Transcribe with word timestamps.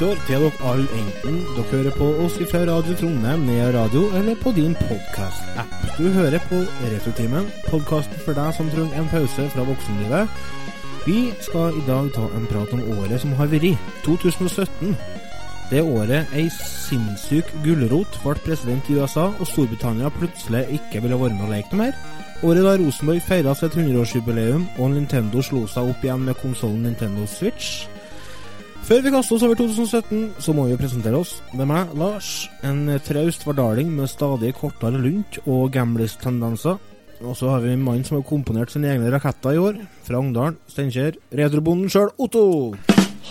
nyttår 0.00 0.20
til 0.26 0.40
dere 0.40 0.50
alle, 0.64 0.86
enten 0.96 1.34
dere 1.56 1.64
hører 1.70 1.92
på 1.92 2.06
oss 2.24 2.36
fra 2.50 2.60
Radio 2.64 2.94
Trondheim 2.96 3.42
Nea 3.44 3.66
radio, 3.74 4.06
eller 4.16 4.34
på 4.42 4.52
din 4.56 4.74
podkast-app. 4.74 5.74
Du 5.98 6.08
hører 6.08 6.40
på 6.48 6.56
Retrotimen, 6.88 7.50
podkasten 7.68 8.22
for 8.24 8.32
deg 8.32 8.54
som 8.56 8.70
trenger 8.72 8.96
en 8.96 9.10
pause 9.12 9.48
fra 9.52 9.66
voksenlivet. 9.68 10.40
Vi 11.04 11.34
skal 11.44 11.76
i 11.76 11.84
dag 11.84 12.08
ta 12.16 12.24
en 12.32 12.48
prat 12.48 12.72
om 12.72 12.86
året 12.96 13.20
som 13.20 13.36
har 13.36 13.52
vært, 13.52 13.76
2017. 14.06 14.96
Det 15.70 15.84
året 15.84 16.32
ei 16.32 16.48
sinnssyk 16.48 17.52
gulrot 17.64 18.16
ble 18.24 18.38
president 18.40 18.88
i 18.88 18.96
USA, 18.96 19.28
og 19.36 19.46
Storbritannia 19.52 20.08
plutselig 20.16 20.64
ikke 20.80 21.04
ville 21.04 21.20
være 21.20 21.36
med 21.36 21.44
og 21.44 21.56
leke 21.58 21.76
mer. 21.76 21.92
Året 22.40 22.64
da 22.64 22.78
Rosenborg 22.80 23.20
feira 23.28 23.52
sitt 23.54 23.76
100-årsjubileum, 23.76 24.64
og 24.78 24.94
Nintendo 24.96 25.44
slo 25.44 25.66
seg 25.68 25.92
opp 25.92 26.08
igjen 26.08 26.24
med 26.24 26.40
konsollen 26.40 26.88
Nintendo 26.88 27.28
Switch. 27.28 27.84
Før 28.88 29.02
vi 29.04 29.10
kaster 29.14 29.36
oss 29.36 29.44
over 29.46 29.58
2017, 29.58 30.22
så 30.42 30.52
må 30.56 30.64
vi 30.66 30.78
presentere 30.80 31.18
oss. 31.20 31.36
Det 31.52 31.62
er 31.62 31.68
meg, 31.68 31.92
Lars. 31.98 32.48
En 32.66 32.88
traust 33.06 33.44
vardaling 33.46 33.92
med 33.94 34.10
stadig 34.10 34.50
kortere 34.58 34.98
lunt 34.98 35.38
og 35.44 35.68
gamlis-tendenser. 35.74 36.80
Og 37.20 37.36
så 37.36 37.52
har 37.52 37.60
vi 37.62 37.74
en 37.74 37.84
mann 37.84 38.00
som 38.06 38.16
har 38.16 38.24
komponert 38.26 38.72
sine 38.72 38.90
egne 38.90 39.12
raketter 39.12 39.54
i 39.54 39.60
år. 39.60 39.78
Fra 40.06 40.18
Ungdalen, 40.18 40.56
Steinkjer. 40.72 41.20
Retrobonden 41.36 41.92
sjøl, 41.92 42.10
Otto. 42.18 42.44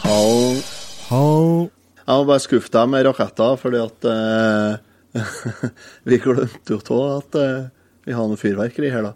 Hall. 0.04 0.62
Hall. 1.10 1.70
Jeg 2.00 2.22
var 2.22 2.30
bare 2.30 2.46
skuffet 2.46 2.78
deg 2.78 2.92
med 2.94 3.10
raketter, 3.10 3.58
fordi 3.60 3.82
at 3.84 4.08
eh, 4.14 5.24
Vi 6.10 6.22
glemte 6.22 6.76
jo 6.78 6.80
av 6.96 7.18
at 7.18 7.40
eh, 7.42 7.68
vi 8.06 8.16
har 8.16 8.30
noe 8.30 8.40
fyrverkeri 8.40 8.94
her, 8.94 9.10
da. 9.10 9.16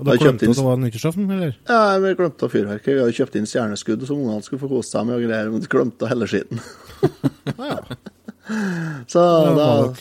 Og 0.00 0.06
da 0.08 0.16
glemte 0.16 0.46
du 0.46 0.52
at 0.54 0.58
det 0.58 0.64
var 0.64 0.78
nyttårsaften, 0.80 1.26
eller? 1.36 1.56
Ja, 1.68 1.80
vi 2.00 2.14
glemte 2.16 2.48
fyrverkeri. 2.48 2.96
Vi 2.96 3.02
hadde 3.04 3.16
kjøpt 3.18 3.36
inn 3.36 3.48
stjerneskudd 3.50 4.06
som 4.08 4.22
ungene 4.22 4.46
skulle 4.46 4.62
få 4.62 4.70
kose 4.70 4.94
seg 4.94 5.06
med 5.08 5.18
og 5.18 5.26
greier, 5.26 5.50
men 5.52 5.66
glemte 5.70 6.08
hele 6.10 6.28
skitten. 6.30 6.62
Ah, 7.58 7.74
ja. 7.76 7.80
Så 9.10 9.20
Da 9.20 9.52
da 9.54 9.66
var 9.84 10.00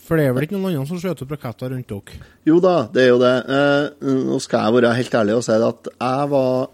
For 0.00 0.16
det 0.16 0.26
er 0.28 0.34
vel 0.36 0.46
ikke 0.46 0.56
noen 0.56 0.70
andre 0.70 0.88
som 0.88 1.00
skjøter 1.02 1.26
opp 1.26 1.34
raketter 1.34 1.72
rundt 1.72 1.90
dere? 1.90 2.20
Jo 2.48 2.60
da, 2.62 2.76
det 2.92 3.02
er 3.04 3.10
jo 3.10 3.18
det. 3.20 3.34
Eh, 3.58 4.14
nå 4.30 4.38
skal 4.44 4.68
jeg 4.68 4.76
være 4.78 4.94
helt 4.96 5.16
ærlig 5.20 5.36
og 5.36 5.44
si 5.44 5.56
det 5.56 5.68
at 5.72 5.90
jeg 5.92 6.30
var 6.32 6.68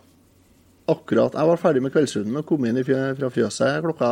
akkurat 0.92 1.36
Jeg 1.38 1.48
var 1.48 1.60
ferdig 1.62 1.82
med 1.84 1.92
kveldsrunden 1.94 2.40
og 2.40 2.46
kom 2.48 2.64
inn 2.68 2.80
fjø, 2.84 2.98
fra 3.18 3.30
fjøset 3.32 3.84
klokka 3.84 4.10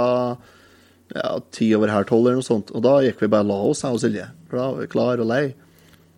ja, 1.11 1.31
ti 1.53 1.73
over 1.75 1.91
her 1.91 2.07
tolv 2.07 2.29
eller 2.29 2.39
noe 2.39 2.47
sånt. 2.47 2.71
Og 2.71 2.85
da 2.87 3.01
gikk 3.05 3.25
vi 3.25 3.31
bare 3.33 3.43
og 3.43 3.51
la 3.51 3.59
oss, 3.73 3.83
jeg 3.83 3.97
og 3.97 4.03
Silje. 4.03 4.29
For 4.49 4.61
da 4.61 4.69
var 4.71 4.85
vi 4.85 4.91
klar 4.93 5.23
og 5.25 5.31
lei. 5.31 5.43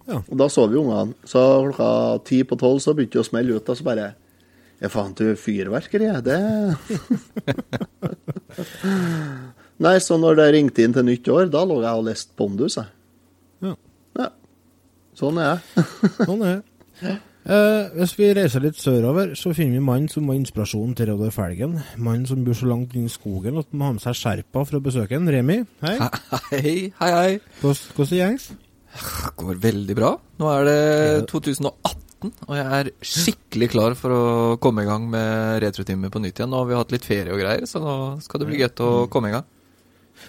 Ja. 0.09 0.19
Og 0.23 0.35
da 0.41 0.49
så 0.51 0.67
vi 0.71 0.81
ungene. 0.81 1.15
Så 1.29 1.41
klokka 1.69 1.91
ti 2.27 2.43
på 2.49 2.59
tolv 2.61 2.81
så 2.83 2.95
begynte 2.97 3.19
det 3.19 3.25
å 3.25 3.29
smelle 3.29 3.57
ut, 3.59 3.69
og 3.69 3.79
så 3.79 3.87
bare 3.87 4.09
Ja, 4.83 4.89
faen, 4.91 5.13
du, 5.15 5.37
fyrverkeri, 5.39 6.09
det 6.27 6.39
Nei, 9.83 9.97
så 10.03 10.19
når 10.19 10.39
det 10.39 10.49
ringte 10.57 10.83
inn 10.85 10.95
til 10.95 11.07
nytt 11.07 11.29
år, 11.31 11.47
da 11.51 11.63
lå 11.67 11.81
jeg 11.83 12.01
og 12.01 12.07
leste 12.07 12.35
Pondus, 12.39 12.79
jeg. 12.79 12.91
Ja. 13.63 13.75
Ja. 14.19 14.29
Sånn 15.19 15.39
er 15.43 15.53
jeg. 15.53 15.87
Sånn 16.29 16.43
er 16.47 16.57
jeg. 16.57 17.21
Eh, 17.43 17.89
hvis 17.99 18.13
vi 18.15 18.29
reiser 18.37 18.63
litt 18.63 18.79
sørover, 18.79 19.33
så 19.39 19.51
finner 19.57 19.81
vi 19.81 19.87
mannen 19.87 20.11
som 20.11 20.29
var 20.31 20.39
inspirasjonen 20.39 20.95
til 20.99 21.09
Reodor 21.11 21.33
Felgen. 21.35 21.75
Mannen 21.99 22.29
som 22.31 22.45
bor 22.47 22.55
så 22.55 22.69
langt 22.71 22.95
inn 22.95 23.09
i 23.09 23.13
skogen 23.13 23.59
at 23.59 23.67
han 23.73 23.81
må 23.81 23.89
ha 23.89 23.97
med 23.97 24.05
seg 24.05 24.19
skjerpa 24.19 24.63
for 24.69 24.79
å 24.79 24.85
besøke 24.85 25.19
en. 25.19 25.31
Remi, 25.31 25.63
hei. 25.83 25.97
Hei, 26.53 26.75
hei, 27.01 27.11
hei. 27.17 27.33
Hvordan 27.63 28.15
gjengs? 28.19 28.53
Går 29.41 29.59
veldig 29.63 29.95
bra. 29.97 30.11
Nå 30.43 30.49
er 30.53 30.67
det 30.69 31.27
2018, 31.31 32.33
og 32.47 32.55
jeg 32.59 32.67
er 32.79 32.91
skikkelig 33.03 33.69
klar 33.73 33.95
for 33.99 34.15
å 34.15 34.23
komme 34.63 34.85
i 34.85 34.89
gang 34.89 35.07
med 35.11 35.63
retrotime 35.65 36.11
på 36.13 36.21
nytt 36.23 36.39
igjen. 36.43 36.51
Nå 36.53 36.61
har 36.61 36.69
vi 36.69 36.77
hatt 36.79 36.93
litt 36.95 37.07
ferie 37.09 37.33
og 37.35 37.41
greier, 37.41 37.65
så 37.67 37.81
nå 37.83 37.95
skal 38.23 38.43
det 38.43 38.51
bli 38.51 38.61
godt 38.61 38.83
å 38.85 38.91
komme 39.13 39.33
i 39.33 39.35
gang. 39.39 39.49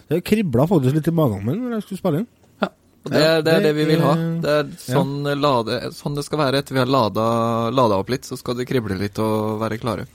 Det 0.10 0.24
kribla 0.26 0.66
faktisk 0.70 0.96
litt 0.98 1.12
i 1.12 1.14
magen 1.14 1.44
min 1.46 1.60
når 1.66 1.76
jeg 1.78 1.86
skulle 1.90 2.02
spille 2.02 2.24
inn. 2.24 2.30
Ja, 2.64 2.70
og 3.04 3.12
det, 3.12 3.22
er- 3.28 3.44
det 3.46 3.54
er 3.54 3.62
det 3.68 3.74
vi 3.78 3.86
vil 3.92 4.02
ha. 4.02 4.16
det- 4.16 4.42
Det 4.42 4.56
er 4.64 4.96
sånn, 4.96 5.14
lade, 5.44 5.82
sånn 5.94 6.16
det 6.16 6.24
skal 6.26 6.40
være 6.40 6.64
etter 6.64 6.74
vi 6.74 6.80
har 6.80 6.88
lada, 6.90 7.70
lada 7.70 8.00
opp 8.00 8.10
litt, 8.10 8.24
så 8.26 8.38
skal 8.40 8.56
det 8.56 8.66
krible 8.68 8.96
litt 8.98 9.20
og 9.20 9.60
være 9.60 9.78
klare. 9.84 10.08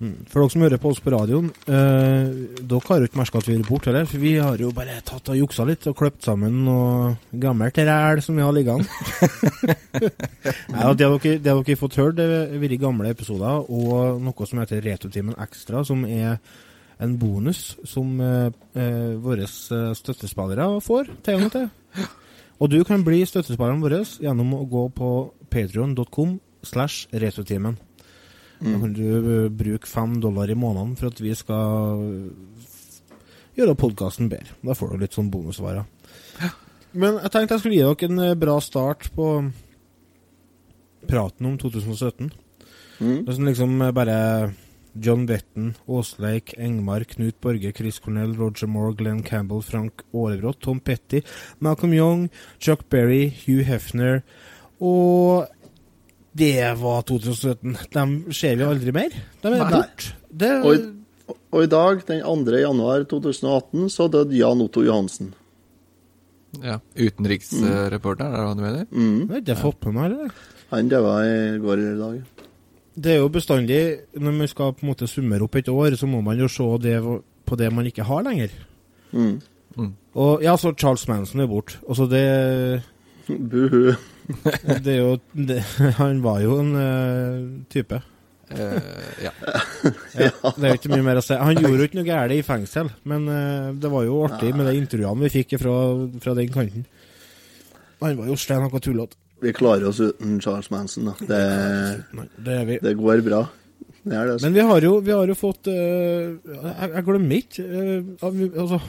For 0.00 0.40
dere 0.40 0.52
som 0.54 0.62
hører 0.64 0.80
på 0.80 0.90
oss 0.94 1.00
på 1.04 1.12
radioen, 1.12 1.50
eh, 1.68 2.30
dere 2.64 2.80
har 2.86 3.02
jo 3.02 3.08
ikke 3.10 3.20
merka 3.20 3.40
at 3.42 3.48
vi 3.50 3.56
er 3.58 3.66
borte, 3.66 3.90
heller. 3.90 4.06
For 4.08 4.22
vi 4.22 4.32
har 4.38 4.56
jo 4.56 4.70
bare 4.72 4.96
tatt 5.04 5.28
og 5.28 5.36
juksa 5.36 5.66
litt 5.68 5.84
og 5.90 5.96
kløpt 5.98 6.24
sammen 6.24 6.62
noe 6.64 7.10
gammelt 7.42 7.76
ræl 7.76 8.22
som 8.24 8.38
vi 8.38 8.46
har 8.46 8.54
liggende. 8.56 8.88
ja, 10.72 10.94
det 10.96 11.04
har 11.04 11.20
dere, 11.20 11.36
det 11.36 11.52
har 11.52 11.60
dere 11.60 11.76
fått 11.82 12.00
hørt, 12.00 12.16
det 12.16 12.30
har 12.30 12.64
vært 12.64 12.80
gamle 12.80 13.12
episoder, 13.12 13.68
og 13.68 14.24
noe 14.24 14.48
som 14.48 14.62
heter 14.62 14.80
Retrotimen 14.88 15.36
Extra, 15.36 15.84
som 15.84 16.08
er 16.08 16.40
en 17.00 17.18
bonus 17.20 17.76
som 17.84 18.16
eh, 18.24 18.48
eh, 18.76 19.12
våre 19.20 19.44
eh, 19.44 19.92
støttespillere 20.00 20.80
får 20.84 21.12
tilgang 21.28 21.52
til. 21.52 21.68
Og 22.60 22.72
du 22.72 22.80
kan 22.88 23.04
bli 23.04 23.20
støttespilleren 23.28 23.84
vår 23.84 24.00
gjennom 24.24 24.56
å 24.56 24.64
gå 24.68 24.88
på 24.96 25.12
patreon.com 25.52 26.38
slash 26.64 27.08
retrotimen. 27.12 27.76
Da 28.60 28.76
kan 28.76 28.92
du 28.92 29.04
eh, 29.08 29.48
bruke 29.48 29.88
fem 29.88 30.18
dollar 30.20 30.50
i 30.50 30.58
måneden 30.58 30.92
for 30.98 31.08
at 31.08 31.20
vi 31.22 31.32
skal 31.36 32.02
eh, 32.04 32.66
gjøre 33.56 33.76
podkasten 33.80 34.28
bedre. 34.32 34.56
Da 34.60 34.76
får 34.76 34.92
du 34.92 35.04
litt 35.04 35.16
sånn 35.16 35.30
bonusvarer. 35.32 35.86
Men 36.92 37.20
jeg 37.22 37.32
tenkte 37.32 37.56
jeg 37.56 37.62
skulle 37.62 37.78
gi 37.78 37.86
dere 37.86 38.10
en 38.10 38.24
eh, 38.26 38.38
bra 38.38 38.58
start 38.60 39.08
på 39.16 39.30
praten 41.08 41.48
om 41.48 41.56
2017. 41.60 42.28
Mm. 43.00 43.22
Det 43.24 43.30
er 43.30 43.38
sånn 43.38 43.48
liksom 43.48 43.78
bare 43.96 44.18
John 45.00 45.24
Betten, 45.24 45.72
Åsleik, 45.88 46.52
Engmar, 46.58 47.06
Knut 47.08 47.38
Borge, 47.40 47.72
Chris 47.72 48.00
Cornell, 48.02 48.34
Roger 48.36 48.68
Moore, 48.68 48.92
Glenn 48.98 49.22
Campbell, 49.24 49.62
Frank 49.64 50.04
Aarebrot, 50.12 50.60
Tom 50.60 50.82
Petty, 50.84 51.22
Malcolm 51.60 51.94
Young, 51.94 52.28
Chuck 52.58 52.88
Berry, 52.90 53.30
Hugh 53.46 53.64
Hefner 53.64 54.20
og 54.80 55.48
det 56.32 56.78
var 56.78 57.02
2017. 57.08 57.76
De 57.90 58.34
ser 58.34 58.56
vi 58.56 58.66
aldri 58.66 58.94
mer. 58.94 59.14
De 59.42 59.52
er 59.52 59.64
borte. 59.66 60.14
Det 60.30 60.50
Og, 60.62 61.36
og 61.50 61.64
i 61.64 61.70
dag, 61.70 62.02
den 62.06 62.22
2. 62.22 62.56
januar 62.62 63.04
2018, 63.10 63.88
så 63.90 64.06
døde 64.10 64.36
Jan 64.38 64.62
Otto 64.62 64.84
Johansen. 64.86 65.32
Ja, 66.62 66.80
Utenriksreporteren, 66.98 68.34
er 68.34 68.38
det 68.38 68.46
hva 68.46 68.54
du 68.54 68.62
mener? 68.62 68.86
Mm. 68.90 69.26
Det 69.26 69.34
har 69.34 69.42
ikke 69.42 69.58
fått 69.60 69.86
med 69.86 69.96
meg 69.98 70.06
eller? 70.10 70.38
Han 70.70 70.90
døde 70.90 71.14
i 71.26 71.58
går 71.62 71.82
i 71.82 71.98
dag. 71.98 72.46
Det 73.00 73.12
er 73.14 73.20
jo 73.22 73.28
bestandig 73.32 73.80
Når 74.18 74.34
man 74.34 74.48
skal 74.50 74.74
på 74.74 74.84
en 74.84 74.90
måte 74.90 75.06
summere 75.08 75.46
opp 75.46 75.56
et 75.56 75.70
år, 75.70 75.94
så 75.98 76.08
må 76.10 76.20
man 76.26 76.38
jo 76.38 76.50
se 76.50 76.66
det 76.82 76.98
på 77.46 77.58
det 77.58 77.70
man 77.74 77.86
ikke 77.86 78.06
har 78.06 78.22
lenger. 78.26 78.54
Mm. 79.12 79.38
Og 80.14 80.42
ja, 80.42 80.56
så 80.58 80.74
Charles 80.74 81.06
Manson 81.08 81.40
er 81.40 81.50
borte. 81.50 81.78
Altså 81.88 82.06
det 82.10 82.82
Buhu. 83.26 83.94
Det 84.84 84.94
er 84.94 85.00
jo 85.00 85.18
det, 85.34 85.60
Han 86.00 86.22
var 86.24 86.40
jo 86.44 86.58
en 86.62 86.72
uh, 86.76 87.64
type. 87.72 88.00
Uh, 88.50 88.80
ja. 89.26 89.30
Ja, 90.18 90.30
det 90.56 90.64
er 90.64 90.72
jo 90.72 90.78
ikke 90.80 90.92
mye 90.92 91.06
mer 91.06 91.20
å 91.20 91.24
si. 91.24 91.36
Han 91.38 91.60
gjorde 91.60 91.78
jo 91.78 91.86
ikke 91.88 92.00
noe 92.00 92.08
galt 92.08 92.34
i 92.34 92.42
fengsel, 92.46 92.90
men 93.10 93.28
uh, 93.30 93.70
det 93.78 93.90
var 93.92 94.06
jo 94.08 94.24
artig 94.26 94.50
med 94.58 94.66
de 94.70 94.74
intervjuene 94.80 95.26
vi 95.26 95.32
fikk 95.36 95.54
fra, 95.62 95.76
fra 96.24 96.34
den 96.38 96.50
kanten. 96.54 96.86
Han 98.00 98.16
var 98.18 98.30
jo 98.32 98.38
stein 98.40 98.64
hakka 98.64 98.80
tullete. 98.82 99.18
Vi 99.40 99.54
klarer 99.56 99.86
oss 99.88 100.00
uten 100.02 100.40
Charles 100.42 100.68
Manson, 100.72 101.08
da. 101.08 101.14
Det, 101.24 101.44
Nei, 102.16 102.26
Det 102.44 102.56
er 102.58 102.66
vi. 102.68 102.80
det 102.84 102.96
går 102.98 103.22
bra. 103.24 103.44
Det 104.02 104.16
er 104.16 104.26
det. 104.26 104.34
altså. 104.34 104.46
Men 104.48 104.56
vi 104.56 104.66
har 104.72 104.84
jo, 104.84 104.92
vi 105.04 105.14
har 105.14 105.30
jo 105.30 105.36
fått 105.38 105.70
uh, 105.70 105.76
jeg, 105.76 106.90
jeg 106.90 107.06
glemmer 107.06 107.40
ikke 107.40 107.64
altså, 108.24 108.80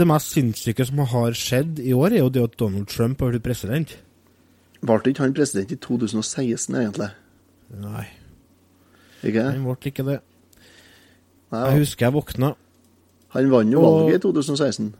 Det 0.00 0.06
mest 0.08 0.34
sinnssyke 0.34 0.84
som 0.88 1.00
har 1.12 1.36
skjedd 1.36 1.80
i 1.84 1.94
år, 1.96 2.16
er 2.16 2.22
jo 2.24 2.32
det 2.32 2.44
at 2.50 2.58
Donald 2.60 2.90
Trump 2.92 3.22
har 3.24 3.32
blitt 3.32 3.46
president. 3.46 3.94
Ble 4.86 4.98
ikke 5.10 5.24
han 5.24 5.34
president 5.34 5.72
i 5.74 5.76
2016, 5.76 6.74
egentlig? 6.78 7.08
Nei, 7.82 8.04
Ikke? 9.26 9.42
han 9.50 9.64
ble 9.66 9.74
ikke 9.90 10.04
det. 10.06 10.20
Nei, 11.52 11.62
Jeg 11.70 11.78
husker 11.82 12.06
jeg 12.06 12.14
våkna. 12.14 12.52
han 13.34 13.50
vant 13.50 13.72
jo 13.72 13.80
Og- 13.82 14.02
valget 14.04 14.16
i 14.16 14.22
2016. 14.28 14.94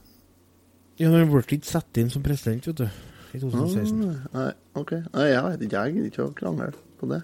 Ja, 0.98 1.10
Han 1.10 1.30
ble 1.30 1.42
ikke 1.42 1.62
satt 1.64 1.96
inn 1.96 2.10
som 2.10 2.22
president, 2.22 2.66
vet 2.66 2.76
du. 2.76 2.88
I 3.34 3.38
2016. 3.38 4.22
Nei, 4.34 4.52
OK. 4.74 4.92
Nei, 5.14 5.26
jeg 5.30 5.42
vet 5.44 5.60
ikke. 5.62 5.76
Jeg 5.84 5.94
gidder 5.94 6.10
ikke 6.10 6.24
å 6.26 6.34
krangle 6.34 6.72
på 6.98 7.06
det. 7.12 7.22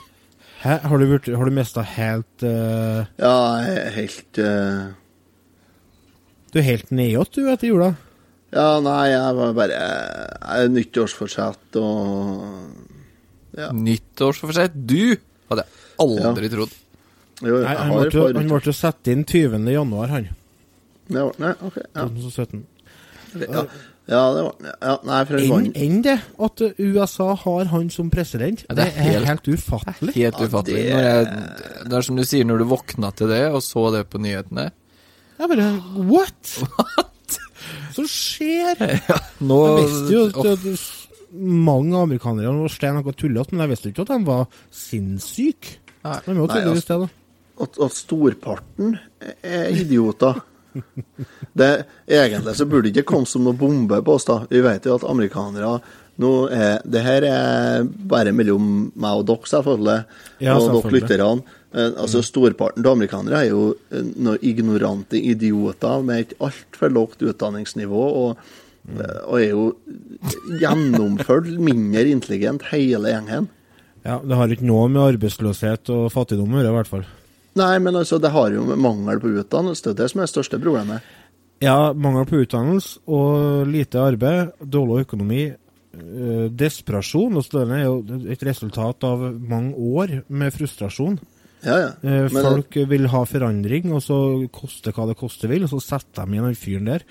Hæ? 0.64 0.76
Har 0.86 0.98
du, 0.98 1.06
har 1.36 1.44
du 1.44 1.50
mista 1.50 1.82
helt 1.82 2.42
uh... 2.44 3.04
Ja, 3.18 3.60
helt 3.96 4.38
uh... 4.38 4.92
Du 6.52 6.58
er 6.58 6.66
helt 6.66 6.90
nedåt, 6.90 7.34
du, 7.34 7.46
etter 7.50 7.68
jula? 7.70 7.94
Ja, 8.52 8.80
nei, 8.82 9.10
jeg 9.12 9.34
var 9.38 9.52
bare 9.54 9.76
Jeg 9.78 10.70
nyttårsforsett 10.74 11.76
og 11.78 12.46
Ja. 13.58 13.68
Nyttårsforsett. 13.74 14.72
Du 14.86 15.16
hadde 15.50 15.64
jeg 15.64 15.98
aldri 16.00 16.48
trodd. 16.52 16.72
Jo, 17.42 17.56
jeg 17.56 17.64
Nei, 17.64 17.74
han 17.76 17.90
ble 17.94 18.10
jo- 18.10 18.32
han 18.36 18.48
ble 18.48 18.60
jo 18.64 18.72
satt 18.72 19.08
inn 19.08 19.24
20. 19.24 19.64
januar, 19.72 20.08
han. 20.08 20.28
Det 21.08 21.22
var, 21.22 21.32
Nei, 21.38 21.54
OK. 21.66 21.78
Ja. 21.94 22.04
2017. 22.08 22.64
Ja. 23.40 23.64
Ja, 24.10 24.20
det 24.34 24.42
var 24.42 24.54
ja, 24.82 24.94
Nei, 25.06 25.24
for 25.24 25.34
han 25.38 25.42
Enn 25.44 25.50
vant 25.50 25.76
enn 25.76 26.02
det 26.02 26.16
at 26.46 26.62
USA 26.78 27.34
har 27.34 27.64
han 27.70 27.90
som 27.90 28.10
president. 28.10 28.64
Ja, 28.68 28.74
det, 28.74 28.86
er 28.96 29.24
helt, 29.24 29.46
ufattelig. 29.46 30.14
Helt 30.14 30.38
Ja, 30.40 30.46
ufattelig. 30.46 30.82
det- 30.82 30.94
Når 30.94 31.02
jeg, 31.02 31.88
det 31.88 31.92
er 31.92 32.02
som 32.02 32.16
du 32.16 32.24
sier, 32.24 32.44
når 32.44 32.58
du 32.58 32.64
våkna 32.64 33.14
til 33.14 33.28
det 33.28 33.44
og 33.52 33.62
så 33.62 33.92
det 33.92 34.08
på 34.10 34.18
nyhetene 34.18 34.70
Jeg 35.38 35.48
bare 35.48 35.82
What?! 36.10 36.58
Som 37.96 38.08
skjer? 38.10 38.80
Nå 39.50 39.60
Jeg 39.66 39.84
visste 39.84 40.16
jo 40.16 40.24
Åh, 40.26 40.34
at 40.40 40.66
at 40.66 40.88
mange 41.30 41.94
amerikanere 41.94 42.52
var 42.58 42.72
stein 42.72 42.96
noe 42.98 43.14
tullete, 43.14 43.54
men 43.54 43.64
jeg 43.64 43.72
visste 43.74 43.90
ikke 43.92 44.02
at 44.06 44.12
de 44.12 44.20
var 44.26 44.46
sinnssyke. 44.74 45.76
Nei. 46.02 46.18
De 46.26 46.34
Nei, 46.34 46.62
altså- 46.66 47.08
at, 47.60 47.76
at 47.84 47.92
storparten 47.92 48.94
er 49.20 49.68
idioter. 49.76 50.40
Det, 51.60 51.84
egentlig 52.06 52.54
så 52.56 52.64
burde 52.70 52.86
det 52.88 53.00
ikke 53.02 53.10
komme 53.10 53.26
som 53.26 53.42
noe 53.42 53.58
bombe 53.58 53.98
på 54.06 54.14
oss, 54.14 54.26
da. 54.28 54.36
Vi 54.50 54.60
vet 54.64 54.86
jo 54.86 54.94
at 54.96 55.06
amerikanere 55.10 55.80
nå 56.20 56.30
er, 56.52 56.82
Det 56.84 57.00
her 57.00 57.24
er 57.26 57.84
bare 57.84 58.32
mellom 58.36 58.64
meg 58.94 59.22
og 59.22 59.26
dere, 59.30 59.48
selvfølgelig. 59.50 59.96
Ja, 60.44 60.56
og 60.58 60.74
dere 60.76 60.92
lytterne. 60.98 61.56
Eh, 61.72 61.92
Altså, 61.96 62.22
Storparten 62.22 62.84
av 62.86 62.96
amerikanere 62.96 63.44
er 63.44 63.52
jo 63.52 63.74
eh, 63.94 64.34
ignorante 64.42 65.20
idioter 65.20 66.02
med 66.02 66.24
et 66.24 66.34
altfor 66.42 66.90
lavt 66.90 67.22
utdanningsnivå. 67.22 68.02
og 68.24 68.36
eh, 68.98 69.20
og 69.28 69.38
er 69.38 69.50
jo 69.50 69.64
gjennomført 70.58 71.46
mindre 71.60 72.08
intelligent, 72.10 72.64
hele 72.72 73.12
gjengen. 73.12 73.48
Ja, 74.04 74.18
Det 74.24 74.36
har 74.36 74.48
ikke 74.48 74.66
noe 74.66 74.88
med 74.88 75.02
arbeidsløshet 75.14 75.90
og 75.92 76.10
fattigdom 76.10 76.54
å 76.54 76.58
gjøre, 76.58 76.72
i 76.72 76.78
hvert 76.78 76.88
fall. 76.90 77.04
Nei, 77.60 77.78
men 77.78 77.94
altså, 77.94 78.18
det 78.18 78.30
har 78.32 78.50
jo 78.50 78.64
mangel 78.74 79.20
på 79.20 79.34
utdannelse. 79.36 79.84
Det 79.84 79.90
er 79.90 79.98
det 80.02 80.10
som 80.10 80.20
er 80.20 80.26
det 80.26 80.32
største 80.32 80.58
problemet. 80.58 81.02
Ja, 81.60 81.92
mangel 81.92 82.24
på 82.24 82.40
utdannelse 82.40 83.02
og 83.06 83.68
lite 83.68 84.00
arbeid, 84.00 84.54
dårlig 84.64 85.04
økonomi, 85.04 85.42
desperasjon. 86.56 87.36
Og 87.36 87.44
så 87.44 87.66
det 87.66 87.76
er 87.76 87.84
jo 87.84 88.22
et 88.32 88.46
resultat 88.48 89.04
av 89.04 89.26
mange 89.36 89.76
år 89.76 90.22
med 90.32 90.56
frustrasjon. 90.56 91.18
Ja, 91.62 91.76
ja. 91.78 91.88
Eh, 92.02 92.28
Men- 92.32 92.44
Folk 92.44 92.74
vil 92.88 93.06
ha 93.12 93.24
forandring, 93.28 93.90
og 93.92 94.00
så 94.02 94.48
koste 94.50 94.92
hva 94.96 95.06
det 95.10 95.16
koste 95.20 95.48
vil, 95.48 95.64
og 95.64 95.70
så 95.70 95.80
setter 95.82 96.24
de 96.24 96.32
igjen 96.38 96.46
den 96.48 96.56
fyren 96.56 96.84
der. 96.86 97.02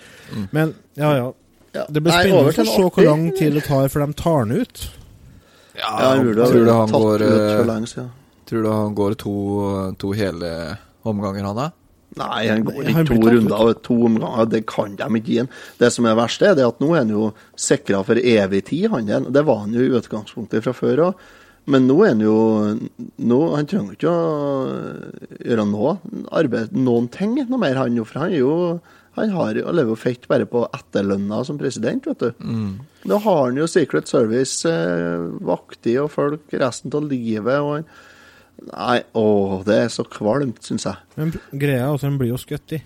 Men 0.51 0.73
ja, 0.97 1.11
ja. 1.15 1.31
Ja. 1.75 1.83
Det 1.85 2.01
blir 2.01 2.11
spennende 2.11 2.49
å 2.49 2.65
se 2.65 2.81
hvor 2.89 3.03
lang 3.05 3.27
tid 3.37 3.53
det 3.53 3.63
tar 3.67 3.87
før 3.93 4.07
de 4.07 4.13
tar 4.13 4.45
den 4.45 4.61
ut. 4.61 4.87
Ja, 5.77 5.91
Ja, 5.99 6.15
jeg 6.15 6.25
burde 6.25 6.47
tror 6.49 6.65
du 6.65 6.71
han 6.73 6.89
går 6.89 7.21
eh. 7.21 8.09
Tror 8.49 8.63
du 8.63 8.71
han 8.71 8.95
går 8.95 9.15
to, 9.21 9.33
to 10.01 10.11
hele 10.17 10.77
omganger, 11.05 11.45
han 11.45 11.55
da? 11.55 11.71
Nei, 12.17 12.47
han 12.49 12.63
går 12.65 12.87
ikke 12.89 13.03
to 13.05 13.19
runder 13.29 13.59
og 13.61 13.83
to 13.85 13.93
omganger. 14.07 14.49
Det 14.49 14.65
kan 14.65 14.95
de 14.97 15.03
ikke 15.19 15.25
gi 15.29 15.37
han. 15.37 15.49
Det 15.77 15.91
som 15.93 16.05
er 16.09 16.15
verst, 16.17 16.41
er 16.41 16.57
at 16.65 16.79
nå 16.81 16.89
er 16.95 17.03
han 17.03 17.09
jo 17.13 17.29
sikra 17.55 18.01
for 18.03 18.15
evig 18.15 18.63
tid, 18.65 18.89
han 18.89 19.05
der. 19.05 19.19
Det 19.29 19.45
var 19.45 19.59
han 19.61 19.71
jo 19.77 19.85
i 19.85 19.93
utgangspunktet 20.01 20.63
fra 20.65 20.73
før 20.73 21.03
òg. 21.11 21.13
Men 21.69 21.87
nå 21.89 21.97
er 22.05 22.13
han 22.13 22.21
jo 22.23 22.35
nå, 23.17 23.39
Han 23.55 23.67
trenger 23.69 23.97
ikke 23.97 24.13
å 24.13 24.21
gjøre 25.43 25.65
noe 25.69 25.97
arbeid, 26.31 26.71
noen 26.73 27.09
ting 27.13 27.35
noe 27.43 27.59
mer, 27.61 27.75
han 27.77 27.97
jo. 27.97 28.05
For 28.07 28.23
han 28.23 28.33
er 28.33 28.41
jo 28.43 28.55
han 29.19 29.33
har 29.33 29.57
jo, 29.57 29.71
lever 29.75 29.91
jo 29.91 29.97
fett 29.99 30.27
bare 30.31 30.45
på 30.47 30.61
etterlønna 30.69 31.41
som 31.43 31.57
president, 31.59 32.05
vet 32.07 32.21
du. 32.23 32.45
Nå 33.09 33.17
har 33.25 33.39
han 33.41 33.57
jo 33.59 33.65
Secret 33.67 34.07
Service 34.07 34.69
eh, 34.69 35.25
vaktig 35.43 35.97
og 35.99 36.11
folk 36.13 36.53
resten 36.61 36.93
av 36.95 37.09
livet. 37.09 37.57
og 37.59 37.73
han 37.79 37.89
Nei, 38.69 38.99
åh, 39.15 39.61
det 39.67 39.75
er 39.85 39.91
så 39.91 40.03
kvalmt, 40.03 40.61
syns 40.67 40.85
jeg. 40.87 40.99
Men 41.15 41.33
greia 41.51 41.85
er 41.87 41.95
at 41.95 42.03
den 42.03 42.17
blir 42.19 42.33
jo 42.33 42.39
skutt 42.41 42.75
i. 42.75 42.81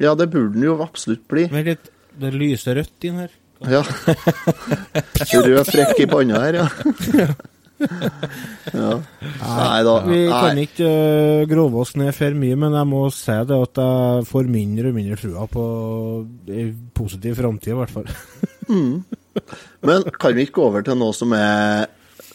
Ja, 0.00 0.12
det 0.18 0.28
burde 0.32 0.52
den 0.54 0.66
jo 0.66 0.76
absolutt 0.84 1.24
bli. 1.28 1.46
Vent 1.52 1.70
litt, 1.70 1.90
det 2.20 2.32
lyser 2.36 2.76
rødt 2.76 3.06
inn 3.08 3.22
her. 3.22 3.32
Ja. 3.64 3.80
Rød 5.46 5.62
frekk 5.70 6.02
i 6.04 6.08
panna 6.10 6.42
her, 6.44 6.60
ja. 6.60 7.28
ja. 7.78 8.92
Nei 9.40 9.80
da. 9.86 9.94
Vi 10.06 10.20
kan 10.30 10.60
ikke 10.62 10.88
uh, 10.88 11.42
grove 11.50 11.82
oss 11.82 11.94
ned 11.98 12.14
for 12.16 12.36
mye, 12.38 12.56
men 12.58 12.76
jeg 12.78 12.88
må 12.88 13.02
si 13.14 13.36
det 13.50 13.58
at 13.66 13.82
jeg 13.82 14.26
får 14.30 14.50
mindre 14.52 14.92
og 14.92 14.96
mindre 14.96 15.18
trua 15.20 15.44
på 15.50 15.66
ei 16.52 16.70
positiv 16.96 17.36
framtid, 17.40 17.74
i 17.74 17.78
hvert 17.80 17.94
fall. 17.94 18.08
Men 19.86 20.08
kan 20.16 20.34
vi 20.34 20.46
ikke 20.46 20.58
gå 20.60 20.70
over 20.70 20.86
til 20.86 20.98
noe 20.98 21.14
som 21.14 21.34
er 21.36 21.86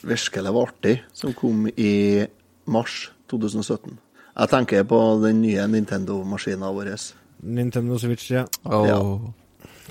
virkelig 0.08 0.54
var 0.54 0.70
artig, 0.70 0.96
som 1.18 1.34
kom 1.38 1.66
i 1.74 2.24
mars 2.72 3.04
2017? 3.32 3.98
Jeg 4.32 4.50
tenker 4.54 4.88
på 4.88 5.00
den 5.26 5.42
nye 5.44 5.66
Nintendo-maskinen 5.68 6.72
vår. 6.72 6.94
Nintendo 7.42 7.98
Switch, 8.00 8.32
ja. 8.32 8.46
Oh. 8.64 8.88
Ja. 8.88 9.00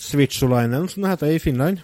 Switcholinen, 0.00 0.88
som 0.88 1.04
det 1.04 1.10
heter 1.12 1.34
i 1.34 1.42
Finland. 1.42 1.82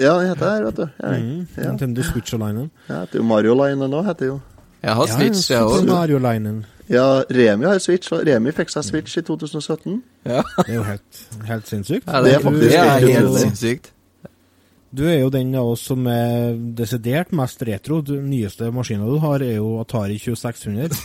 Ja, 0.00 0.14
den 0.18 0.28
heter 0.30 0.50
det, 0.56 0.64
vet 0.66 0.76
du. 0.76 0.86
Ja, 1.02 1.10
Mm, 1.18 1.46
ja. 1.56 1.68
Nintendo 1.70 2.02
Switcholinen. 2.02 2.70
Ja, 2.88 2.94
det 2.94 3.00
heter 3.06 3.18
jo 3.18 3.24
Mario-linen 3.28 3.92
òg, 3.94 4.04
heter 4.06 4.18
det 4.24 4.28
jo. 4.32 4.40
Jeg 4.82 4.94
har 4.96 5.06
Switch, 5.12 5.50
jeg 5.50 5.60
òg. 5.62 5.86
Mario 5.86 6.18
Linen. 6.18 6.62
Ja, 6.88 7.22
Remi 7.30 7.64
har 7.68 7.78
Switch, 7.78 8.08
og 8.12 8.22
Remi 8.26 8.50
fikk 8.56 8.70
seg 8.72 8.84
Switch 8.84 9.18
i 9.18 9.22
2017. 9.22 10.02
Ja. 10.24 10.40
Det 10.56 10.68
er 10.68 10.74
jo 10.74 10.82
helt, 10.88 11.20
helt 11.46 11.68
sinnssykt. 11.68 12.06
Ja, 12.08 12.22
Det 12.24 12.34
er 12.34 12.40
faktisk 12.40 12.64
det 12.64 12.78
er 12.78 12.98
helt 12.98 13.12
helt 13.18 13.38
sinnssykt. 13.38 13.92
Du 14.90 15.04
er 15.06 15.20
jo 15.20 15.28
den 15.30 15.52
av 15.54 15.68
oss 15.70 15.84
som 15.86 16.02
er 16.10 16.56
desidert 16.74 17.30
mest 17.36 17.60
retro. 17.62 18.00
Den 18.02 18.24
nyeste 18.30 18.72
maskinen 18.74 19.06
du 19.06 19.20
har, 19.22 19.38
er 19.46 19.60
jo 19.60 19.76
Atari 19.84 20.16
2600. 20.18 20.90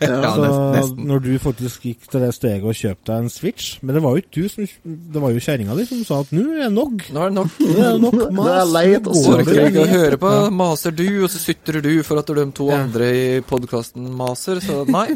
Ja, 0.00 0.30
så 0.32 0.46
nesten, 0.72 1.04
når 1.08 1.20
du 1.24 1.30
faktisk 1.40 1.82
gikk 1.84 2.06
til 2.08 2.22
det 2.24 2.30
steget 2.36 2.64
og 2.64 2.76
kjøpte 2.76 3.10
deg 3.10 3.24
en 3.26 3.30
Switch 3.32 3.74
Men 3.84 3.96
det 3.96 4.00
var 4.04 4.14
jo 4.14 4.22
ikke 4.22 4.42
du 4.44 4.48
som 4.52 4.64
Det 5.12 5.20
var 5.20 5.32
jo 5.34 5.40
kjerringa 5.44 5.76
di 5.76 5.84
som 5.88 6.00
sa 6.06 6.18
at 6.24 6.30
nå 6.32 6.44
er 6.54 6.62
det 6.66 6.70
nok. 6.72 7.04
Nå 7.12 7.20
er 7.26 7.28
det 7.32 7.36
nok. 7.36 7.58
Nå 7.60 7.74
er 7.74 7.90
det 7.90 8.00
nok 8.04 8.16
Det 8.16 8.22
er 8.22 8.30
jeg 8.30 8.38
mas. 8.38 8.72
lei 8.72 8.84
av 8.96 9.08
å 9.10 9.22
Orker 9.34 9.60
ikke 9.66 9.82
å 9.84 9.90
høre 9.92 10.18
på. 10.22 10.32
Maser 10.56 10.96
du, 10.96 11.04
og 11.26 11.32
så 11.32 11.42
sutrer 11.42 11.84
du 11.84 11.90
for 12.08 12.20
at 12.22 12.32
de 12.40 12.46
to 12.56 12.68
andre 12.76 13.10
i 13.12 13.26
podkasten 13.52 14.08
maser. 14.16 14.60
Så 14.64 14.82
nei, 14.88 15.06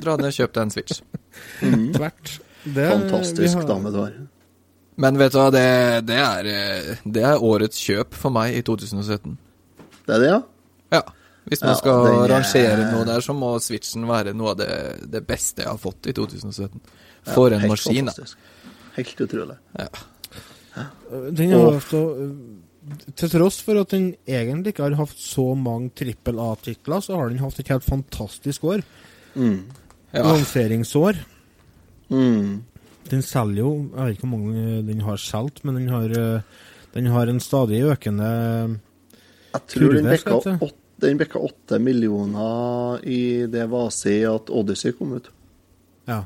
dra 0.00 0.16
ned 0.20 0.30
og 0.32 0.36
kjøp 0.38 0.56
deg 0.56 0.62
en 0.64 0.74
Switch. 0.76 1.00
Tvert. 1.96 2.36
Det- 2.64 2.90
Fantastisk 2.94 3.60
har- 3.60 3.68
dame 3.74 3.92
du 3.92 4.00
har. 4.04 4.16
Men 5.00 5.16
vet 5.20 5.32
du 5.32 5.38
hva, 5.40 5.48
det, 5.54 5.64
det, 6.08 6.16
er, 6.20 6.48
eh, 6.50 7.00
det 7.04 7.22
er 7.24 7.42
årets 7.46 7.78
kjøp 7.80 8.14
for 8.20 8.34
meg 8.34 8.58
i 8.58 8.62
2017. 8.66 9.36
Det 10.06 10.14
er 10.16 10.22
det, 10.24 10.30
ja? 10.34 10.40
Ja. 10.98 11.02
Hvis 11.50 11.62
man 11.64 11.72
Ja, 11.72 11.76
skal 11.80 12.06
er- 12.10 12.28
rangere 12.34 12.86
noe 12.92 13.04
der, 13.08 13.22
så 13.24 13.32
må 13.34 13.54
Switchen 13.64 14.04
være 14.06 14.34
noe 14.36 14.52
av 14.52 14.58
det, 14.60 14.70
det 15.10 15.22
beste 15.26 15.64
jeg 15.64 15.70
har 15.70 15.80
fått 15.80 16.10
i 16.10 16.12
2017. 16.12 16.80
For 17.32 17.50
Ja, 17.50 17.58
en 17.58 17.68
maskin, 17.72 18.10
da. 18.10 18.26
Helt 18.96 19.22
utrolig. 19.24 19.56
Ja. 19.78 19.88
Den 21.32 21.52
har 21.56 21.72
hatt 21.80 21.90
Til 23.16 23.28
tross 23.28 23.58
for 23.60 23.76
at 23.80 23.90
den 23.92 24.14
egentlig 24.26 24.72
ikke 24.72 24.86
har 24.86 24.94
hatt 24.96 25.16
så 25.20 25.54
mange 25.58 25.90
trippel 25.94 26.38
A-titler, 26.40 27.02
så 27.04 27.16
har 27.18 27.28
den 27.28 27.38
hatt 27.42 27.58
et 27.60 27.68
helt 27.68 27.84
fantastisk 27.84 28.64
år. 28.64 28.80
Mm. 29.36 29.66
Ja. 30.14 30.22
Lanseringsår. 30.24 31.18
Mm. 32.10 32.62
Den 33.10 33.22
selger 33.26 33.62
jo 33.64 33.70
Jeg 33.90 34.04
vet 34.06 34.16
ikke 34.18 34.26
hvor 34.28 34.38
mange 34.38 34.82
den 34.86 35.00
har 35.06 35.16
solgt, 35.18 35.64
men 35.64 35.74
den 35.80 35.88
har, 35.90 36.12
eh, 36.14 36.42
den 36.94 37.06
har 37.10 37.30
en 37.30 37.40
stadig 37.42 37.82
økende 37.90 38.28
Jeg 39.54 39.62
tror 39.72 39.94
den 39.96 40.04
Kurve, 40.04 40.18
skal 40.18 40.40
jeg 40.46 40.58
si. 40.60 40.74
den 41.00 41.18
bikka 41.18 41.40
åtte 41.42 41.78
millioner 41.82 43.00
i 43.08 43.46
det 43.50 43.64
var 43.70 43.88
si 43.94 44.20
at 44.28 44.50
Odyssey 44.52 44.92
kom 44.92 45.14
ut. 45.16 45.30
Ja. 46.06 46.22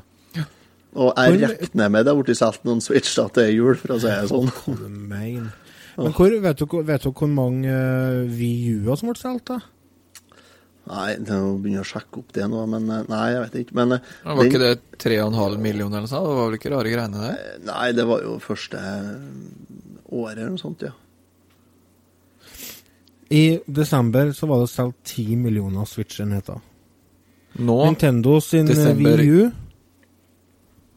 Og 0.95 1.13
jeg 1.17 1.39
Men- 1.39 1.49
regner 1.49 1.89
med 1.89 2.05
det 2.05 2.13
har 2.15 2.23
blitt 2.23 2.37
solgt 2.37 2.63
noen 2.65 2.81
Switch 2.81 3.15
da 3.17 3.27
til 3.27 3.55
jul, 3.55 3.75
for 3.75 3.95
å 3.95 3.99
si 3.99 4.07
det 4.07 4.29
sånn. 4.29 4.51
Men 5.97 6.11
hvor, 6.11 6.29
vet, 6.41 6.57
du, 6.59 6.65
vet 6.83 7.03
du 7.03 7.11
hvor 7.11 7.27
mange 7.31 7.67
uh, 7.71 8.27
VU-er 8.27 8.95
som 8.99 9.09
ble 9.09 9.15
solgt, 9.19 9.45
da? 9.47 9.59
Nei, 10.85 11.15
det 11.17 11.37
må 11.41 11.55
begynne 11.63 11.81
å 11.81 11.87
sjekke 11.87 12.21
opp 12.21 12.33
det 12.35 12.45
nå, 12.51 12.59
men 12.69 12.83
eh, 12.93 13.07
Nei, 13.09 13.23
jeg 13.33 13.41
vet 13.45 13.55
ikke. 13.63 13.77
Men 13.79 13.95
var 13.95 14.37
Var 14.37 14.49
ikke 14.51 14.61
det 14.61 14.73
3,5 15.01 15.57
millioner 15.57 15.97
eller 15.97 16.05
noe 16.05 16.11
sånt? 16.11 16.27
Det 16.29 16.35
var 16.37 16.51
vel 16.51 16.59
ikke 16.59 16.73
rare 16.75 16.93
greiene 16.93 17.23
der? 17.23 17.41
Nei, 17.71 17.87
det 17.97 18.05
var 18.09 18.21
jo 18.25 18.35
første 18.43 18.83
eh, 18.91 19.09
året 20.13 20.37
eller 20.37 20.53
noe 20.53 20.61
sånt, 20.61 20.85
ja. 20.85 20.93
I 23.33 23.59
desember 23.65 24.31
så 24.37 24.45
var 24.47 24.61
det 24.61 24.69
solgt 24.69 25.15
10 25.15 25.41
millioner 25.41 25.85
Switch-enheter. 25.89 26.61
Nå 27.55 27.77
Nintendo 27.85 28.39
sin 28.43 28.67
Wii 28.67 29.29
U 29.31 29.51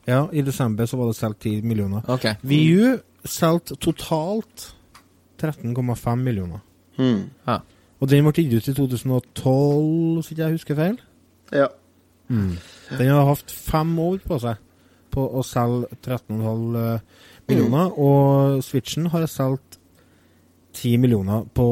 Ja, 0.04 0.28
i 0.33 0.42
desember 0.42 0.87
så 0.87 0.99
var 0.99 1.07
det 1.07 1.16
solgt 1.16 1.40
10 1.47 1.62
millioner. 1.62 2.04
Wii 2.42 2.68
U 2.76 2.99
solgte 3.25 3.76
totalt 3.76 4.75
13,5 5.40 6.16
millioner. 6.16 6.61
Hmm. 6.97 7.30
Ja. 7.47 7.61
Og 7.99 8.11
den 8.11 8.25
ble 8.26 8.33
gitt 8.37 8.55
ut 8.55 8.71
i 8.71 8.76
2012, 8.76 10.14
hvis 10.19 10.31
ikke 10.33 10.43
jeg 10.45 10.57
husker 10.59 10.78
feil. 10.78 10.99
ja. 11.52 11.67
Den 12.99 13.09
har 13.09 13.25
hatt 13.25 13.50
fem 13.50 13.99
år 13.99 14.19
på 14.25 14.38
seg 14.43 14.61
på 15.12 15.25
å 15.25 15.43
selge 15.47 15.88
13,5 16.05 16.28
millioner, 16.28 17.00
millioner, 17.49 17.95
og 17.97 18.61
Switchen 18.64 19.09
har 19.12 19.25
solgt 19.26 19.78
10 20.76 20.99
millioner 21.00 21.47
på 21.57 21.69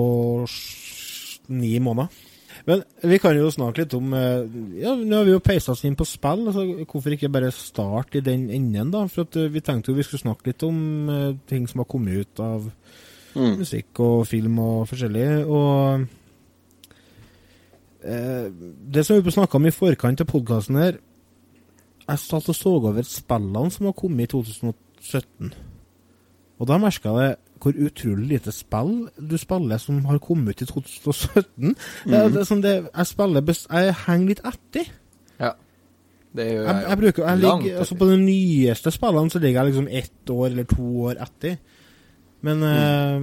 ni 1.53 1.77
måneder. 1.79 2.25
Men 2.67 2.83
vi 3.05 3.19
kan 3.23 3.37
jo 3.37 3.51
snakke 3.53 3.85
litt 3.85 3.95
om 3.95 4.15
eh, 4.17 4.47
Ja, 4.81 4.95
nå 4.97 5.21
har 5.21 5.27
vi 5.29 5.35
jo 5.37 5.43
peisa 5.45 5.75
oss 5.75 5.85
inn 5.87 5.95
på 5.99 6.07
spill. 6.09 6.49
Altså, 6.49 6.65
hvorfor 6.89 7.15
ikke 7.15 7.31
bare 7.31 7.53
starte 7.55 8.19
i 8.19 8.25
den 8.27 8.49
enden, 8.51 8.91
da? 8.91 9.05
For 9.13 9.29
eh, 9.39 9.51
vi 9.53 9.63
tenkte 9.63 9.93
jo 9.93 9.99
vi 10.01 10.07
skulle 10.07 10.25
snakke 10.25 10.51
litt 10.51 10.65
om 10.67 10.81
eh, 11.13 11.37
ting 11.47 11.69
som 11.71 11.85
har 11.85 11.91
kommet 11.93 12.25
ut 12.25 12.43
av 12.43 12.67
Mm. 13.37 13.59
musikk 13.61 14.01
og 14.01 14.27
film 14.27 14.59
og 14.65 14.87
forskjellig. 14.89 15.27
Og 15.45 16.07
eh, 18.05 18.47
det 18.95 19.05
som 19.07 19.19
vi 19.23 19.35
snakka 19.35 19.59
om 19.61 19.67
i 19.69 19.75
forkant 19.75 20.23
av 20.25 20.31
podkasten 20.31 20.79
her 20.81 20.99
Jeg 22.09 22.19
satt 22.23 22.49
og 22.53 22.55
så 22.57 22.73
over 22.79 23.03
spillene 23.03 23.71
som 23.75 23.89
har 23.89 23.97
kommet 23.99 24.29
i 24.29 24.31
2017. 24.31 25.51
Og 26.61 26.69
da 26.71 26.79
merka 26.79 27.13
jeg 27.21 27.35
hvor 27.61 27.73
utrolig 27.83 28.29
lite 28.37 28.53
spill 28.53 29.09
du 29.19 29.35
spiller 29.41 29.81
som 29.81 29.99
har 30.07 30.19
kommet 30.23 30.55
ut 30.55 30.63
i 30.63 30.69
2017. 30.71 31.75
Det, 32.05 32.15
er- 32.15 32.29
det 32.31 32.45
som 32.47 32.61
det, 32.63 32.75
jeg 32.97 33.07
spiller 33.11 33.41
best 33.43 33.67
Jeg 33.73 33.95
henger 34.07 34.29
litt 34.29 34.43
etter. 34.47 34.91
Ja. 35.41 35.51
Det 36.37 36.45
gjør 36.53 36.63
Jeg, 36.69 36.75
jeg, 36.77 36.85
jeg 36.91 36.99
bruker, 37.01 37.27
jeg 37.29 37.39
ligger, 37.43 37.79
altså. 37.81 37.95
På 37.97 38.07
de 38.11 38.17
nyeste 38.23 38.91
spillene 38.93 39.31
så 39.33 39.39
ligger 39.43 39.61
jeg 39.65 39.73
liksom 39.73 39.89
ett 39.91 40.31
år 40.31 40.47
eller 40.47 40.65
to 40.65 40.87
år 41.11 41.23
etter. 41.27 41.57
Men 42.45 42.63
eh, 42.63 43.21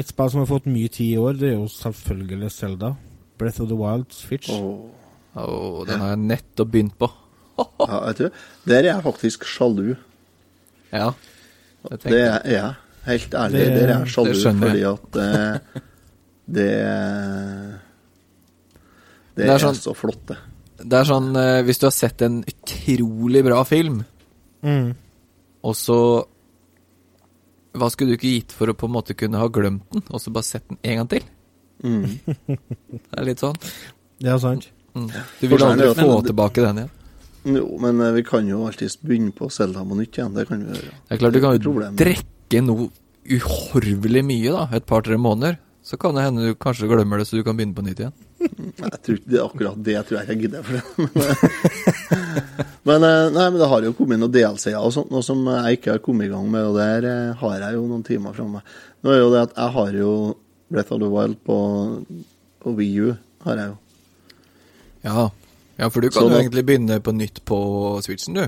Et 0.00 0.08
spill 0.10 0.30
som 0.32 0.40
har 0.42 0.48
fått 0.50 0.66
mye 0.66 0.88
tid 0.90 1.12
i 1.14 1.18
år, 1.22 1.36
det 1.38 1.48
er 1.52 1.56
jo 1.58 1.68
selvfølgelig 1.70 2.50
Zelda. 2.50 2.94
Breath 3.38 3.60
of 3.62 3.68
the 3.70 3.76
Wild, 3.78 4.08
Switch. 4.14 4.48
Åh. 4.50 4.90
oh 5.34 5.84
den 5.86 5.98
har 6.00 6.08
jeg 6.14 6.18
nettopp 6.28 6.70
begynt 6.72 6.96
på. 6.98 7.08
Ja, 7.86 8.00
vet 8.08 8.18
du, 8.18 8.28
Der 8.66 8.80
er 8.80 8.88
jeg 8.88 9.02
faktisk 9.04 9.44
sjalu. 9.46 9.94
Ja. 10.90 11.12
Det, 11.90 12.00
Det 12.02 12.20
er 12.24 12.40
jeg. 12.50 12.72
Helt 13.06 13.34
ærlig, 13.34 13.60
Det- 13.60 13.74
der 13.76 13.86
er 13.92 13.98
jeg 14.00 14.08
sjalu 14.14 14.34
fordi 14.58 14.82
at 14.88 15.16
uh, 15.20 15.82
det 16.46 16.70
Det, 19.34 19.44
Det 19.44 19.44
er 19.46 19.54
er, 19.54 19.58
sånn- 19.62 19.78
så 19.78 19.94
flott, 19.94 20.26
det. 20.30 20.36
det 20.82 20.92
er 20.98 21.04
sånn 21.04 21.30
uh, 21.36 21.62
Hvis 21.66 21.78
du 21.78 21.86
har 21.86 21.92
sett 21.94 22.22
en 22.22 22.42
utrolig 22.48 23.44
bra 23.46 23.62
film, 23.64 24.04
Mm. 24.64 24.94
Og 25.64 25.74
så 25.78 25.98
Hva 27.74 27.88
skulle 27.90 28.14
du 28.14 28.18
ikke 28.20 28.32
gitt 28.36 28.52
for 28.54 28.70
å 28.70 28.74
på 28.78 28.86
en 28.86 28.92
måte 28.94 29.16
kunne 29.18 29.40
ha 29.40 29.48
glemt 29.50 29.88
den, 29.90 30.04
og 30.14 30.20
så 30.22 30.30
bare 30.30 30.46
sett 30.46 30.66
den 30.70 30.78
en 30.86 31.00
gang 31.00 31.08
til? 31.10 31.24
Mm. 31.82 32.04
Det 33.10 33.16
er 33.18 33.24
litt 33.26 33.42
sånn. 33.42 33.56
Det 34.22 34.30
er 34.30 34.38
sant. 34.38 34.68
Mm. 34.94 35.08
Du 35.40 35.48
vil 35.50 35.64
aldri 35.66 35.88
få 35.98 36.06
men- 36.12 36.28
tilbake 36.28 36.62
den 36.62 36.78
igjen. 36.84 36.92
Jo, 37.44 37.64
men 37.82 37.98
eh, 38.00 38.12
vi 38.14 38.22
kan 38.24 38.46
jo 38.48 38.62
alltids 38.64 38.94
begynne 39.02 39.34
på 39.36 39.50
Selda 39.52 39.82
på 39.84 39.98
nytt 39.98 40.16
igjen. 40.16 40.30
Det 40.38 40.46
kan 40.48 40.62
vi 40.62 40.70
gjøre. 40.70 40.92
Det 40.94 41.16
er 41.16 41.20
klart, 41.20 41.34
du 41.34 41.40
kan 41.42 41.58
jo 41.58 41.74
drikke 41.98 42.62
noe 42.64 42.86
uhorvelig 43.34 44.22
mye, 44.24 44.52
da, 44.54 44.62
et 44.78 44.86
par-tre 44.88 45.18
måneder. 45.20 45.58
Så 45.84 45.98
kan 46.00 46.14
det 46.16 46.22
hende 46.24 46.46
du 46.48 46.54
kanskje 46.56 46.88
glemmer 46.88 47.18
det, 47.20 47.26
så 47.28 47.36
du 47.36 47.42
kan 47.44 47.56
begynne 47.58 47.76
på 47.76 47.84
nytt 47.84 47.98
igjen. 48.00 48.14
Jeg 48.80 48.98
tror 49.04 49.14
ikke 49.18 49.28
det 49.30 49.36
er 49.38 49.44
akkurat 49.44 49.76
det 49.84 49.92
jeg 49.94 50.04
tror 50.08 50.16
jeg 50.18 50.24
ikke 50.24 50.42
gidder 50.44 50.62
for 50.64 50.72
det. 50.74 50.82
Men, 52.88 53.00
eh, 53.04 53.30
nei, 53.32 53.44
men 53.50 53.58
det 53.60 53.68
har 53.70 53.82
jo 53.86 53.92
kommet 53.96 54.18
noen 54.20 54.32
DLC-er 54.34 54.76
og 54.76 54.92
sånt, 54.92 55.08
noe 55.12 55.22
som 55.24 55.38
jeg 55.48 55.78
ikke 55.78 55.92
har 55.94 56.02
kommet 56.04 56.26
i 56.28 56.32
gang 56.32 56.46
med, 56.52 56.62
og 56.68 56.74
der 56.76 57.06
eh, 57.08 57.36
har 57.40 57.54
jeg 57.62 57.72
jo 57.78 57.86
noen 57.88 58.02
timer 58.04 58.32
framme. 58.36 58.60
Nå 59.04 59.08
er 59.14 59.20
jo 59.22 59.30
det 59.32 59.40
at 59.46 59.54
jeg 59.56 59.70
har 59.78 59.90
jo 59.96 60.10
Breath 60.74 60.92
of 60.92 61.00
the 61.00 61.08
Wild 61.08 61.36
på, 61.48 61.56
på 62.60 62.68
Wii 62.76 62.98
U, 63.06 63.08
har 63.46 63.56
jeg 63.62 63.68
jo. 63.72 63.76
Ja, 65.06 65.24
ja 65.80 65.88
for 65.92 66.00
du 66.04 66.08
kan 66.10 66.20
Så 66.20 66.26
jo 66.28 66.32
da- 66.34 66.40
egentlig 66.42 66.64
begynne 66.68 67.00
på 67.04 67.12
nytt 67.16 67.40
på 67.48 67.58
Switchen, 68.04 68.36
du. 68.36 68.44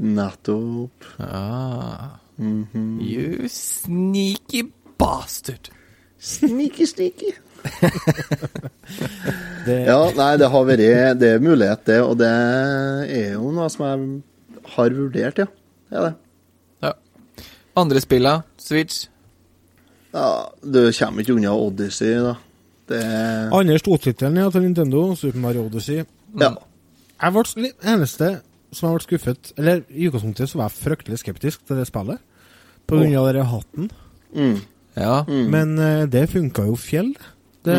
Nettopp. 0.00 0.96
Ah, 1.20 2.16
Mhm. 2.38 3.00
you 3.00 3.48
sneaky 3.48 4.62
bastard. 5.00 5.70
Sneaky, 6.18 6.86
sneaky. 6.86 7.32
Det, 9.66 9.76
Ja, 9.88 9.98
nei, 10.14 10.36
det 10.38 10.48
har 10.52 10.64
vært 10.68 10.82
Det 11.18 11.30
er 11.34 11.42
mulighet, 11.42 11.82
det, 11.88 11.98
og 12.04 12.16
det 12.20 12.28
er 12.30 13.32
jo 13.34 13.50
noe 13.54 13.66
som 13.72 13.84
jeg 13.86 13.96
har 14.76 14.94
vurdert, 14.94 15.40
ja. 15.42 15.46
Det 15.90 15.98
er 15.98 16.04
det. 16.06 16.12
Ja. 16.86 16.92
Andre 17.82 18.02
spilla, 18.02 18.36
Switch. 18.62 19.06
Ja, 20.14 20.28
du 20.62 20.80
kommer 20.96 21.22
ikke 21.24 21.34
unna 21.36 21.52
Odyssey, 21.58 22.14
da. 22.24 22.36
Det 22.86 23.00
Andre 23.58 23.78
stortittelen 23.82 24.38
ja, 24.38 24.46
til 24.54 24.62
Nintendo, 24.62 25.08
Super 25.18 25.42
Mario 25.42 25.66
Odyssey. 25.66 26.04
Ja. 26.38 26.52
Jeg 27.22 27.32
ble 27.34 27.44
litt- 27.64 27.86
eneste 27.88 28.30
som 28.76 28.88
har 28.90 28.96
vært 28.98 29.06
skuffet 29.06 29.52
Eller 29.56 29.78
i 29.88 30.04
utgangspunktet 30.08 30.50
så 30.50 30.58
var 30.58 30.66
jeg 30.68 30.82
fryktelig 30.84 31.18
skeptisk 31.22 31.62
til 31.66 31.78
det 31.80 31.86
spillet. 31.88 32.18
På 32.86 32.98
grunn 33.00 33.14
av 33.18 33.32
den 33.34 33.46
hatten. 33.50 33.90
Mm. 34.36 34.58
Ja. 34.96 35.24
Mm. 35.28 35.48
Men 35.52 35.74
uh, 35.78 36.04
det 36.10 36.28
funka 36.32 36.66
jo 36.70 36.76
fjell. 36.80 37.12
Det, 37.66 37.76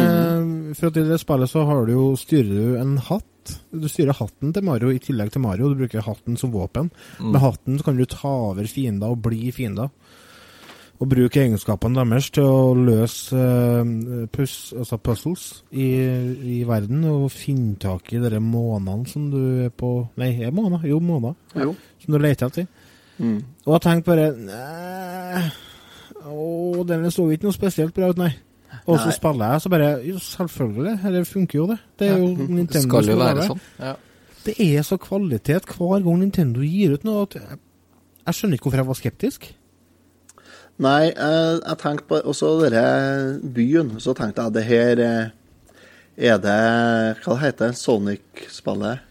For 0.75 0.89
at 0.89 0.99
i 0.99 1.07
det 1.07 1.17
spillet 1.21 1.51
så 1.51 1.63
har 1.67 1.87
du 1.87 1.93
jo 1.95 2.05
styrer 2.19 2.51
du 2.51 2.77
en 2.81 2.97
hatt. 3.07 3.25
Du 3.71 3.87
styrer 3.87 4.17
hatten 4.17 4.51
til 4.51 4.65
Mario 4.67 4.91
i 4.91 4.99
tillegg 4.99 5.31
til 5.31 5.43
Mario. 5.45 5.71
Du 5.71 5.79
bruker 5.79 6.03
hatten 6.03 6.35
som 6.39 6.51
våpen. 6.51 6.91
Mm. 7.21 7.31
Med 7.31 7.41
hatten 7.41 7.77
så 7.79 7.87
kan 7.87 7.99
du 7.99 8.05
ta 8.11 8.33
over 8.51 8.67
fiender 8.67 9.15
og 9.15 9.21
bli 9.23 9.51
fiender. 9.55 9.93
Og 10.97 11.11
bruke 11.11 11.43
egenskapene 11.43 12.01
deres 12.01 12.31
til 12.33 12.47
å 12.49 12.73
løse 12.75 13.37
uh, 13.37 14.25
pus, 14.33 14.57
altså 14.75 14.99
puzzles 14.99 15.45
i, 15.71 15.87
i 16.57 16.57
verden. 16.67 17.05
Og 17.07 17.31
finne 17.31 17.77
tak 17.79 18.11
i 18.11 18.19
de 18.21 18.41
månedene 18.43 19.07
som 19.07 19.29
du 19.31 19.39
er 19.69 19.71
på 19.71 19.93
Nei, 20.19 20.33
er 20.41 20.51
måneder? 20.51 20.83
Jo, 20.91 20.99
måneder. 20.99 21.39
Ja. 21.55 21.71
Som 22.03 22.17
du 22.17 22.19
leter 22.19 22.51
etter. 22.51 22.67
Mm. 23.17 23.39
Og 23.65 23.77
jeg 23.77 23.85
tenkte 23.87 24.11
bare 24.11 24.29
Nei 24.35 25.47
Å, 26.27 26.83
den 26.87 27.07
så 27.13 27.25
ikke 27.31 27.47
noe 27.47 27.55
spesielt 27.55 27.95
bra 27.95 28.11
ut, 28.11 28.19
nei. 28.19 28.33
Og 28.87 28.99
så 28.99 29.11
spiller 29.15 29.53
jeg, 29.53 29.63
så 29.63 29.69
bare 29.71 29.91
Jo, 30.03 30.17
selvfølgelig. 30.23 30.97
Det 31.13 31.27
funker 31.27 31.59
jo, 31.59 31.67
det. 31.71 31.77
Det 31.99 32.09
er 32.09 32.17
jo 32.17 32.27
Det 32.35 32.49
Nintendo 32.49 32.83
skal 32.87 33.11
jo 33.11 33.17
være 33.19 33.47
sånn. 33.47 33.63
Ja. 33.79 33.93
Det 34.47 34.55
er 34.63 34.83
så 34.87 34.97
kvalitet 35.01 35.67
hver 35.75 36.03
gang 36.03 36.19
Nintendo 36.21 36.63
gir 36.63 36.95
ut 36.95 37.07
noe 37.07 37.25
at 37.27 37.35
jeg, 37.39 37.57
jeg 38.27 38.37
skjønner 38.37 38.59
ikke 38.59 38.69
hvorfor 38.69 38.83
jeg 38.83 38.89
var 38.89 38.99
skeptisk. 38.99 39.47
Nei, 40.77 41.09
jeg, 41.09 41.59
jeg 41.63 41.79
tenkte 41.81 42.07
på 42.07 42.19
også 42.21 42.51
denne 42.61 42.83
byen. 43.55 43.95
Så 44.03 44.13
tenkte 44.17 44.45
jeg 44.45 44.55
det 44.55 44.65
her 44.67 45.01
eh, 45.03 45.33
Er 46.17 46.37
det 46.41 46.59
Hva 47.23 47.33
det 47.33 47.41
heter 47.43 47.73
Sonic-spillet? 47.77 49.03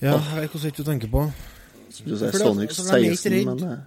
Ja, 0.00 0.16
jeg 0.16 0.36
vet 0.36 0.48
ikke 0.48 0.60
hva 0.60 0.72
du 0.76 0.82
tenker 0.84 1.12
på. 1.12 1.26
Skulle 1.90 2.16
du 2.16 2.20
si 2.20 2.40
Sonic 2.40 2.72
altså, 2.72 2.96
jeg 2.96 3.06
er 3.06 3.14
ikke 3.14 3.30
16, 3.30 3.46
men 3.48 3.62
eh, 3.70 3.84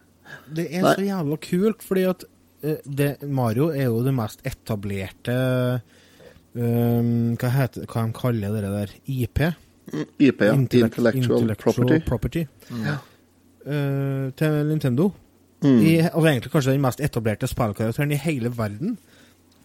Det 0.55 0.67
er 0.74 0.81
Nei. 0.86 0.93
så 0.98 1.05
jævla 1.07 1.38
kult, 1.45 1.83
fordi 1.86 2.03
at 2.09 2.24
eh, 2.63 2.77
det, 2.86 3.09
Mario 3.29 3.69
er 3.74 3.86
jo 3.89 4.01
det 4.05 4.13
mest 4.17 4.41
etablerte 4.48 5.36
um, 6.55 7.36
hva, 7.39 7.51
heter, 7.55 7.86
hva 7.89 8.05
de 8.07 8.15
kaller 8.17 8.55
det 8.57 8.71
der? 8.74 8.93
IP? 9.05 9.41
IP, 10.19 10.41
ja. 10.45 10.53
Intellect- 10.53 11.15
Intellectual, 11.17 11.55
Property. 11.57 12.00
property. 12.05 12.43
Ja. 12.86 12.98
Uh, 13.65 14.29
til 14.39 14.59
Nintendo. 14.69 15.09
Mm. 15.62 15.79
I, 15.83 15.93
og 16.13 16.24
egentlig 16.29 16.51
kanskje 16.53 16.71
den 16.71 16.81
mest 16.86 17.01
etablerte 17.03 17.48
spillkarakteren 17.51 18.13
i 18.15 18.19
hele 18.21 18.51
verden. 18.57 18.98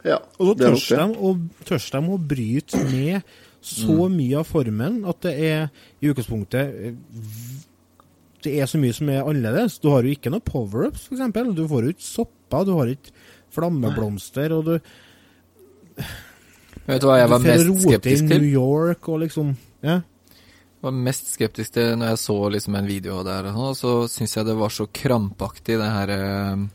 ja. 0.04 0.16
Og 0.38 0.50
så 0.50 0.54
tørs 0.64 0.88
de, 0.90 1.04
å, 1.16 1.34
tørs 1.68 1.90
de 1.94 2.00
å 2.02 2.18
bryte 2.18 2.80
med 2.90 3.20
så 3.64 4.08
mye 4.12 4.40
av 4.42 4.44
formen 4.44 4.98
at 5.08 5.22
det 5.24 5.34
er 5.40 5.68
i 6.02 6.10
utgangspunktet 6.10 6.98
Det 8.44 8.52
er 8.60 8.68
så 8.70 8.78
mye 8.80 8.92
som 8.96 9.08
er 9.12 9.22
annerledes. 9.24 9.78
Du 9.80 9.88
har 9.94 10.04
jo 10.04 10.12
ikke 10.14 10.30
noe 10.34 10.44
power-ups, 10.44 11.06
f.eks. 11.08 11.38
Du 11.56 11.64
får 11.70 11.86
jo 11.88 11.94
ikke 11.94 12.04
sopper, 12.06 12.66
du 12.68 12.74
har 12.78 12.90
ikke 12.92 13.14
flammeblomster, 13.54 14.52
og 14.56 14.64
du, 14.68 14.74
Vet 16.84 17.00
du 17.00 17.06
hva 17.08 17.20
jeg 17.20 17.30
var 17.30 17.40
du 17.40 17.46
får 17.46 17.54
mest 17.54 17.68
rote 17.70 17.78
i 17.78 17.92
skeptisk 17.94 18.24
New 18.28 18.34
til? 18.34 18.48
York 18.58 19.08
og 19.08 19.20
liksom 19.24 19.54
Ja. 19.84 20.00
var 20.84 20.92
mest 20.92 21.30
skeptisk 21.32 21.72
til 21.72 21.94
når 21.96 22.10
jeg 22.12 22.18
så 22.20 22.36
liksom 22.52 22.74
en 22.76 22.86
video 22.90 23.22
der, 23.24 23.46
og 23.48 23.54
sånn, 23.56 23.76
så 23.78 23.92
syns 24.10 24.34
jeg 24.36 24.44
det 24.50 24.56
var 24.58 24.68
så 24.74 24.86
krampaktig, 24.92 25.78
det 25.80 25.92
her 25.94 26.10
eh, 26.12 26.66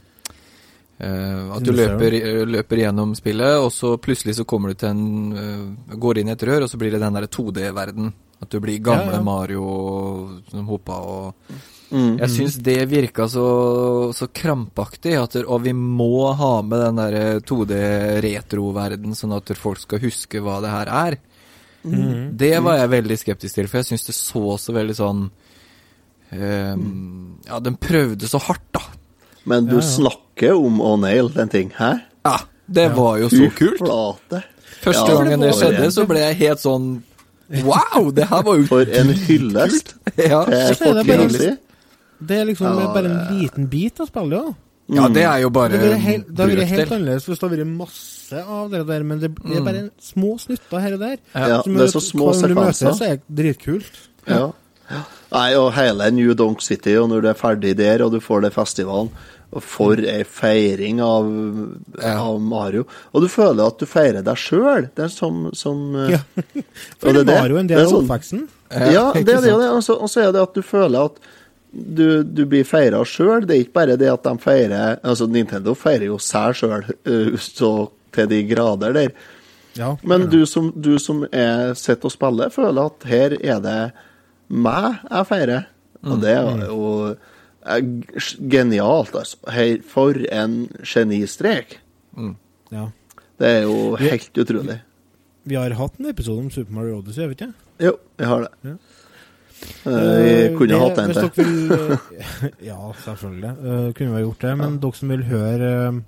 At 1.56 1.64
du 1.64 1.72
løper, 1.72 2.16
løper 2.50 2.82
gjennom 2.82 3.14
spillet, 3.16 3.60
og 3.62 3.70
så 3.72 3.98
plutselig 4.02 4.36
så 4.40 4.46
kommer 4.50 4.70
du 4.74 4.80
til 4.82 4.90
en 4.90 5.38
eh, 5.38 5.96
Går 5.96 6.18
inn 6.24 6.32
i 6.32 6.34
et 6.34 6.44
rør, 6.44 6.64
og 6.66 6.70
så 6.72 6.78
blir 6.82 6.92
det 6.96 7.00
den 7.04 7.14
derre 7.20 7.30
2D-verden. 7.30 8.10
At 8.42 8.50
du 8.54 8.60
blir 8.64 8.80
gamle 8.80 9.12
Ja, 9.12 9.20
ja. 9.20 9.26
Mario 9.26 10.42
som 10.52 10.68
hopper 10.68 10.94
og 11.18 11.36
Mm. 11.90 12.20
Jeg 12.20 12.30
syns 12.30 12.56
det 12.62 12.84
virka 12.86 13.26
så, 13.26 14.14
så 14.14 14.28
krampaktig, 14.30 15.16
at 15.18 15.36
og 15.42 15.64
vi 15.64 15.72
må 15.74 16.28
ha 16.38 16.62
med 16.62 16.84
den 16.84 17.00
der 17.02 17.40
2D-retroverden, 17.42 19.16
sånn 19.18 19.34
at 19.34 19.50
folk 19.58 19.82
skal 19.82 19.98
huske 20.04 20.38
hva 20.44 20.60
det 20.62 20.70
her 20.70 20.92
er. 20.94 21.18
Mm. 21.82 22.38
Det 22.38 22.52
var 22.62 22.78
jeg 22.78 22.92
veldig 22.94 23.18
skeptisk 23.18 23.56
til, 23.58 23.70
for 23.72 23.80
jeg 23.82 23.90
syns 23.90 24.06
det 24.06 24.16
så 24.20 24.44
så 24.62 24.76
veldig 24.76 24.96
sånn 25.00 25.24
um, 26.36 27.40
Ja, 27.48 27.60
den 27.64 27.78
prøvde 27.82 28.28
så 28.30 28.38
hardt, 28.44 28.68
da. 28.76 28.82
Men 29.50 29.66
du 29.66 29.78
Ja, 29.80 29.82
ja. 29.82 29.90
snakker 29.90 30.60
om 30.60 30.82
å 30.84 30.94
nail 31.00 31.32
en 31.40 31.50
ting, 31.50 31.72
her? 31.78 32.04
Ja, 32.26 32.38
det 32.70 32.92
var 32.94 33.18
jo 33.18 33.30
så 33.34 33.50
kult. 33.56 33.82
Første 33.82 35.10
Ja, 35.10 35.16
gangen 35.24 35.40
det 35.42 35.50
det 35.50 35.56
skjedde, 35.58 35.90
så 35.92 36.06
ble 36.06 36.20
jeg 36.22 36.38
helt 36.46 36.62
sånn 36.62 36.92
Wow, 37.50 38.12
det 38.14 38.28
her 38.30 38.44
var 38.46 38.60
jo 38.60 38.66
For 38.70 38.86
en 38.94 39.10
hyllest 39.26 39.96
Ja. 40.32 40.44
til 40.46 40.76
Så 40.78 40.92
er 40.92 41.58
det 42.20 42.36
er 42.36 42.46
liksom 42.50 42.68
Ja, 42.78 42.90
bare 42.94 43.10
en 43.10 43.40
liten 43.40 43.70
bit 43.72 44.00
av 44.04 44.10
spillet, 44.12 44.36
ja. 44.38 44.54
Ja, 44.90 45.08
det 45.14 45.24
er 45.24 45.38
jo 45.44 45.50
bare 45.54 45.78
Det 45.78 45.80
hadde 46.02 46.48
vært 46.50 46.72
helt, 46.74 46.92
annerledes 46.92 47.28
hvis 47.28 47.40
det 47.40 47.46
hadde 47.46 47.60
vært 47.60 47.72
masse 47.78 48.42
av 48.42 48.72
det 48.74 48.82
der, 48.90 49.04
men 49.06 49.20
det, 49.22 49.30
det 49.46 49.60
er 49.60 49.66
bare 49.66 49.84
små 50.02 50.32
snutter 50.42 50.82
her 50.82 50.96
og 50.98 51.04
der. 51.04 51.18
Ja, 51.34 51.60
det 51.66 51.84
er 51.86 51.92
så 51.94 52.02
små 52.02 52.32
sekvenser. 52.38 52.96
så 52.98 53.06
er 53.06 53.20
det 53.20 53.38
dritkult. 53.40 54.00
Ja. 54.30 54.48
Nei, 55.30 55.50
og 55.62 55.70
hele 55.78 56.10
New 56.18 56.34
Donk 56.38 56.62
City, 56.66 56.96
og 56.98 57.12
når 57.12 57.22
du 57.22 57.30
er 57.30 57.38
ferdig 57.38 57.76
der, 57.78 58.02
og 58.06 58.16
du 58.16 58.20
får 58.22 58.48
det 58.48 58.54
festivalen 58.58 59.12
For 59.66 59.98
ei 59.98 60.24
feiring 60.24 61.00
av, 61.02 61.26
Ja. 62.02 62.20
av 62.22 62.40
Mario. 62.42 62.84
Og 63.14 63.24
du 63.24 63.28
føler 63.28 63.66
at 63.66 63.80
du 63.82 63.86
feirer 63.90 64.22
deg 64.24 64.38
sjøl. 64.38 64.90
Det 64.94 65.08
er 65.08 65.10
som, 65.10 65.50
som 65.58 65.96
eh, 65.96 66.12
Ja. 66.12 66.20
For 67.00 67.12
det 67.14 67.24
det 67.24 67.28
det. 67.32 67.40
var 67.42 67.50
jo 67.50 67.58
en 67.58 67.68
del 67.68 67.80
av 67.82 67.90
sånn- 67.92 68.06
oppveksten. 68.06 68.44
Ja, 68.94 69.12
det 69.14 69.28
er 69.34 69.42
det. 69.42 69.54
Og 69.74 69.82
så- 69.84 69.98
Og 70.00 70.08
så 70.10 70.28
er 70.28 70.32
det 70.32 70.42
at 70.42 70.54
du 70.54 70.62
føler 70.62 71.06
at 71.10 71.18
du, 71.74 72.24
du 72.24 72.46
blir 72.46 72.64
feira 72.66 73.02
sjøl. 73.06 73.46
Det 73.46 73.56
er 73.56 73.64
ikke 73.66 73.74
bare 73.74 73.98
det 73.98 74.10
at 74.14 74.24
de 74.24 74.38
feirer 74.38 75.00
Altså, 75.04 75.28
Nintendo 75.30 75.74
feirer 75.74 76.06
jo 76.06 76.18
seg 76.18 76.54
sjøl 76.54 76.86
så 77.38 77.90
til 78.12 78.28
de 78.28 78.44
grader 78.44 78.94
der. 78.94 79.12
Ja. 79.78 79.96
Men 80.04 80.30
du 80.30 80.46
som, 80.46 80.72
du 80.76 80.98
som 81.00 81.24
er 81.32 81.74
sitter 81.78 82.06
og 82.06 82.12
spiller, 82.12 82.50
føler 82.50 82.86
at 82.86 83.04
her 83.10 83.34
er 83.42 83.60
det 83.62 83.92
meg 84.50 84.98
jeg 85.10 85.26
feirer. 85.30 85.66
Og 86.06 86.22
det 86.22 86.30
er 86.38 86.66
jo 86.68 87.10
eh, 87.10 87.16
genialt, 88.52 89.16
altså. 89.16 89.38
Hei, 89.54 89.80
for 89.86 90.18
en 90.32 90.62
genistrek. 90.84 91.80
ja. 92.72 92.88
Det 93.40 93.48
er 93.48 93.62
jo 93.64 93.96
helt 93.96 94.36
utrolig. 94.36 94.82
Vi 95.48 95.56
har 95.56 95.72
hatt 95.80 96.00
en 96.00 96.10
episode 96.10 96.44
om 96.44 96.50
Super 96.52 96.74
Mario 96.76 96.98
Odyssey, 97.00 97.22
jeg 97.24 97.30
vi 97.30 97.38
ikke? 97.38 97.54
Jo, 97.80 97.94
vi 98.20 98.26
har 98.28 98.42
det. 98.44 98.50
Ja. 98.64 98.74
Eh, 99.86 100.50
Vi 100.50 100.58
kunne 100.58 100.74
det- 100.74 100.80
hatt 100.80 100.98
en 101.00 101.32
til. 101.32 101.72
eh, 102.20 102.50
ja, 102.72 102.94
selvfølgelig. 103.06 103.52
Uh, 103.60 103.92
kunne 103.94 104.10
vi 104.10 104.16
ha 104.16 104.22
gjort 104.26 104.42
det. 104.42 104.58
Men 104.58 104.80
dere 104.80 104.94
som 105.00 105.10
vil 105.10 105.24
høre 105.24 105.72
uh, 105.90 106.02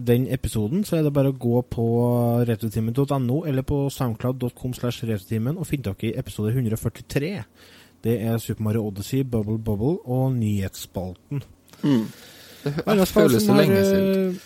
den 0.00 0.26
episoden, 0.32 0.84
så 0.84 0.96
er 0.98 1.02
det 1.02 1.12
bare 1.12 1.32
å 1.32 1.38
gå 1.38 1.62
på 1.70 1.86
retrotimen.no 2.48 3.44
eller 3.46 3.62
på 3.62 3.84
soundcloud.com 3.90 4.74
slash 4.74 5.04
retrotimen 5.04 5.58
og 5.58 5.66
finne 5.68 5.84
dere 5.84 6.10
i 6.10 6.18
episode 6.18 6.52
143. 6.54 7.44
Det 8.02 8.16
er 8.26 8.38
Super 8.42 8.62
Mario 8.66 8.86
Odyssey, 8.88 9.22
Bubble 9.22 9.58
Bubble 9.58 9.98
og 10.10 10.32
Nyhetsspalten. 10.34 11.42
Mm. 11.82 12.06
Det 12.64 12.72
Alle 12.86 13.06
føles 13.06 13.42
så 13.46 13.54
lenge 13.56 13.84
siden. 13.84 14.40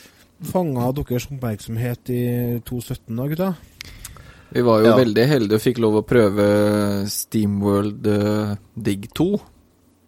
fanga 0.45 0.91
deres 0.93 1.27
oppmerksomhet 1.31 2.11
i 2.13 2.21
2017 2.65 3.17
da, 3.17 3.27
gutta. 3.33 3.55
Vi 4.53 4.63
var 4.63 4.81
jo 4.81 4.87
Ja. 4.91 4.97
veldig 4.97 5.27
heldige 5.29 5.55
og 5.59 5.61
fikk 5.65 5.79
lov 5.83 5.97
å 5.99 6.07
prøve 6.07 6.47
Steamworld 7.11 8.07
uh, 8.07 8.57
Dig 8.77 9.09
2. 9.15 9.27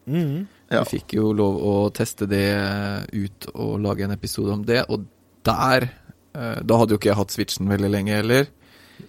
Mm. 0.07 0.47
Ja. 0.71 0.83
Vi 0.85 0.99
fikk 0.99 1.15
jo 1.17 1.33
lov 1.33 1.57
å 1.65 1.75
teste 1.93 2.27
det 2.29 2.45
ut 3.13 3.49
og 3.55 3.81
lage 3.81 4.05
en 4.05 4.13
episode 4.15 4.53
om 4.53 4.65
det, 4.65 4.85
og 4.89 5.05
der 5.45 5.89
uh, 6.37 6.61
Da 6.63 6.77
hadde 6.79 6.93
jo 6.95 6.99
ikke 7.01 7.11
jeg 7.11 7.17
hatt 7.19 7.33
Switchen 7.35 7.69
veldig 7.69 7.91
lenge 7.91 8.15
heller. 8.21 8.47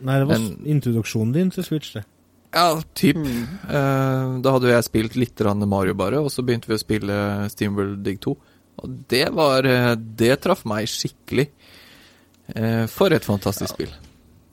Nei, 0.01 0.19
det 0.19 0.27
var 0.27 0.39
Men- 0.39 0.57
introduksjonen 0.65 1.33
din 1.33 1.51
til 1.51 1.63
Switch, 1.63 1.93
det. 1.93 2.05
Ja, 2.53 2.81
typ. 2.97 3.15
Mm. 3.15 3.43
Eh, 3.69 4.41
da 4.41 4.51
hadde 4.55 4.69
jo 4.69 4.73
jeg 4.73 4.87
spilt 4.87 5.15
litt 5.15 5.43
Mario 5.69 5.93
bare, 5.93 6.19
og 6.19 6.31
så 6.33 6.41
begynte 6.43 6.67
vi 6.67 6.73
å 6.77 6.81
spille 6.81 7.49
Steamworld 7.49 8.03
Dig 8.03 8.19
2. 8.19 8.35
Og 8.79 8.89
det 9.11 9.27
var 9.35 9.65
eh, 9.67 9.95
Det 9.95 10.39
traff 10.41 10.65
meg 10.65 10.87
skikkelig. 10.87 11.49
Eh, 12.55 12.85
for 12.89 13.13
et 13.13 13.25
fantastisk 13.27 13.75
spill. 13.75 13.91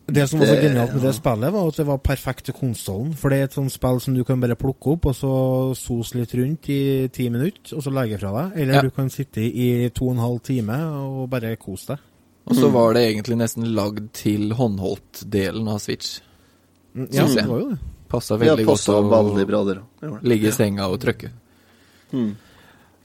Det 0.07 0.29
som 0.29 0.39
var 0.39 0.47
så 0.47 0.55
Det- 0.55 0.63
genialt 0.69 0.93
med 0.95 1.03
det 1.03 1.15
spillet, 1.17 1.53
var 1.53 1.67
at 1.69 1.77
det 1.77 1.87
var 1.87 1.99
perfekt 1.99 2.45
til 2.45 2.55
konsollen. 2.55 3.15
For 3.17 3.29
det 3.31 3.39
er 3.39 3.45
et 3.45 3.55
sånt 3.55 3.73
spill 3.73 3.99
som 4.01 4.15
du 4.15 4.23
kan 4.25 4.39
bare 4.41 4.55
plukke 4.55 4.93
opp, 4.93 5.07
og 5.07 5.15
så 5.15 5.75
sos 5.75 6.15
litt 6.15 6.31
rundt 6.35 6.69
i 6.69 7.09
ti 7.09 7.29
minutter, 7.29 7.75
og 7.77 7.83
så 7.83 7.91
legge 7.91 8.19
fra 8.21 8.31
deg. 8.51 8.61
Eller 8.61 8.75
Ja. 8.75 8.83
du 8.83 8.91
kan 8.91 9.09
sitte 9.11 9.39
i 9.43 9.89
to 9.89 10.05
og 10.07 10.13
en 10.13 10.19
halv 10.23 10.43
time 10.43 10.77
og 10.93 11.31
bare 11.31 11.57
kose 11.57 11.87
deg. 11.89 11.99
Og 12.47 12.55
så 12.55 12.71
var 12.71 12.93
det 12.95 13.03
egentlig 13.17 13.37
nesten 13.39 13.65
lagd 13.75 14.13
til 14.13 14.51
håndholdt-delen 14.53 15.67
av 15.69 15.81
Switch. 15.81 16.21
Mm, 16.97 17.09
Ja, 17.13 17.27
det 17.29 17.45
var 17.47 17.61
jo 17.61 17.69
det. 17.75 17.79
Passa 18.09 18.35
Ja, 18.39 18.55
veldig 18.55 18.65
godt 18.67 18.89
å 18.89 18.99
veldig 19.11 19.47
bra 19.51 19.61
der 19.67 19.81
ligge 20.23 20.49
i 20.49 20.55
senga 20.55 20.87
og 20.89 21.01
trykke. 21.03 21.31
Mm. 22.15 22.31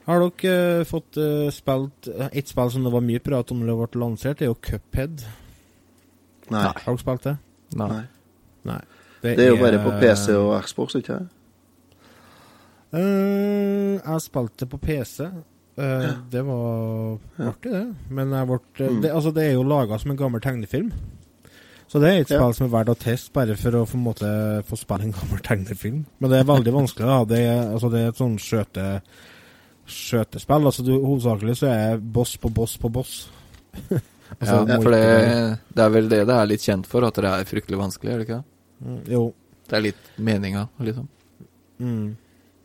Har 0.06 0.22
dere 0.24 0.80
uh, 0.80 0.84
fått 0.88 1.18
uh, 1.18 1.50
spilt 1.54 2.08
eh, 2.10 2.28
Et 2.40 2.48
spill 2.48 2.70
som 2.74 2.82
det 2.86 2.90
var 2.94 3.02
mye 3.06 3.20
prat 3.22 3.50
om 3.54 3.60
da 3.62 3.68
det 3.70 3.76
ble 3.78 4.00
lansert, 4.02 4.38
det 4.40 4.46
er 4.48 4.50
jo 4.50 4.56
Cuphead. 4.58 5.22
Nei. 6.50 6.62
Har 6.62 6.80
dere 6.88 7.02
spilt 7.02 7.22
det? 7.28 7.36
Nei. 7.78 8.02
Nei. 8.66 8.80
Det, 9.22 9.36
Det 9.38 9.44
er 9.46 9.52
jo 9.52 9.60
bare 9.60 9.78
på 9.84 9.92
PC 10.00 10.32
og 10.34 10.56
Xbox, 10.66 10.96
ikke 10.98 11.18
sant? 11.18 11.30
Uh, 12.92 13.96
jeg 14.02 14.20
spilte 14.26 14.66
på 14.68 14.78
PC. 14.82 15.28
Eh, 15.80 16.08
Det 16.30 16.42
var 16.44 17.18
artig, 17.40 17.70
det. 17.72 17.94
Men 18.10 18.30
jeg 18.36 18.46
ble, 18.50 18.58
Mm. 18.90 19.00
det, 19.02 19.10
altså, 19.10 19.30
det 19.32 19.44
er 19.46 19.52
jo 19.54 19.62
laga 19.62 19.98
som 19.98 20.10
en 20.10 20.16
gammel 20.16 20.40
tegnefilm. 20.40 20.92
Så 21.92 22.00
det 22.00 22.08
er 22.08 22.22
et 22.22 22.30
spill 22.30 22.54
som 22.56 22.64
er 22.64 22.72
verdt 22.72 22.90
å 22.94 22.96
teste, 22.96 23.32
bare 23.36 23.54
for 23.60 23.76
å 23.76 23.82
måte 24.00 24.28
få 24.64 24.78
spille 24.80 25.10
en 25.10 25.12
gammel 25.12 25.42
tegnefilm. 25.44 25.98
Men 26.24 26.32
det 26.32 26.38
er 26.38 26.48
veldig 26.48 26.72
vanskelig. 26.72 27.08
da 27.10 27.18
Det 27.28 27.40
er, 27.44 27.58
altså, 27.66 27.90
det 27.92 28.00
er 28.00 28.08
et 28.08 28.20
sånn 28.22 28.38
skjøte 28.40 28.86
skjøtespill. 29.92 30.68
Altså, 30.70 30.84
du, 30.86 30.94
hovedsakelig 31.02 31.58
så 31.60 31.68
er 31.68 32.00
boss 32.00 32.32
på 32.40 32.48
boss 32.54 32.78
på 32.80 32.92
boss. 32.92 33.18
Altså, 34.40 34.62
Ja, 34.64 34.78
for 34.80 34.94
det, 34.94 35.00
det 35.76 35.82
er 35.84 35.90
vel 35.92 36.06
det 36.08 36.22
det 36.24 36.34
er 36.34 36.46
litt 36.48 36.62
kjent 36.64 36.86
for, 36.88 37.04
at 37.04 37.18
det 37.20 37.28
er 37.28 37.42
fryktelig 37.44 37.76
vanskelig, 37.76 38.14
er 38.14 38.22
det 38.22 38.24
ikke? 38.24 38.38
det? 38.38 38.86
Mm, 38.86 39.00
Jo. 39.12 39.20
Det 39.68 39.76
er 39.76 39.82
litt 39.84 40.06
meninga, 40.16 40.62
liksom. 40.80 41.10
Mm. 41.76 42.06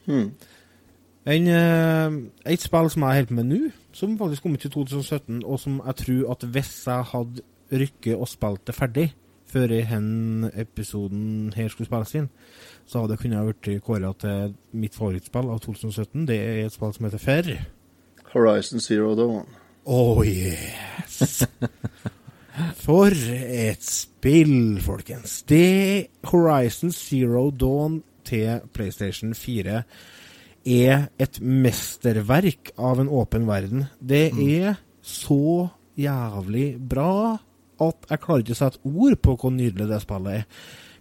Hmm. 0.06 0.30
En, 1.28 1.50
eh, 1.58 2.16
et 2.54 2.64
spill 2.64 2.88
som 2.94 3.04
jeg 3.04 3.18
holder 3.20 3.28
på 3.34 3.38
med 3.42 3.50
nå, 3.52 3.60
som 3.92 4.16
faktisk 4.16 4.48
kom 4.48 4.56
ut 4.56 4.64
i 4.64 4.72
2017, 4.72 5.42
og 5.44 5.60
som 5.60 5.82
jeg 5.84 6.00
tror 6.06 6.32
at 6.38 6.48
hvis 6.56 6.72
jeg 6.88 7.10
hadde 7.12 7.44
rykket 7.72 8.16
og 8.16 8.30
spilt 8.32 8.68
det 8.68 8.76
ferdig 8.76 9.08
før 9.48 9.72
denne 9.72 10.50
episoden 10.60 11.54
her 11.56 11.70
skulle 11.72 11.88
spilles 11.88 12.16
inn, 12.20 12.28
så 12.88 13.02
hadde 13.04 13.16
det 13.16 13.22
kunnet 13.22 13.48
vært 13.48 13.70
kåra 13.86 14.12
til 14.20 14.56
mitt 14.76 14.96
favorittspill 14.98 15.52
av 15.54 15.62
2017. 15.64 16.28
Det 16.28 16.38
er 16.38 16.66
et 16.66 16.76
spill 16.76 16.94
som 16.96 17.08
heter 17.08 17.24
Ferr. 17.24 17.54
Horizon 18.34 18.84
Zero 18.84 19.14
Dawn. 19.16 19.48
Oh 19.88 20.20
yes! 20.28 21.46
For 22.84 23.14
et 23.14 23.86
spill, 23.86 24.80
folkens. 24.82 25.44
Det 25.48 26.10
Horizon 26.28 26.92
Zero 26.92 27.50
Dawn 27.52 28.02
til 28.28 28.64
PlayStation 28.74 29.36
4 29.38 29.84
er 30.68 31.08
et 31.22 31.40
mesterverk 31.40 32.74
av 32.76 33.00
en 33.00 33.12
åpen 33.14 33.48
verden. 33.48 33.86
Det 34.02 34.32
er 34.34 34.82
så 35.06 35.70
jævlig 35.98 36.76
bra 36.90 37.38
at 37.84 38.10
jeg 38.10 38.22
klarer 38.24 38.44
ikke 38.44 38.56
å 38.56 38.60
sette 38.62 38.82
ord 38.88 39.18
på 39.22 39.36
hvor 39.38 39.54
nydelig 39.54 39.88
det 39.90 40.02
spillet 40.04 40.42
er. 40.42 40.46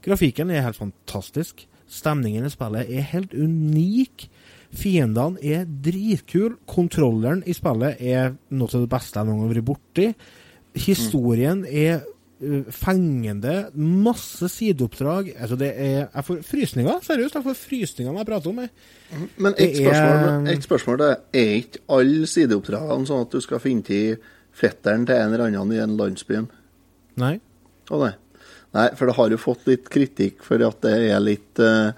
Grafikken 0.06 0.50
er 0.54 0.64
helt 0.66 0.78
fantastisk. 0.78 1.66
Stemningen 1.90 2.46
i 2.46 2.50
spillet 2.52 2.90
er 2.90 3.06
helt 3.12 3.34
unik. 3.34 4.26
Fiendene 4.76 5.38
er 5.42 5.64
dritkule. 5.66 6.56
Kontrolleren 6.68 7.44
i 7.46 7.54
spillet 7.56 8.02
er 8.02 8.34
noe 8.50 8.68
av 8.72 8.82
det 8.84 8.90
beste 8.92 9.18
jeg 9.20 9.28
noen 9.28 9.40
gang 9.40 9.48
har 9.48 9.54
vært 9.54 9.68
borti. 9.70 10.08
Historien 10.86 11.62
er 11.70 12.02
uh, 12.42 12.66
fengende. 12.74 13.54
Masse 13.78 14.50
sideoppdrag. 14.52 15.32
Altså 15.38 15.56
det 15.60 15.70
er, 15.72 15.98
jeg 16.10 16.26
får 16.28 16.42
frysninger. 16.50 17.00
Seriøst, 17.06 17.38
jeg 17.38 17.46
får 17.46 17.58
frysninger 17.62 18.12
når 18.12 18.22
jeg 18.22 18.30
prater 18.32 18.52
om 18.52 18.60
det. 18.62 18.68
Men 19.38 19.54
et 19.56 19.80
er- 19.80 19.80
spørsmål, 19.86 20.52
et 20.52 20.68
spørsmål 20.68 21.02
det 21.04 21.10
er 21.42 21.54
ikke 21.62 21.84
alle 21.98 22.30
sideoppdragene 22.34 23.08
sånn 23.08 23.26
at 23.26 23.32
du 23.38 23.40
skal 23.44 23.62
finne 23.64 23.86
til 23.86 24.18
fetteren 24.56 25.06
til 25.06 25.16
en 25.16 25.32
eller 25.32 25.48
annen 25.50 25.74
i 25.76 25.82
en 25.82 25.96
landsbyen? 25.98 26.50
Nei. 27.20 27.37
Å 27.90 28.00
nei. 28.02 28.12
Nei, 28.76 28.88
for 28.98 29.09
det 29.09 29.16
har 29.16 29.33
jo 29.33 29.38
fått 29.40 29.68
litt 29.70 29.88
kritikk 29.92 30.42
for 30.44 30.61
at 30.66 30.83
det 30.85 30.96
er 31.09 31.22
litt 31.22 31.61
eh, 31.62 31.94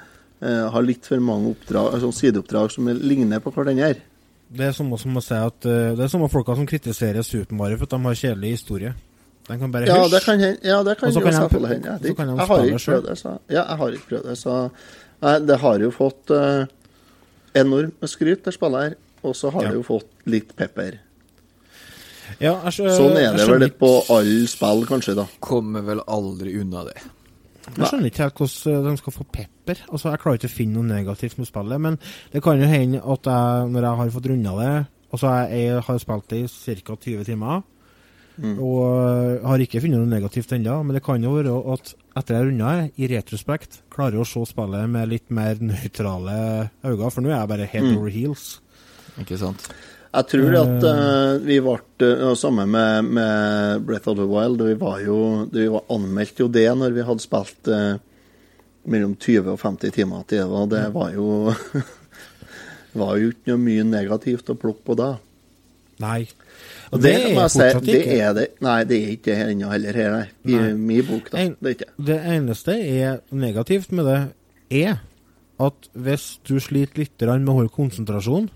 Har 0.70 0.84
litt 0.86 1.08
for 1.08 1.18
mange 1.24 1.50
oppdrag, 1.50 1.96
altså 1.96 2.12
sideoppdrag 2.14 2.70
som 2.70 2.86
ligner 2.86 3.40
på 3.42 3.50
hverandre. 3.50 3.96
Det 4.48 4.68
er 4.68 4.76
samme 4.76 4.96
som 5.00 5.16
å 5.18 5.22
si 5.24 5.34
at 5.34 5.66
uh, 5.66 5.96
Det 5.98 6.04
er 6.06 6.12
samme 6.12 6.28
folka 6.32 6.54
som 6.56 6.68
kritiserer 6.68 7.26
Super 7.26 7.58
Mario 7.58 7.80
for 7.80 7.88
at 7.88 7.96
de 7.96 8.00
har 8.06 8.20
kjedelig 8.20 8.52
historie. 8.54 8.94
De 9.48 9.58
kan 9.58 9.72
bare 9.72 9.88
Ja, 9.88 9.98
det 10.08 10.22
kan 10.24 10.40
hende. 10.40 10.60
Ja, 10.62 10.78
det 10.86 10.94
kan 11.00 11.10
jo 11.12 11.20
selvfølgelig 11.20 11.74
hende. 11.74 11.98
Jeg 12.04 12.14
Jeg 12.14 12.46
har 12.46 12.64
ikke 12.68 12.84
prøvd 12.84 13.10
det, 13.10 13.18
så 13.18 13.34
Ja, 13.48 13.64
jeg 13.64 13.76
har 13.82 13.98
ikke 13.98 14.08
prøvd 14.12 14.30
det, 14.30 14.38
så 14.38 14.56
Nei, 15.18 15.34
det 15.50 15.58
har 15.58 15.82
jo 15.82 15.90
fått 15.90 16.30
uh, 16.30 16.64
enormt 17.58 17.96
med 18.00 18.10
skryt, 18.12 18.44
det 18.44 18.54
spillet 18.54 18.84
her. 18.84 18.96
Og 19.26 19.34
så 19.34 19.50
har 19.50 19.64
Ja. 19.66 19.68
det 19.72 19.80
jo 19.80 19.82
fått 19.82 20.06
litt 20.30 20.54
pepper. 20.54 21.00
Ja, 22.40 22.52
jeg, 22.70 22.72
Sånn 22.94 23.16
er 23.18 23.34
det 23.34 23.46
vel 23.48 23.60
litt 23.64 23.78
på 23.80 23.88
alle 24.14 24.46
spill, 24.46 24.84
kanskje, 24.86 25.14
da. 25.18 25.24
Kommer 25.42 25.82
vel 25.82 26.00
aldri 26.06 26.52
unna 26.60 26.84
det. 26.86 26.98
Jeg 27.68 27.84
skjønner 27.90 28.08
ikke 28.08 28.22
helt 28.24 28.38
hvordan 28.40 28.84
de 28.94 29.00
skal 29.02 29.12
få 29.12 29.24
pepper. 29.34 29.80
Altså, 29.92 30.10
Jeg 30.12 30.20
klarer 30.22 30.38
ikke 30.38 30.48
å 30.48 30.54
finne 30.56 30.78
noe 30.78 30.88
negativt 30.88 31.36
med 31.36 31.48
spillet, 31.50 31.80
men 31.84 31.98
det 32.32 32.42
kan 32.42 32.60
jo 32.62 32.68
hende 32.70 33.02
at 33.02 33.26
jeg, 33.28 33.66
når 33.74 33.82
jeg 33.88 33.98
har 34.02 34.14
fått 34.14 34.30
runda 34.30 34.54
det 34.62 34.86
Altså, 35.08 35.26
jeg, 35.48 35.60
jeg 35.64 35.82
har 35.86 35.98
spilt 35.98 36.28
det 36.28 36.38
i 36.44 36.80
ca. 36.84 36.96
20 36.96 37.24
timer, 37.24 37.62
Mm. 38.38 38.54
og 38.62 39.42
har 39.50 39.58
ikke 39.58 39.80
funnet 39.82 39.98
noe 39.98 40.06
negativt 40.06 40.52
ennå. 40.54 40.84
Men 40.86 40.94
det 40.94 41.02
kan 41.02 41.20
jo 41.20 41.32
være 41.34 41.54
at 41.72 41.88
etter 42.20 42.36
jeg 42.36 42.46
runda 42.46 42.68
det, 42.76 42.92
i 43.02 43.08
retrospekt, 43.10 43.80
klarer 43.90 44.12
jeg 44.14 44.20
å 44.22 44.28
se 44.30 44.44
spillet 44.52 44.88
med 44.88 45.08
litt 45.10 45.28
mer 45.34 45.56
nøytrale 45.58 46.70
øyne, 46.86 47.10
for 47.10 47.20
nå 47.20 47.32
er 47.32 47.40
jeg 47.40 47.48
bare 47.48 47.66
head 47.66 47.82
Mm. 47.82 47.96
over 47.98 48.10
heels. 48.14 48.60
Ikke 49.18 49.38
sant? 49.40 49.66
Jeg 50.08 50.28
tror 50.32 50.54
at 50.62 50.84
uh, 50.88 51.44
vi 51.44 51.58
ble 51.60 51.76
uh, 52.06 52.32
sammen 52.38 52.70
med, 52.72 53.10
med, 53.18 53.84
Breath 53.84 54.08
of 54.08 54.16
the 54.16 54.26
Wild. 54.28 54.62
Vi 54.64 54.76
var 54.80 55.02
jo 55.04 55.18
vi 55.52 55.68
var 55.68 55.84
anmeldt 55.92 56.40
jo 56.40 56.48
det 56.52 56.66
når 56.80 56.96
vi 56.96 57.04
hadde 57.04 57.24
spilt 57.24 57.68
uh, 57.68 58.00
mellom 58.88 59.14
20 59.20 59.52
og 59.52 59.60
50 59.60 59.92
timer 59.98 60.24
til 60.28 60.40
det. 60.40 60.48
Og 60.48 60.70
det 60.72 60.84
var 60.94 61.12
jo 61.12 61.52
var 62.98 63.18
jo 63.20 63.32
ikke 63.34 63.52
noe 63.52 63.64
mye 63.66 63.86
negativt 63.86 64.48
å 64.48 64.56
plukke 64.58 64.86
på 64.86 64.96
da. 64.98 65.12
Nei. 66.00 66.22
Og 66.88 67.02
det, 67.02 67.12
det 67.12 67.14
er 67.18 67.36
fortsatt 67.36 67.84
si, 67.84 67.98
ikke. 67.98 68.16
Er 68.16 68.34
det, 68.36 68.46
nei, 68.64 68.78
det 68.88 68.98
er 69.02 69.14
ikke 69.16 69.34
det 69.34 69.52
ennå 69.52 69.72
heller 69.74 69.98
her, 69.98 70.14
nei. 70.14 70.26
I 70.48 70.56
nei. 70.56 70.68
min 70.78 71.06
bok, 71.08 71.28
da. 71.32 71.42
En, 71.42 71.56
det, 71.58 71.68
er 71.68 71.76
ikke. 71.76 71.90
det 72.08 72.18
eneste 72.36 72.76
er 72.78 73.18
negativt 73.34 73.92
med 73.92 74.08
det, 74.08 74.20
er 74.78 75.00
at 75.58 75.90
hvis 75.98 76.26
du 76.46 76.56
sliter 76.62 77.02
litt 77.02 77.26
med 77.26 77.50
å 77.50 77.58
holde 77.58 77.74
konsentrasjon, 77.74 78.46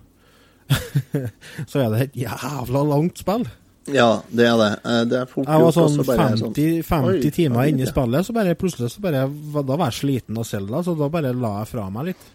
så 1.71 1.83
er 1.83 1.91
det 1.93 2.07
et 2.07 2.23
jævla 2.25 2.85
langt 2.89 3.23
spill. 3.23 3.47
Ja, 3.91 4.23
det 4.31 4.47
er 4.47 4.59
det. 4.61 4.69
Eh, 4.87 5.01
det 5.11 5.19
er 5.19 5.33
jeg 5.43 5.65
var 5.65 5.75
sånn 5.75 5.97
50, 6.07 6.85
50 6.87 7.09
Oi, 7.09 7.33
timer 7.35 7.71
inne 7.71 7.83
i 7.83 7.89
spillet, 7.91 8.27
så 8.27 8.35
bare 8.37 8.55
plutselig 8.59 8.93
så 8.95 9.03
bare, 9.03 9.25
da 9.27 9.75
var 9.75 9.91
jeg 9.91 9.99
sliten 9.99 10.39
av 10.39 10.47
Selda, 10.47 10.85
så 10.87 10.95
da 10.99 11.09
bare 11.11 11.35
la 11.35 11.57
jeg 11.63 11.73
fra 11.73 11.89
meg 11.91 12.13
litt. 12.13 12.29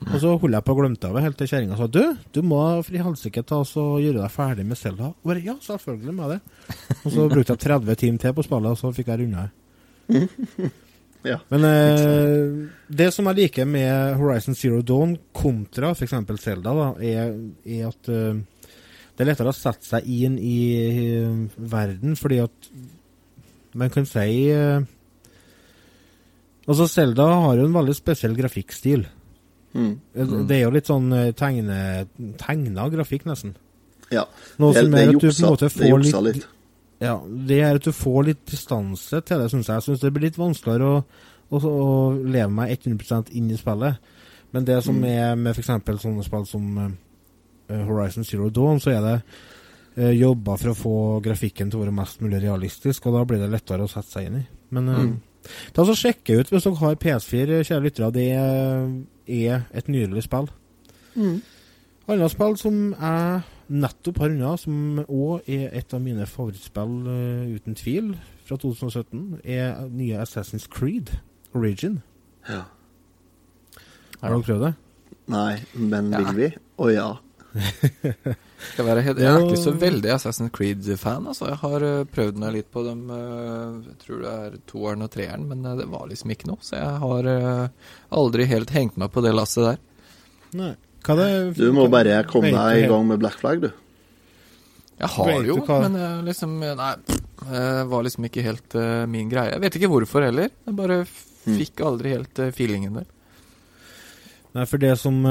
Og 0.00 0.18
så 0.22 0.34
holdt 0.38 0.54
jeg 0.54 0.64
på 0.64 0.74
å 0.74 0.78
glemme 0.78 1.00
det 1.00 1.24
helt 1.24 1.38
til 1.40 1.48
kjerringa 1.50 1.76
sa 1.76 1.88
du, 1.90 2.02
du 2.32 2.40
må 2.46 2.60
for 2.86 3.00
helsike 3.04 3.42
ta 3.46 3.58
og 3.64 3.96
gjøre 4.00 4.20
deg 4.20 4.32
ferdig 4.32 4.66
med 4.68 4.78
Selda. 4.78 5.10
Og 5.10 5.32
bare 5.32 5.42
ja, 5.44 5.56
selvfølgelig 5.64 6.14
må 6.16 6.28
jeg 6.28 6.38
det. 6.38 6.76
Og 7.00 7.08
så 7.16 7.26
brukte 7.32 7.56
jeg 7.56 7.64
30 7.66 7.98
timer 8.04 8.22
til 8.22 8.36
på 8.36 8.46
spillet, 8.46 8.70
og 8.70 8.80
så 8.80 8.92
fikk 8.96 9.10
jeg 9.10 9.24
runda 9.24 9.48
det. 9.48 10.70
Ja. 11.26 11.36
Men 11.52 11.64
eh, 11.68 12.68
det 12.88 13.10
som 13.12 13.28
jeg 13.28 13.38
liker 13.42 13.68
med 13.68 14.16
Horizon 14.20 14.56
Zero 14.56 14.80
Dawn 14.86 15.16
kontra 15.36 15.92
f.eks. 15.92 16.14
Selda, 16.40 16.72
da, 16.76 16.86
er, 17.04 17.34
er 17.64 17.90
at 17.90 18.08
uh, 18.08 18.38
det 19.16 19.24
er 19.24 19.28
lettere 19.28 19.52
å 19.52 19.56
sette 19.56 19.84
seg 19.84 20.08
inn 20.08 20.38
i 20.40 20.60
uh, 21.20 21.44
verden, 21.58 22.16
fordi 22.16 22.40
at 22.46 22.70
man 23.76 23.92
kan 23.92 24.08
si 24.08 24.48
uh, 24.54 24.80
Altså, 26.70 26.84
Selda 26.86 27.24
har 27.26 27.58
jo 27.58 27.64
en 27.66 27.72
veldig 27.74 27.94
spesiell 27.96 28.34
grafikkstil. 28.36 29.00
Mm. 29.72 29.94
Mm. 30.14 30.34
Det 30.46 30.54
er 30.54 30.60
jo 30.60 30.68
litt 30.70 30.86
sånn 30.86 31.08
tegne, 31.34 31.78
tegna 32.38 32.84
grafikk, 32.92 33.24
nesten. 33.26 33.56
Ja. 34.12 34.22
Noe 34.60 34.76
som 34.76 34.92
det, 34.92 35.00
er 35.00 35.10
at 35.10 35.16
du 35.16 35.24
på 35.24 35.32
en 35.32 35.48
måte 35.48 35.70
får 35.72 36.04
litt, 36.04 36.18
litt, 36.28 36.46
Ja, 37.00 37.16
det 37.24 37.60
er 37.64 37.78
at 37.78 37.86
du 37.86 37.94
får 37.96 38.24
litt 38.28 38.40
distanse 38.50 39.22
til 39.24 39.40
det, 39.40 39.48
syns 39.52 39.70
jeg. 39.70 39.78
Jeg 39.78 39.86
syns 39.86 40.02
det 40.02 40.10
blir 40.12 40.26
litt 40.26 40.38
vanskeligere 40.40 40.88
å, 40.98 40.98
å, 41.48 41.60
å, 41.60 41.86
leve 42.20 42.50
meg 42.52 42.74
100 42.76 43.32
inn 43.38 43.48
i 43.48 43.56
spillet. 43.56 44.10
Men 44.52 44.66
det 44.68 44.80
som 44.84 44.98
mm. 44.98 45.06
er 45.08 45.38
med 45.40 45.54
f.eks. 45.54 45.70
sånne 46.02 46.26
spill 46.26 46.44
som 46.48 46.66
uh, 46.76 46.90
Horizon 47.88 48.26
Zero 48.26 48.50
Dawn, 48.52 48.82
så 48.82 48.92
er 48.92 49.06
det 49.06 49.14
uh, 49.96 50.10
jobba 50.12 50.58
for 50.60 50.72
å 50.72 50.76
få 50.76 50.94
grafikken 51.24 51.70
til 51.70 51.80
å 51.80 51.86
være 51.86 51.96
mest 51.96 52.20
mulig 52.20 52.42
realistisk, 52.42 53.08
og 53.08 53.16
da 53.16 53.24
blir 53.30 53.40
det 53.40 53.48
lettere 53.54 53.86
å 53.86 53.90
sette 53.90 54.18
seg 54.18 54.28
inn 54.28 54.42
i. 54.42 54.44
Men 54.76 54.90
uh, 54.92 55.00
mm. 55.06 55.54
ta 55.76 55.86
så 55.88 55.96
sjekke 55.96 56.36
ut 56.36 56.52
hvis 56.52 56.68
dere 56.68 56.82
har 56.82 57.00
PS4, 57.00 57.62
kjære 57.70 57.86
lyttere. 57.86 58.12
Det 58.18 58.28
er 58.36 59.64
et 59.72 59.88
nydelig 59.88 60.26
spill. 60.28 60.50
Mm. 61.16 61.40
Annet 62.10 62.34
spill 62.34 62.60
som 62.60 62.90
jeg 62.92 63.40
nettopp 63.70 64.20
har 64.20 64.34
unna, 64.34 64.56
som 64.58 65.00
òg 65.06 65.48
er 65.50 65.70
et 65.78 65.94
av 65.94 66.02
mine 66.02 66.26
favorittspill, 66.28 66.94
uh, 67.06 67.54
uten 67.54 67.78
tvil, 67.78 68.12
fra 68.48 68.58
2017, 68.58 69.40
er 69.44 69.88
nye 69.94 70.20
Assassin's 70.20 70.66
Creed 70.70 71.14
Origin. 71.54 72.00
Ja. 72.48 72.64
Har 74.20 74.34
dere 74.34 74.46
prøvd 74.46 74.64
det? 74.66 74.72
Nei, 75.30 75.60
men 75.78 76.10
vil 76.12 76.26
ja. 76.26 76.36
vi? 76.36 76.48
Å 76.50 76.86
oh, 76.86 76.92
ja. 76.92 77.10
Være 78.90 79.02
helt, 79.02 79.18
jeg 79.18 79.26
er 79.26 79.42
ikke 79.42 79.58
så 79.58 79.72
veldig 79.74 80.12
Assassin's 80.14 80.52
Creed-fan. 80.54 81.30
Altså. 81.30 81.48
Jeg 81.50 81.62
har 81.62 81.86
uh, 81.86 82.02
prøvd 82.10 82.42
meg 82.42 82.58
litt 82.58 82.70
på 82.74 82.84
dem, 82.86 83.06
uh, 83.10 83.80
jeg 83.86 83.96
tror 84.04 84.22
det 84.26 84.36
er 84.44 84.60
toeren 84.70 85.06
og 85.06 85.14
treeren, 85.14 85.48
men 85.50 85.64
det 85.78 85.88
var 85.90 86.10
liksom 86.10 86.34
ikke 86.34 86.50
noe. 86.50 86.62
Så 86.66 86.78
jeg 86.78 87.00
har 87.06 87.32
aldri 88.18 88.50
helt 88.50 88.74
hengt 88.74 88.98
meg 89.00 89.14
på 89.14 89.22
det 89.24 89.34
lasset 89.36 89.68
der. 89.70 89.82
Nei. 90.58 90.74
Hva 91.06 91.16
det, 91.16 91.28
du 91.56 91.70
må 91.76 91.86
bare 91.92 92.20
komme 92.28 92.52
deg 92.52 92.84
i 92.84 92.88
gang 92.90 93.06
med 93.08 93.22
Black 93.22 93.38
Flag, 93.40 93.62
du. 93.64 93.70
Jeg 95.00 95.08
har 95.14 95.46
jo, 95.48 95.54
men 95.64 95.94
liksom 96.26 96.58
Nei, 96.60 96.90
det 97.40 97.62
var 97.88 98.02
liksom 98.04 98.26
ikke 98.28 98.44
helt 98.44 98.76
min 99.08 99.30
greie. 99.32 99.54
Jeg 99.54 99.62
vet 99.62 99.78
ikke 99.78 99.88
hvorfor 99.88 100.26
heller. 100.26 100.50
Jeg 100.66 100.76
bare 100.76 100.98
mm. 101.06 101.54
fikk 101.56 101.80
aldri 101.88 102.12
helt 102.18 102.42
feelingen 102.52 102.98
der. 103.00 103.06
Nei, 104.58 104.66
for 104.68 104.82
det 104.82 104.92
som 105.00 105.22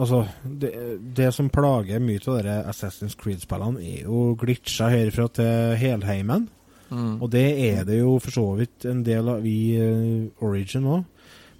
Altså, 0.00 0.22
det, 0.44 0.72
det, 1.16 1.28
som 1.36 1.50
plager 1.52 2.00
mye 2.00 2.20
av 2.24 2.38
de 2.46 2.54
Assassin's 2.70 3.16
Creed-spillene, 3.20 3.80
er 3.84 4.06
jo 4.06 4.32
glitcha 4.40 4.88
herfra 4.88 5.26
til 5.36 5.74
helheimen. 5.76 6.46
Mm. 6.88 7.18
Og 7.20 7.28
det 7.32 7.48
er 7.68 7.84
det 7.88 7.98
jo 8.00 8.16
for 8.20 8.32
så 8.32 8.46
vidt 8.56 8.86
en 8.88 9.02
del 9.04 9.28
av 9.32 9.44
i 9.48 9.58
uh, 9.80 10.44
Origin 10.44 10.88
òg. 10.88 11.04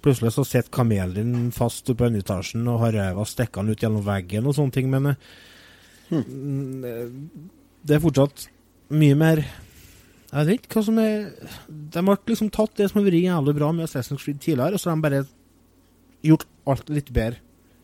Plutselig 0.03 0.33
så 0.35 0.43
sitter 0.43 0.71
kamelen 0.73 1.15
din 1.15 1.51
fast 1.55 1.87
oppe 1.91 2.09
på 2.09 2.19
etasjen 2.19 2.67
og 2.67 2.81
har 2.81 2.95
ræva 2.97 3.23
stikkende 3.27 3.71
ut 3.71 3.83
gjennom 3.83 4.03
veggen 4.03 4.49
og 4.49 4.57
sånne 4.57 4.75
ting, 4.75 4.89
men 4.91 5.13
uh, 5.13 6.17
mm. 6.17 7.29
det 7.87 7.95
er 7.95 8.03
fortsatt 8.03 8.49
mye 8.93 9.15
mer 9.17 9.39
Jeg 10.33 10.47
vet 10.49 10.65
ikke 10.65 10.75
hva 10.77 10.83
som 10.85 10.99
er 11.01 11.29
De 11.69 12.03
har 12.03 12.19
liksom 12.27 12.51
tatt 12.53 12.75
det 12.77 12.89
som 12.89 12.99
har 12.99 13.07
vært 13.07 13.23
jævlig 13.23 13.55
bra 13.57 13.71
med 13.71 13.87
Assassin's 13.87 14.25
Creed 14.25 14.41
tidligere, 14.43 14.75
og 14.75 14.81
så 14.83 14.91
har 14.91 14.99
de 14.99 15.07
bare 15.07 15.23
gjort 16.23 16.45
alt 16.71 16.91
litt 16.91 17.09
bedre. 17.13 17.39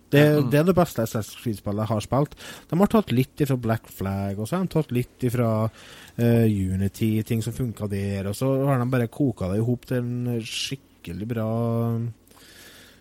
Det, 0.10 0.22
mm. 0.26 0.50
det, 0.50 0.60
er 0.60 0.68
det 0.68 0.76
beste 0.76 1.04
Assassin's 1.06 1.40
Creed-spillet 1.44 1.90
har 1.90 2.04
spilt. 2.04 2.36
De 2.70 2.80
har 2.82 2.92
tatt 2.92 3.14
litt 3.14 3.44
ifra 3.46 3.58
Black 3.62 3.88
Flag, 3.94 4.40
og 4.40 4.50
så 4.50 4.58
har 4.58 4.66
de 4.66 4.74
tatt 4.74 4.94
litt 4.96 5.28
ifra 5.30 5.50
uh, 5.70 6.46
Unity, 6.50 7.12
ting 7.28 7.44
som 7.46 7.56
funka 7.56 7.88
der, 7.92 8.32
og 8.32 8.38
så 8.38 8.50
har 8.66 8.82
de 8.82 8.90
bare 8.92 9.12
koka 9.14 9.52
det 9.54 9.62
i 9.62 9.68
hop 9.68 9.86
til 9.90 10.02
en 10.02 10.42
skikkelig 11.00 11.28
bra 11.32 11.50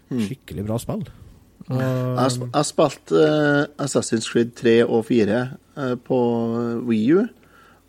mm. 0.08 0.20
Skikkelig 0.24 0.64
bra 0.64 0.78
spill. 0.80 1.02
Og, 1.68 1.80
jeg 1.82 2.30
sp 2.32 2.46
jeg 2.46 2.68
spilte 2.70 3.18
uh, 3.18 3.66
Assassin's 3.82 4.28
Creed 4.30 4.54
3 4.56 4.78
og 4.86 5.02
4 5.10 5.40
uh, 5.42 5.82
eh, 5.82 5.96
på 6.00 6.20
Wii 6.88 7.10
U, 7.12 7.26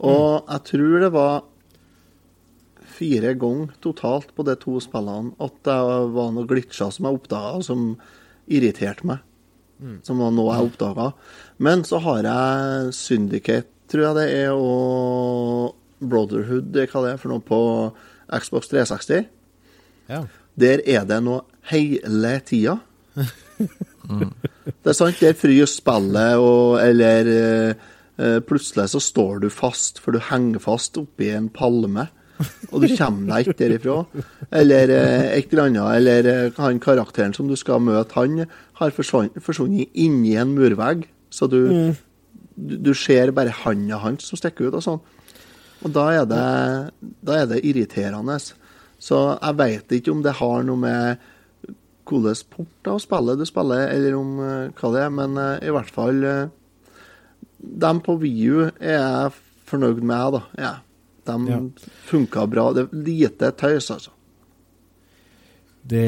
og 0.03 0.43
mm. 0.43 0.49
jeg 0.51 0.65
tror 0.71 0.97
det 1.05 1.11
var 1.13 1.37
fire 2.99 3.33
ganger 3.39 3.71
totalt 3.79 4.33
på 4.35 4.43
de 4.43 4.57
to 4.59 4.81
spillene 4.83 5.31
at 5.39 5.55
det 5.63 5.79
var 6.17 6.33
noen 6.35 6.49
glitcher 6.49 6.91
som 6.91 7.07
jeg 7.07 7.21
oppdaga, 7.21 7.63
som 7.63 7.93
irriterte 8.51 9.07
meg. 9.07 9.23
Mm. 9.79 10.01
Som 10.03 10.19
var 10.19 10.33
noe 10.35 10.57
jeg 10.57 10.73
oppdaga. 10.73 11.11
Men 11.63 11.85
så 11.87 12.01
har 12.03 12.27
jeg 12.27 12.93
Syndicate, 12.97 13.71
tror 13.87 14.09
jeg 14.09 14.17
det 14.17 14.27
er, 14.41 14.51
og 14.51 15.77
Brotherhood, 16.03 16.75
hva 16.75 17.05
det 17.05 17.13
er 17.13 17.21
for 17.21 17.31
noe, 17.31 17.39
på 17.39 17.61
Xbox 18.35 18.73
360. 18.73 19.29
Ja. 20.09 20.23
Der 20.59 20.83
er 20.89 21.05
det 21.07 21.21
noe 21.23 21.45
hele 21.71 22.35
tida. 22.45 22.79
mm. 23.15 24.29
Det 24.69 24.91
er 24.91 24.97
sant, 24.97 25.21
der 25.21 25.37
fryser 25.37 25.69
spillet, 25.69 26.41
og 26.41 26.79
eller 26.81 27.29
uh, 28.19 28.39
plutselig 28.45 28.89
så 28.91 29.01
står 29.03 29.43
du 29.45 29.49
fast, 29.53 30.01
for 30.03 30.15
du 30.15 30.21
henger 30.29 30.61
fast 30.63 30.97
oppi 30.99 31.31
en 31.33 31.51
palme 31.53 32.09
og 32.71 32.83
du 32.83 32.87
kommer 32.95 33.25
deg 33.33 33.47
ikke 33.47 33.57
derifra. 33.59 33.95
Eller 34.55 34.91
eh, 34.95 35.25
et 35.39 35.51
eller 35.51 35.65
annet. 35.67 35.87
Eller 35.97 36.29
eh, 36.31 36.59
han 36.59 36.79
karakteren 36.83 37.35
som 37.35 37.49
du 37.49 37.55
skal 37.59 37.81
møte, 37.83 38.15
han 38.15 38.45
har 38.79 38.95
forsvunnet 38.95 39.97
inni 39.99 40.35
en 40.39 40.53
murvegg. 40.55 41.07
Så 41.33 41.49
du, 41.51 41.59
mm. 41.67 41.97
du, 42.55 42.77
du, 42.89 42.93
ser 42.97 43.33
bare 43.35 43.53
handa 43.63 43.99
hans 44.05 44.29
som 44.29 44.39
stikker 44.39 44.69
ut 44.69 44.79
og 44.79 44.85
sånn. 44.85 45.01
Og 45.83 45.93
da 45.95 46.05
er 46.15 46.25
det, 46.27 46.45
da 47.27 47.41
er 47.41 47.51
det 47.51 47.61
irriterende. 47.67 48.39
Så 48.99 49.19
jeg 49.33 49.59
veit 49.59 49.95
ikke 49.95 50.13
om 50.13 50.23
det 50.25 50.37
har 50.41 50.65
noe 50.67 50.79
med 50.79 51.27
hvilken 52.09 52.49
port 52.49 52.89
av 52.89 52.99
spillet 53.03 53.39
du 53.39 53.45
spiller, 53.45 53.87
eller 53.93 54.15
om 54.17 54.31
uh, 54.41 54.71
hva 54.73 54.91
det 54.95 55.03
er, 55.05 55.11
men 55.13 55.37
uh, 55.37 55.55
i 55.61 55.73
hvert 55.73 55.93
fall 55.93 56.23
uh, 56.25 56.47
Dem 57.59 57.99
på 57.99 58.15
VU 58.21 58.69
er 58.79 58.95
jeg 58.95 59.31
fornøyd 59.67 59.99
med, 59.99 60.37
da. 60.37 60.39
Ja. 60.57 60.75
De 61.27 61.51
ja. 61.51 61.57
funka 62.07 62.45
bra. 62.47 62.69
Det 62.73 62.85
er 62.85 63.01
lite 63.03 63.49
tøys, 63.59 63.89
altså. 63.91 64.13
Det 65.89 66.05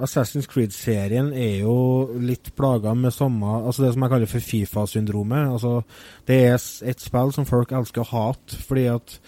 Assassin's 0.00 0.48
Creed-serien 0.48 1.28
er 1.36 1.60
jo 1.60 1.76
litt 2.16 2.54
plaga 2.56 2.94
med 2.96 3.12
samme 3.14 3.58
Altså 3.58 3.84
det 3.84 3.92
som 3.94 4.04
jeg 4.06 4.12
kaller 4.14 4.30
for 4.30 4.46
Fifa-syndromet. 4.48 5.50
Altså, 5.52 5.82
det 6.28 6.38
er 6.48 6.56
et 6.56 7.04
spill 7.04 7.34
som 7.36 7.48
folk 7.48 7.74
elsker 7.76 8.02
å 8.02 8.10
hate, 8.14 8.56
fordi 8.64 8.86
at 8.94 9.18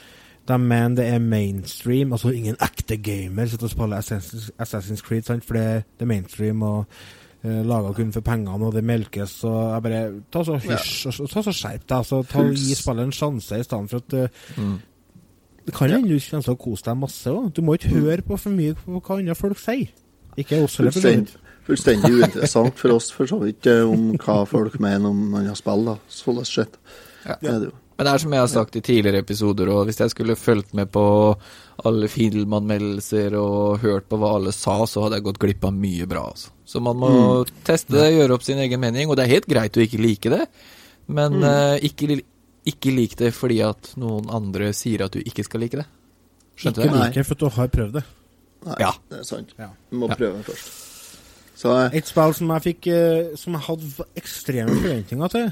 de 0.49 0.59
mener 0.59 0.97
det 0.97 1.07
er 1.07 1.19
mainstream. 1.19 2.13
Altså 2.13 2.33
ingen 2.33 2.57
ekte 2.65 2.97
gamer 2.97 3.47
sitter 3.47 3.69
og 3.69 3.71
spiller 3.71 4.01
Assassin's, 4.01 4.51
Assassin's 4.59 5.05
Creed, 5.05 5.23
sant? 5.29 5.45
for 5.45 5.59
det, 5.59 5.85
det 5.99 6.07
er 6.07 6.13
mainstream. 6.13 6.63
og 6.63 6.85
uh, 7.45 7.51
eh, 7.51 7.65
laga 7.67 7.93
kun 7.93 8.13
for 8.13 8.21
pengene, 8.21 8.67
og 8.67 8.75
det 8.75 8.85
melkes. 8.85 9.31
Så 9.43 9.53
jeg 9.73 9.83
bare 9.83 10.05
Ta 10.33 10.45
så 10.45 10.59
hysj, 10.59 11.07
ja. 11.07 11.27
ta 11.33 11.43
så 11.43 11.53
skjerp 11.53 11.89
deg. 11.89 11.97
Altså, 11.97 12.23
ta, 12.23 12.45
gi 12.53 12.75
spillet 12.75 13.05
en 13.09 13.13
sjanse 13.13 13.59
i 13.59 13.67
stedet 13.67 13.91
for 13.91 13.97
at 14.03 14.13
uh, 14.15 14.63
mm. 14.63 14.79
Det 15.69 15.75
kan 15.77 15.91
hende 15.91 16.09
du 16.09 16.17
kommer 16.17 16.45
til 16.47 16.55
å 16.55 16.57
kose 16.57 16.85
deg 16.87 16.97
masse 16.97 17.29
òg. 17.29 17.51
Du 17.53 17.61
må 17.61 17.75
ikke 17.77 17.91
høre 17.93 18.23
på 18.25 18.39
for 18.41 18.57
mye 18.57 18.73
på 18.73 19.03
hva 19.05 19.19
andre 19.19 19.35
folk 19.37 19.59
sier. 19.61 19.91
Ikke 20.41 20.63
oss 20.65 20.79
heller, 20.81 20.95
for 20.95 21.37
fullstendig 21.69 22.09
uinteressant 22.15 22.79
for 22.81 22.95
oss, 22.95 23.11
for 23.13 23.29
så 23.29 23.37
vidt, 23.43 23.67
eh, 23.69 23.83
om 23.85 24.15
hva 24.17 24.39
folk 24.49 24.79
mener 24.81 25.11
om 25.11 25.35
andre 25.37 25.57
spill, 25.59 25.85
da. 25.91 25.99
Sånn 26.09 26.41
sett. 26.49 26.79
Ja. 27.27 27.37
Det 27.43 27.51
er 27.53 27.59
det 27.61 27.69
jo. 27.69 27.75
Men 27.99 28.07
det 28.07 28.13
er 28.15 28.23
som 28.23 28.35
jeg 28.37 28.41
har 28.45 28.51
sagt 28.53 28.77
i 28.79 28.81
tidligere 28.87 29.19
episoder, 29.25 29.69
og 29.75 29.89
hvis 29.89 29.99
jeg 29.99 30.13
skulle 30.13 30.37
fulgt 30.39 30.71
med 30.79 30.87
på 30.95 31.03
alle 31.89 32.07
filmanmeldelser 32.09 33.35
og 33.39 33.81
hørt 33.83 34.07
på 34.11 34.19
hva 34.23 34.37
alle 34.37 34.53
sa, 34.55 34.77
så 34.87 35.03
hadde 35.03 35.19
jeg 35.19 35.27
gått 35.27 35.41
glipp 35.43 35.65
av 35.67 35.75
mye 35.75 36.07
bra, 36.11 36.23
altså. 36.31 36.53
Så 36.69 36.83
man 36.85 36.99
må 37.01 37.11
teste 37.67 37.97
det, 37.97 38.05
gjøre 38.15 38.37
opp 38.37 38.45
sin 38.47 38.61
egen 38.63 38.79
mening, 38.83 39.09
og 39.11 39.17
det 39.19 39.25
er 39.27 39.33
helt 39.35 39.49
greit 39.51 39.77
å 39.79 39.83
ikke 39.83 39.99
like 40.03 40.31
det, 40.31 40.45
men 41.09 41.39
eh, 41.43 41.79
ikke, 41.89 42.11
li- 42.13 42.25
ikke 42.69 42.93
lik 42.95 43.17
det 43.19 43.33
fordi 43.35 43.59
at 43.67 43.95
noen 43.99 44.29
andre 44.31 44.71
sier 44.77 45.07
at 45.07 45.17
du 45.17 45.23
ikke 45.25 45.47
skal 45.49 45.65
like 45.65 45.81
det. 45.81 45.87
Skjønte 46.59 46.85
Ikke 46.85 46.93
du? 46.93 46.99
Ikke 47.01 47.09
like 47.09 47.27
for 47.31 47.41
du 47.41 47.49
har 47.57 47.73
prøvd 47.73 47.99
det. 47.99 48.05
Nei, 48.69 48.77
Ja. 48.83 48.93
det 49.11 49.21
er 49.23 49.27
sant. 49.27 49.55
Ja. 49.59 49.71
Du 49.91 49.97
må 50.03 50.09
Ja. 50.11 50.15
prøve 50.21 50.45
først. 50.47 50.71
Så 51.59 51.73
eh, 51.75 51.97
Et 51.99 52.07
spill 52.07 52.35
som 52.35 52.51
jeg 52.55 52.63
fikk 52.69 52.87
eh, 52.95 53.35
Som 53.35 53.55
jeg 53.57 53.63
hadde 53.67 54.05
ekstreme 54.21 54.75
forventninger 54.79 55.33
til, 55.33 55.49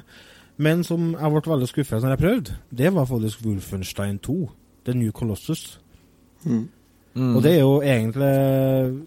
men 0.57 0.85
som 0.85 1.11
jeg 1.13 1.33
ble 1.33 1.43
veldig 1.53 1.69
skuffet 1.69 2.03
når 2.03 2.15
jeg 2.15 2.23
prøvde, 2.23 2.57
det 2.71 2.95
var 2.95 3.09
faktisk 3.09 3.45
Wolfenstein 3.45 4.19
2. 4.25 4.39
The 4.87 4.95
New 4.95 5.13
Colossus. 5.13 5.81
mm. 6.45 6.69
Mm. 7.17 7.37
Og 7.37 7.43
det 7.43 7.53
er 7.53 7.61
jo 7.61 7.77
egentlig 7.81 9.07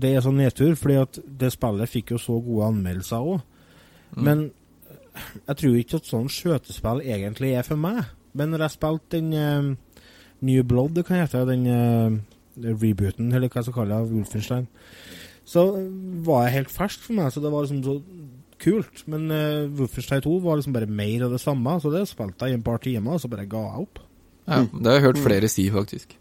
Det 0.00 0.08
er 0.10 0.22
sånn 0.24 0.40
nedtur, 0.40 0.74
fordi 0.74 0.96
at 0.98 1.18
det 1.40 1.52
spillet 1.54 1.88
fikk 1.88 2.10
jo 2.10 2.18
så 2.18 2.40
gode 2.42 2.72
anmeldelser 2.72 3.22
òg. 3.22 3.44
Mm. 4.16 4.24
Men 4.26 4.40
jeg 5.46 5.56
tror 5.60 5.76
ikke 5.78 6.00
at 6.00 6.10
sånn 6.10 6.26
skjøtespill 6.32 7.04
egentlig 7.04 7.52
er 7.54 7.62
for 7.66 7.78
meg. 7.78 8.00
Men 8.34 8.50
når 8.50 8.64
jeg 8.64 8.74
spilte 8.74 9.20
den 9.20 9.30
uh, 9.30 10.02
New 10.42 10.64
Blood, 10.66 10.96
det 10.96 11.04
kan 11.06 11.22
hete, 11.22 11.44
den 11.46 11.68
uh, 11.70 12.18
rebooten, 12.58 13.30
eller 13.30 13.46
hva 13.46 13.60
jeg 13.60 13.68
skal 13.68 13.78
kalle 13.78 13.94
det, 13.94 14.02
av 14.02 14.10
Wolfenstein, 14.10 14.66
så 15.46 15.64
var 16.26 16.48
jeg 16.48 16.56
helt 16.58 16.74
fersk 16.74 17.06
for 17.06 17.20
meg, 17.20 17.30
så 17.30 17.42
det 17.42 17.54
var 17.54 17.66
liksom 17.66 17.84
så 17.86 17.96
kult. 18.60 19.02
Men 19.10 19.26
uh, 19.32 19.66
Wolfenstein 19.78 20.22
2 20.24 20.36
var 20.44 20.60
liksom 20.60 20.76
bare 20.76 20.88
mer 20.88 21.26
av 21.26 21.34
det 21.34 21.42
samme, 21.42 21.76
så 21.82 21.92
det 21.94 22.06
spilte 22.10 22.48
jeg 22.48 22.56
i 22.56 22.60
et 22.60 22.66
par 22.66 22.80
timer, 22.84 23.16
og 23.16 23.22
så 23.22 23.30
bare 23.32 23.48
ga 23.50 23.62
jeg 23.66 23.86
opp. 23.86 24.02
Ja, 24.50 24.64
det 24.66 24.90
har 24.90 24.98
jeg 24.98 25.06
hørt 25.08 25.22
flere 25.22 25.50
si, 25.52 25.66
faktisk. 25.72 26.16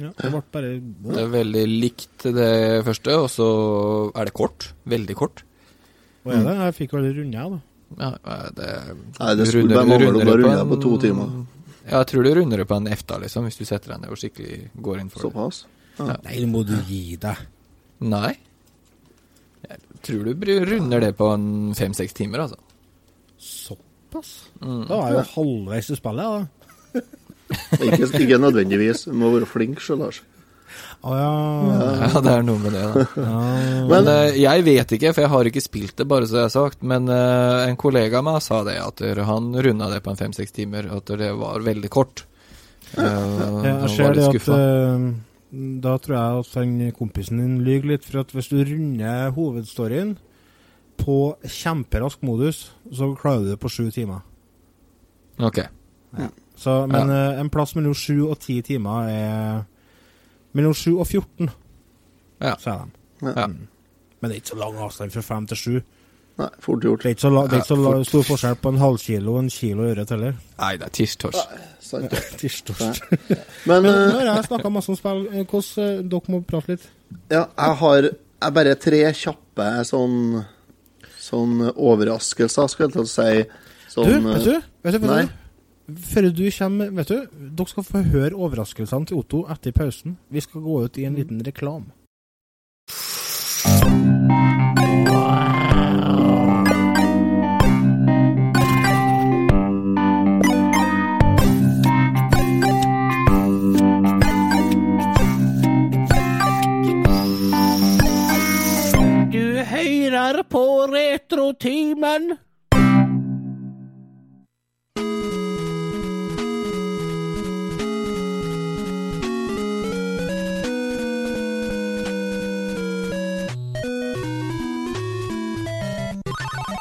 Ja, 0.00 0.10
det 0.18 0.30
ble 0.32 0.40
bare 0.50 0.70
Det 0.82 1.20
er 1.22 1.28
veldig 1.30 1.64
likt 1.70 2.24
det 2.34 2.54
første, 2.86 3.18
og 3.24 3.28
så 3.30 3.48
er 4.10 4.28
det 4.28 4.34
kort. 4.34 4.72
Veldig 4.90 5.16
kort. 5.18 5.44
Hva 6.24 6.34
er 6.34 6.46
det? 6.48 6.54
Jeg 6.62 6.76
fikk 6.80 6.96
aldri 6.98 7.12
runde, 7.20 7.38
jeg, 7.38 7.54
da. 7.54 7.60
Ja, 7.94 8.38
det, 8.56 8.70
Nei, 9.20 9.34
det 9.38 9.46
skulle 9.50 9.76
bare 9.76 9.86
mangle 9.86 10.08
å 10.08 10.14
runder 10.16 10.30
bare 10.30 10.40
runde 10.40 10.56
det 10.62 10.70
på 10.72 10.80
to 10.82 10.94
timer. 11.02 11.36
Ja, 11.84 11.98
jeg 12.00 12.08
tror 12.10 12.24
du 12.24 12.30
runder 12.38 12.62
det 12.62 12.66
på 12.70 12.78
en 12.80 12.88
EFTA, 12.90 13.20
liksom, 13.22 13.46
hvis 13.46 13.60
du 13.60 13.64
setter 13.68 13.94
deg 13.94 14.02
ned 14.02 14.14
og 14.14 14.18
skikkelig 14.18 14.58
går 14.88 15.02
inn 15.02 15.12
for 15.12 15.28
det. 15.28 15.30
såpass. 15.30 15.60
Nei, 16.24 16.40
må 16.50 16.64
du 16.66 16.74
gi 16.88 17.18
deg. 17.20 17.44
Nei. 18.02 18.32
Tror 20.04 20.28
du 20.28 20.54
runder 20.68 21.00
det 21.00 21.14
på 21.16 21.30
fem-seks 21.78 22.16
timer, 22.16 22.44
altså. 22.44 22.60
Såpass? 23.40 24.34
Mm. 24.60 24.84
Da 24.90 25.00
er 25.06 25.16
jo 25.18 25.24
halvveis 25.34 25.90
i 25.90 25.98
spillet, 25.98 26.36
da. 26.36 27.02
Ikke, 27.84 28.06
ikke 28.22 28.38
nødvendigvis. 28.40 29.04
Du 29.04 29.16
må 29.20 29.28
være 29.34 29.46
flink 29.46 29.82
sjøl, 29.84 30.00
Lars. 30.00 30.22
Å 31.04 31.12
ja. 31.12 31.32
Ja, 32.00 32.20
det 32.24 32.32
er 32.32 32.46
noe 32.46 32.60
med 32.62 32.72
det, 32.72 32.84
da. 32.88 33.02
ja. 33.20 33.40
Men 33.90 34.08
uh, 34.08 34.38
jeg 34.40 34.64
vet 34.66 34.94
ikke, 34.96 35.12
for 35.12 35.26
jeg 35.26 35.32
har 35.34 35.50
ikke 35.50 35.62
spilt 35.62 35.94
det, 36.00 36.06
bare 36.08 36.28
så 36.30 36.38
jeg 36.40 36.46
har 36.48 36.54
sagt. 36.54 36.80
Men 36.88 37.10
uh, 37.12 37.66
en 37.68 37.76
kollega 37.80 38.22
av 38.22 38.26
meg 38.26 38.40
sa 38.44 38.62
det, 38.66 38.78
at 38.80 39.04
han 39.28 39.52
runda 39.52 39.90
det 39.92 40.00
på 40.06 40.14
en 40.14 40.20
fem-seks 40.22 40.56
timer. 40.56 40.88
At 40.96 41.12
det 41.20 41.30
var 41.36 41.66
veldig 41.66 41.92
kort. 41.92 42.24
Uh, 42.96 43.60
Jeg 43.66 43.92
ser 43.92 44.16
det 44.16 44.26
at 44.30 44.50
Da 45.84 45.96
tror 46.02 46.14
jeg 46.16 46.38
at 46.44 46.54
han 46.58 46.92
kompisen 46.96 47.38
din 47.38 47.58
lyver 47.64 47.92
litt. 47.94 48.06
For 48.06 48.22
at 48.24 48.32
hvis 48.34 48.48
du 48.50 48.58
runder 48.64 49.30
hovedstoryen 49.36 50.16
på 50.98 51.18
kjemperask 51.42 52.22
modus, 52.26 52.68
så 52.92 53.10
klarer 53.18 53.44
du 53.44 53.52
det 53.52 53.60
på 53.62 53.70
sju 53.72 53.90
timer. 53.94 54.22
Ok. 55.42 55.60
Så, 56.56 56.86
men 56.86 57.10
ja. 57.10 57.40
en 57.42 57.50
plass 57.50 57.74
mellom 57.74 57.94
sju 57.98 58.28
og 58.28 58.38
ti 58.42 58.60
timer 58.62 59.08
er 59.10 59.62
Mellom 60.54 60.70
sju 60.78 60.92
og 61.02 61.06
14, 61.08 61.48
Ja. 62.40 62.52
sier 62.62 62.84
de. 62.84 62.90
Ja. 63.26 63.46
Mm. 63.48 63.66
Men 64.20 64.30
det 64.30 64.36
er 64.36 64.40
ikke 64.40 64.52
så 64.52 64.58
lang 64.60 64.76
avstand 64.78 65.10
fra 65.10 65.22
fem 65.26 65.46
til 65.50 65.56
sju. 65.58 65.80
Nei, 66.34 66.48
fort 66.64 66.82
gjort. 66.82 67.04
Det 67.04 67.12
er 67.12 67.14
ikke 67.14 67.22
så, 67.22 67.30
la, 67.30 67.44
det 67.46 67.54
er 67.54 67.62
ikke 67.62 67.68
så 67.70 67.76
la, 67.78 67.92
stor 68.08 68.24
forskjell 68.26 68.56
på 68.58 68.72
en 68.74 68.80
halvkilo 68.82 69.36
og 69.36 69.44
en 69.44 69.52
kilo 69.54 69.84
ørret 69.86 70.10
heller. 70.10 70.34
Nei, 70.58 70.72
det 70.80 70.88
er 70.88 70.94
tirsdag. 70.98 71.36
Sant. 71.84 72.10
det. 72.10 72.22
Tirsdag. 72.40 72.80
Men 73.70 73.84
Men 73.84 73.86
nå 73.86 73.92
eh, 73.92 74.16
har 74.18 74.30
jeg 74.32 74.48
snakka 74.48 74.72
masse 74.74 74.90
om 74.90 74.98
spill. 74.98 75.22
Eh, 75.30 75.44
Hvordan 75.46 75.84
eh, 75.84 76.02
Dere 76.10 76.34
må 76.34 76.42
prate 76.48 76.74
litt. 76.74 76.88
ja, 77.30 77.44
jeg 77.46 77.78
har 77.84 78.10
jeg 78.44 78.54
bare 78.58 78.74
tre 78.80 79.00
kjappe 79.16 79.68
sånn 79.88 80.18
Sånn 81.24 81.62
overraskelser, 81.72 82.66
skulle 82.68 82.90
jeg 82.90 82.92
til 82.92 83.00
å 83.00 83.08
si. 83.08 83.44
Sånn, 83.94 84.10
Du, 84.10 84.26
vet 84.26 84.44
du? 84.44 84.66
Vet 84.84 84.98
du, 84.98 85.06
vet 85.06 85.30
du? 85.30 86.00
Før 86.10 86.26
du 86.28 86.42
kommer 86.58 86.90
Vet 86.98 87.08
du, 87.08 87.22
dere 87.56 87.70
skal 87.70 87.86
få 87.88 88.02
høre 88.12 88.36
overraskelsene 88.36 89.08
til 89.08 89.22
Otto 89.22 89.40
etter 89.52 89.72
pausen. 89.72 90.18
Vi 90.28 90.42
skal 90.44 90.60
gå 90.66 90.82
ut 90.84 90.98
i 91.00 91.06
en 91.08 91.16
liten 91.16 91.40
reklame. 91.46 91.94
På 110.54 110.86
Retrotimen. 110.86 112.36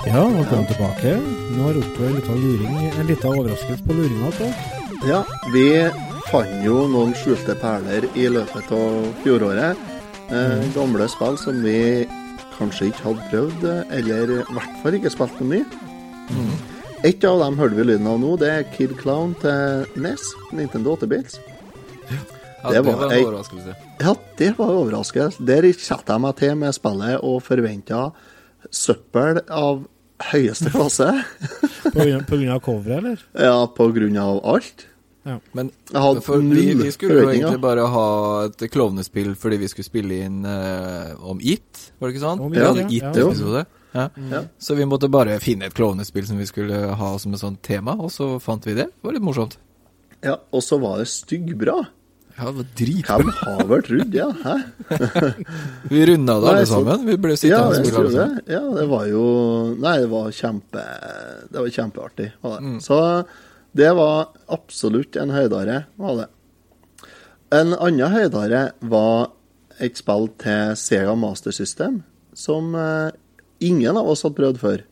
Ja, 0.05 0.27
velkommen 0.27 0.65
tilbake. 0.67 1.19
Nå 1.49 1.63
har 1.63 1.77
Otto 1.77 2.03
en 2.03 2.13
liten 2.13 2.41
luring, 2.41 2.91
en 2.99 3.07
liten 3.07 3.29
overraskelse 3.29 3.83
på 3.88 3.93
luringa. 3.93 4.27
Otto. 4.27 4.53
Ja, 5.07 5.23
vi 5.53 5.89
fant 6.29 6.62
jo 6.62 6.83
noen 6.88 7.17
skjulte 7.17 7.57
perler 7.57 8.05
i 8.13 8.29
løpet 8.29 8.69
av 8.69 9.13
fjoråret. 9.23 9.88
Eh, 10.29 10.73
gamle 10.75 11.09
spill 11.09 11.41
som 11.41 11.65
vi 11.65 12.05
kanskje 12.58 12.89
ikke 12.92 13.08
hadde 13.08 13.28
prøvd, 13.32 13.66
eller 13.98 14.36
i 14.39 14.44
hvert 14.56 14.78
fall 14.84 14.98
ikke 15.00 15.12
spilt 15.13 15.42
noe 15.42 15.50
mye. 15.56 15.66
Et 17.04 17.26
av 17.28 17.42
dem 17.42 17.58
hørte 17.60 17.76
vi 17.76 17.84
lyden 17.84 18.08
av 18.08 18.20
nå, 18.22 18.36
det 18.39 18.52
er 18.52 18.68
Kid 18.72 18.94
Clown 19.02 19.34
til 19.42 19.88
NES, 20.00 20.30
Nintendo 20.56 20.96
8-bits. 20.96 21.39
Ja, 22.63 22.78
det 22.78 22.84
var 22.88 23.02
en 23.10 23.26
overraskelse. 23.26 23.74
Ja, 24.00 24.13
det 24.39 24.54
var 24.56 24.70
en 24.72 24.78
overraskelse. 24.86 25.44
Der 25.44 25.68
satte 25.76 26.16
jeg 26.16 26.24
meg 26.24 26.38
til 26.39 26.56
med 26.62 26.78
spillet 26.78 27.20
og 27.20 27.42
forventa 27.44 28.06
søppel 28.72 29.42
av 29.52 29.84
høyeste 30.32 30.72
klasse. 30.72 31.10
På 31.94 32.08
grunn 32.08 32.54
av 32.56 32.63
coveret, 32.63 33.02
eller? 33.02 33.24
ja, 33.36 33.58
på 33.68 33.89
grunn 33.96 34.16
av 34.18 34.39
alt. 34.48 34.88
Men 35.55 35.69
Jeg 35.91 36.01
hadde 36.03 36.21
for 36.25 36.41
vi, 36.43 36.49
null 36.49 36.81
vi 36.83 36.91
skulle 36.91 37.21
jo 37.21 37.29
egentlig 37.31 37.62
bare 37.63 37.86
ha 37.93 38.07
et 38.49 38.65
klovnespill 38.73 39.31
fordi 39.39 39.59
vi 39.62 39.69
skulle 39.71 39.88
spille 39.88 40.17
inn 40.25 40.41
eh, 40.49 41.13
om 41.23 41.39
It, 41.39 41.86
var 41.99 42.09
det 42.09 42.17
ikke 42.17 42.25
sånn? 42.25 42.41
Om 42.43 42.57
ja, 42.57 42.59
It, 42.59 42.67
hadde 42.67 42.83
ja. 42.83 43.12
It-episode. 43.12 43.65
Ja. 43.93 44.07
Ja. 44.33 44.41
Så 44.59 44.75
vi 44.75 44.88
måtte 44.89 45.07
bare 45.13 45.38
finne 45.39 45.69
et 45.69 45.75
klovnespill 45.77 46.25
som 46.27 46.39
vi 46.41 46.47
skulle 46.49 46.81
ha 46.99 47.12
som 47.21 47.33
et 47.38 47.43
sånt 47.43 47.62
tema, 47.63 47.93
og 47.95 48.09
så 48.12 48.33
fant 48.43 48.65
vi 48.67 48.73
det. 48.75 48.89
Det 48.91 49.05
var 49.07 49.15
litt 49.15 49.23
morsomt. 49.23 49.55
Ja, 50.23 50.39
og 50.51 50.63
så 50.65 50.79
var 50.81 50.99
det 51.03 51.07
styggbra. 51.12 51.77
Ja, 52.33 52.47
det 52.49 52.55
var 52.57 52.67
dritbra. 52.79 53.17
Hvem 53.21 53.33
har 53.43 53.65
vel 53.69 53.83
trodd 53.86 54.15
ja. 54.17 54.27
Hæ? 54.41 54.53
Vi 55.93 56.05
runda 56.09 56.39
det 56.41 56.47
alle 56.49 56.65
sammen. 56.65 57.03
Vi 57.05 57.17
ble 57.21 57.36
Ja, 57.36 57.38
sittende 57.38 57.67
og 57.67 57.75
jeg 57.75 57.86
spille 57.86 57.93
tror 57.99 58.07
det. 58.07 58.15
sammen. 58.17 58.39
Ja, 58.49 58.62
det 58.79 58.86
var 58.89 59.03
jo 59.12 59.25
Nei, 59.83 59.93
det 60.01 60.09
var 60.09 60.31
kjempe 60.33 60.86
Det 61.51 61.59
var 61.62 61.69
kjempeartig. 61.77 62.29
Var 62.41 62.55
det. 62.65 62.71
Så 62.88 62.97
det 63.73 63.89
var 63.97 64.29
absolutt 64.53 65.17
en 65.17 65.33
høydare, 65.33 65.83
var 65.97 66.17
det. 66.21 66.29
En 67.53 67.73
annen 67.73 68.13
høydare 68.13 68.63
var 68.81 69.33
et 69.81 69.97
spill 69.97 70.29
til 70.41 70.77
Sega 70.77 71.15
Master 71.17 71.53
System 71.53 72.01
som 72.33 72.73
eh, 72.77 73.13
ingen 73.65 73.97
av 73.97 74.09
oss 74.09 74.25
hadde 74.25 74.38
prøvd 74.39 74.62
før. 74.62 74.88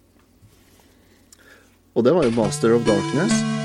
Og 1.93 2.05
det 2.07 2.13
var 2.15 2.25
jo 2.25 2.37
Master 2.37 2.77
of 2.77 2.85
Darkness. 2.87 3.60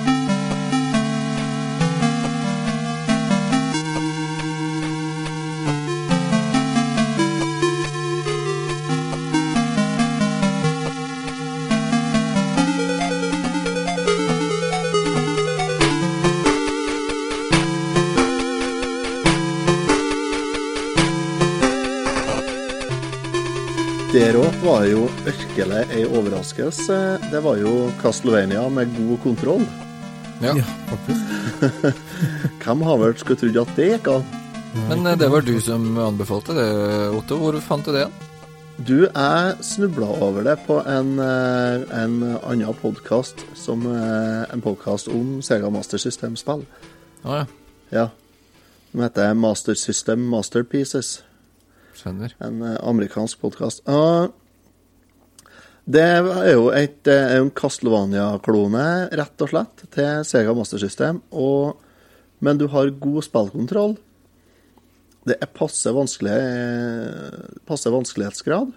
Var 24.66 24.83
jo 24.88 25.05
virkelig 25.22 25.83
ei 25.94 26.00
overraskelse. 26.11 26.94
Det 27.31 27.38
var 27.44 27.59
jo 27.61 27.87
Castlevania 28.00 28.64
med 28.68 28.90
god 28.96 29.18
kontroll. 29.22 29.62
Ja. 30.42 30.57
Ja, 30.59 30.64
faktisk. 30.90 32.00
Hvem 32.64 32.81
har 32.83 32.96
vel 32.98 33.12
skulle 33.20 33.38
trodd 33.38 33.61
at 33.62 33.76
det 33.76 33.85
gikk 33.92 34.09
an? 34.11 34.24
Men 34.88 35.07
eh, 35.07 35.18
det 35.20 35.29
var 35.31 35.44
du 35.46 35.52
som 35.62 35.85
anbefalte 36.02 36.57
det, 36.57 36.64
Otto. 37.14 37.38
Hvor 37.38 37.59
fant 37.62 37.87
du 37.87 37.94
det? 37.94 38.09
Du, 38.76 38.96
jeg 39.07 39.52
snubla 39.68 40.09
over 40.26 40.48
det 40.48 40.57
på 40.66 40.81
en, 40.83 41.12
eh, 41.22 41.85
en 42.00 42.16
annen 42.35 42.81
podkast, 42.81 43.44
som 43.55 43.85
eh, 43.87 44.48
en 44.50 44.64
podkast 44.64 45.07
om 45.12 45.37
Sega 45.46 45.70
Master 45.70 46.02
System-spill. 46.02 46.64
Å 47.22 47.37
ja. 47.38 47.44
Ja. 47.94 48.09
Den 48.90 49.07
heter 49.07 49.31
Master 49.38 49.79
System 49.79 50.26
Masterpieces. 50.35 51.20
Skjønner. 51.94 52.35
En 52.42 52.66
amerikansk 52.83 53.46
podkast. 53.46 53.87
Det 55.87 56.03
er 56.03 56.49
jo 56.51 56.70
et, 56.75 57.07
er 57.07 57.37
en 57.38 57.53
Castlevania-klone, 57.55 58.87
rett 59.14 59.44
og 59.44 59.53
slett, 59.53 59.85
til 59.94 60.25
Sega 60.27 60.55
Master 60.57 60.83
System. 60.83 61.20
Og, 61.31 61.77
men 62.42 62.59
du 62.59 62.66
har 62.72 62.90
god 62.90 63.22
spillkontroll. 63.22 63.94
Det 65.27 65.38
er 65.42 65.53
passe, 65.55 65.90
vanskelig, 65.94 66.35
passe 67.70 67.92
vanskelighetsgrad. 67.94 68.75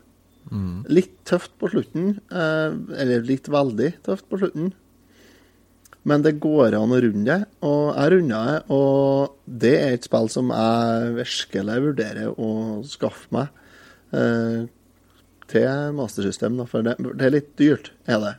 Litt 0.90 1.18
tøft 1.30 1.56
på 1.62 1.70
slutten, 1.74 2.16
eh, 2.30 2.78
eller 3.02 3.26
litt 3.26 3.50
veldig 3.50 3.92
tøft 4.06 4.30
på 4.30 4.40
slutten. 4.42 4.72
Men 6.10 6.24
det 6.26 6.40
går 6.42 6.78
an 6.78 6.94
å 6.96 7.02
runde 7.04 7.26
det, 7.28 7.46
og 7.66 7.90
jeg 7.92 8.14
runda 8.14 8.40
det. 8.48 8.60
Og 8.74 9.58
det 9.66 9.76
er 9.78 9.98
et 9.98 10.06
spill 10.06 10.30
som 10.32 10.54
jeg 10.54 11.16
virkelig 11.18 11.80
vurderer 11.90 12.38
å 12.38 12.52
skaffe 12.88 13.34
meg 13.36 13.50
eh, 14.14 14.70
til 15.50 15.96
mastersystem, 15.98 16.56
da, 16.60 16.66
for 16.70 16.86
det, 16.86 16.96
det 17.00 17.26
er 17.28 17.34
litt 17.36 17.50
dyrt, 17.60 17.92
er 18.08 18.20
det. 18.24 18.36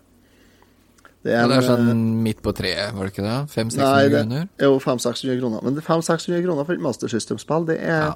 Det 1.21 1.35
Ja, 1.35 1.43
det 1.51 1.59
er 1.59 1.67
sånn 1.67 2.23
midt 2.25 2.39
på 2.41 2.53
treet, 2.57 2.95
var 2.97 3.05
det 3.05 3.13
ikke 3.13 3.25
det? 3.27 3.35
Nei, 3.77 4.07
500-600 4.09 4.15
kroner? 4.15 4.47
er 4.57 4.71
jo 4.71 4.79
500-600 4.81 5.41
kroner. 5.43 5.65
Men 5.67 5.75
det 5.77 5.83
er 5.83 5.89
500-600 5.91 6.45
kroner 6.47 6.65
for 6.71 6.73
et 6.79 6.85
mastersystemspill, 6.87 7.67
det 7.69 7.77
er, 7.83 8.07
Ja. 8.07 8.15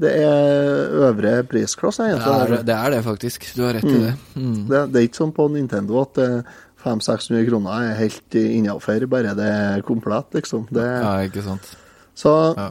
det 0.00 0.10
er 0.24 0.96
øvre 1.10 1.34
prisklasse, 1.46 2.02
Det 2.02 2.16
egentlig. 2.18 2.58
er, 2.58 2.64
det 2.66 2.74
er 2.74 2.90
det, 2.96 3.04
faktisk. 3.06 3.46
Du 3.54 3.62
har 3.62 3.74
rett 3.78 3.84
i 3.86 4.00
det. 4.08 4.14
Mm. 4.34 4.66
Det, 4.66 4.82
det 4.92 4.98
er 4.98 5.06
ikke 5.06 5.20
sånn 5.22 5.34
på 5.36 5.46
Nintendo 5.54 6.00
at 6.02 6.18
eh, 6.18 6.42
500-600 6.82 7.46
kroner 7.52 7.86
er 7.92 7.94
helt 8.00 8.34
innafor, 8.40 9.06
bare 9.06 9.34
det 9.38 9.46
er 9.46 9.82
komplett, 9.86 10.34
liksom. 10.34 10.66
Det, 10.74 10.82
Ja, 11.04 11.14
ikke 11.28 11.44
sant. 11.46 11.76
Så 12.18 12.34
Ja. 12.58 12.70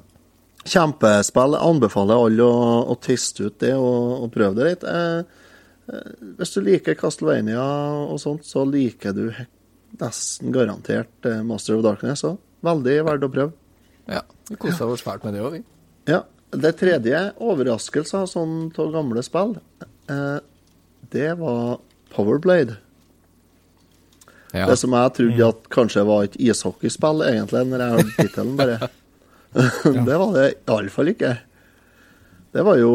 kjempespill. 0.66 1.56
Anbefaler 1.56 2.20
alle 2.20 2.44
å, 2.44 2.90
å 2.92 2.96
teste 3.00 3.48
ut 3.48 3.60
det 3.64 3.74
og, 3.80 4.24
og 4.26 4.32
prøve 4.34 4.56
det 4.60 4.66
litt. 4.74 4.84
Eh, 4.84 5.20
eh, 5.20 5.24
hvis 6.38 6.54
du 6.54 6.62
liker 6.66 6.98
Castlevania 6.98 7.64
og 8.06 8.20
sånt, 8.22 8.46
så 8.46 8.66
liker 8.68 9.16
du 9.16 9.26
nesten 10.00 10.54
garantert 10.54 11.26
eh, 11.26 11.42
Master 11.46 11.80
of 11.80 11.86
Darkness 11.86 12.26
òg. 12.28 12.38
Veldig 12.66 12.98
verdt 13.08 13.26
å 13.26 13.32
prøve. 13.34 13.56
Ja, 14.10 14.22
vi 14.50 14.58
kosa 14.60 14.88
oss 14.90 15.04
fælt 15.06 15.26
med 15.26 15.38
det 15.38 15.42
òg, 15.46 15.58
vi. 15.58 15.64
Ja. 16.10 16.24
Det 16.50 16.74
tredje, 16.80 17.24
overraskelser 17.46 18.26
sånn 18.30 18.70
av 18.82 18.94
gamle 18.94 19.24
spill, 19.26 19.58
eh, 20.10 20.38
det 21.14 21.34
var 21.42 21.80
Powerblade. 22.14 22.80
Ja. 24.54 24.66
Det 24.66 24.80
som 24.82 24.96
jeg 24.98 25.14
trodde 25.14 25.50
at 25.54 25.68
kanskje 25.70 26.06
var 26.10 26.26
et 26.26 26.38
ishockeyspill, 26.42 27.22
egentlig, 27.28 27.68
når 27.70 27.84
jeg 27.84 27.98
hørte 27.98 28.16
tittelen, 28.18 28.56
bare. 28.58 28.90
det 30.08 30.18
var 30.22 30.34
det 30.36 30.48
iallfall 30.70 31.14
ikke. 31.14 31.36
Det 32.50 32.64
var 32.66 32.80
jo 32.80 32.94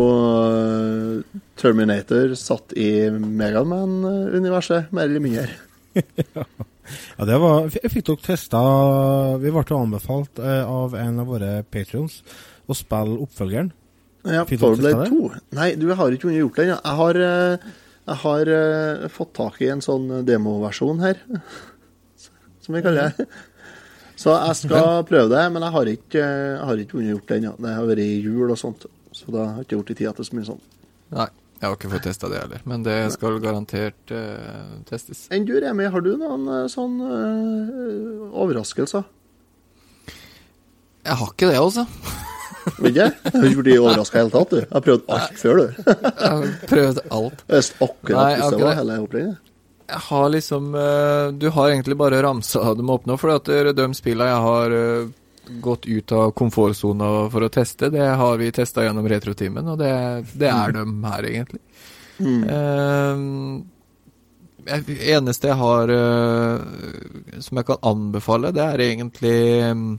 eh, 0.50 1.40
Terminator 1.60 2.32
satt 2.38 2.74
i 2.74 3.06
Megaman-universet, 3.10 4.90
mer 4.94 5.10
eller 5.10 5.22
mindre. 5.24 5.48
Ja, 7.16 7.24
det 7.24 7.36
var 7.40 7.70
Jeg 7.72 7.88
fikk 7.88 8.04
dere 8.10 8.20
testa 8.20 8.58
Vi 9.40 9.48
ble 9.54 9.62
jo 9.70 9.78
anbefalt 9.78 10.36
eh, 10.36 10.66
av 10.68 10.92
en 10.98 11.22
av 11.22 11.30
våre 11.30 11.52
patrions 11.64 12.18
å 12.68 12.76
spille 12.76 13.16
oppfølgeren. 13.24 13.70
Ja, 14.28 14.42
testet 14.44 14.82
2. 14.82 15.30
Nei, 15.56 15.70
du, 15.80 15.86
jeg 15.88 15.96
har 15.96 16.12
ikke 16.12 16.26
kunnet 16.26 16.42
gjort 16.42 16.60
den. 16.60 16.74
Jeg 16.74 16.98
har, 16.98 17.20
eh, 17.24 17.64
jeg 18.10 18.18
har 18.24 18.52
fått 19.12 19.32
tak 19.38 19.56
i 19.64 19.70
en 19.72 19.84
sånn 19.84 20.26
demoversjon 20.28 21.00
her, 21.04 21.20
som 22.64 22.76
vi 22.76 22.84
kaller 22.84 23.14
det. 23.16 23.28
Så 24.20 24.32
jeg 24.32 24.60
skal 24.62 25.02
prøve 25.08 25.28
det, 25.32 25.44
men 25.52 25.64
jeg 25.64 25.76
har 25.76 25.92
ikke, 25.94 26.20
jeg 26.24 26.68
har 26.68 26.84
ikke 26.84 26.96
kunnet 26.98 27.12
gjort 27.14 27.32
den. 27.32 27.48
Ja. 27.48 27.54
Det 27.64 27.74
har 27.78 27.88
vært 27.94 28.04
jul 28.24 28.48
og 28.48 28.60
sånt, 28.60 28.86
så 29.14 29.30
da 29.30 29.46
har 29.46 29.62
jeg 29.62 29.68
ikke 29.68 29.78
gjort 29.78 29.92
i 29.94 29.96
tida 30.00 30.12
til 30.16 30.28
så 30.28 30.36
mye 30.36 30.48
sånn. 30.50 30.62
Nei, 31.14 31.28
jeg 31.60 31.68
har 31.68 31.76
ikke 31.78 31.90
fått 31.94 32.06
testa 32.08 32.30
det 32.32 32.40
heller. 32.42 32.64
Men 32.68 32.84
det 32.86 32.98
skal 33.14 33.38
garantert 33.42 34.14
uh, 34.14 34.74
testes. 34.88 35.26
Enn 35.34 35.46
du, 35.48 35.54
Remi, 35.62 35.86
har 35.94 36.04
du 36.04 36.12
noen 36.18 36.48
uh, 36.50 36.64
sånn 36.72 36.98
uh, 36.98 38.26
overraskelser? 38.42 39.06
Jeg 41.04 41.20
har 41.20 41.32
ikke 41.34 41.50
det, 41.52 41.58
altså. 41.60 41.86
Ikke? 42.80 43.10
Jeg 43.12 43.32
har 43.32 43.48
ikke 43.48 43.62
blitt 43.62 43.80
overraska 43.80 44.18
i 44.18 44.20
det 44.20 44.24
hele 44.24 44.34
tatt, 44.34 44.52
du. 44.52 44.60
Jeg 44.62 44.70
har 44.72 44.84
prøvd 44.86 45.10
alt 45.16 45.40
før, 45.40 45.58
du. 45.58 45.82
Jeg 45.84 46.30
har 46.34 46.46
prøvd 46.70 47.02
alt. 47.18 47.42
Jeg 47.44 47.58
visste 47.60 47.82
akkurat 47.84 48.38
hvordan 48.38 48.54
det 48.56 48.68
var 48.68 48.78
hele 48.80 49.00
opplegget. 49.04 49.42
Jeg 49.84 50.00
har 50.06 50.30
liksom 50.32 50.74
eh, 50.74 51.26
Du 51.36 51.50
har 51.52 51.68
egentlig 51.68 51.96
bare 52.00 52.22
ramsa 52.24 52.72
dem 52.74 52.90
opp 52.90 53.04
nå, 53.08 53.18
for 53.20 53.34
eh, 53.36 53.72
de 53.76 53.88
spillene 53.96 54.30
jeg 54.30 54.44
har 54.46 54.76
eh, 54.78 55.12
gått 55.60 55.86
ut 55.86 56.12
av 56.12 56.30
komfortsona 56.32 57.30
for 57.30 57.40
å 57.46 57.50
teste, 57.52 57.90
det 57.92 58.06
har 58.16 58.36
vi 58.40 58.50
testa 58.52 58.82
gjennom 58.86 59.06
retrotimen, 59.08 59.66
og 59.68 59.78
det, 59.78 59.90
det 60.38 60.48
er 60.50 60.72
dem 60.72 61.02
her, 61.04 61.22
egentlig. 61.28 61.60
Eh, 62.20 63.16
jeg- 64.66 64.98
eneste 65.16 65.48
jeg 65.50 65.56
har 65.60 65.90
eh, 65.90 67.40
som 67.40 67.58
jeg 67.58 67.66
kan 67.66 67.76
anbefale, 67.82 68.52
det 68.54 68.62
er 68.62 68.78
egentlig 68.78 69.74
mm, 69.74 69.98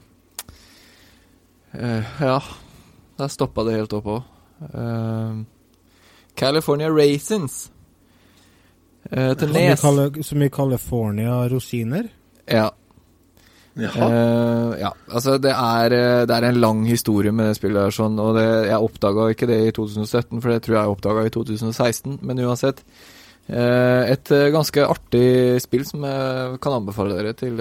eh, 1.74 2.04
Ja, 2.22 2.40
der 3.18 3.28
stoppa 3.28 3.64
det 3.68 3.76
helt 3.78 3.94
opp 3.94 4.06
òg. 4.06 4.24
California 6.36 6.90
Raisins. 6.90 7.72
Eh, 9.12 9.34
til 9.38 9.50
Nes. 9.54 9.80
som 9.80 10.40
vi 10.40 10.50
kaller 10.50 10.78
California-rosiner? 10.78 12.08
Ja. 12.48 12.72
Eh, 13.76 14.76
ja, 14.80 14.92
altså 15.12 15.36
det 15.42 15.52
er, 15.52 15.96
eh, 15.96 16.22
det 16.28 16.36
er 16.36 16.48
en 16.48 16.62
lang 16.62 16.86
historie 16.88 17.34
med 17.36 17.52
det 17.52 17.58
spillet 17.58 17.88
her, 17.88 17.96
sånn, 17.96 18.16
og 18.24 18.38
det, 18.38 18.48
jeg 18.70 18.88
oppdaga 18.88 19.28
ikke 19.34 19.50
det 19.50 19.60
i 19.66 19.74
2017, 19.76 20.40
for 20.40 20.54
det 20.54 20.62
tror 20.64 20.78
jeg 20.78 20.82
jeg 20.86 20.96
oppdaga 20.96 21.26
i 21.26 21.34
2016, 21.36 22.18
men 22.22 22.46
uansett. 22.46 22.84
uh, 23.46 24.02
et 24.10 24.32
ganske 24.50 24.82
artig 24.90 25.62
spill 25.62 25.84
som 25.86 26.02
jeg 26.08 26.56
kan 26.64 26.80
anbefale 26.80 27.14
dere 27.14 27.36
til, 27.38 27.60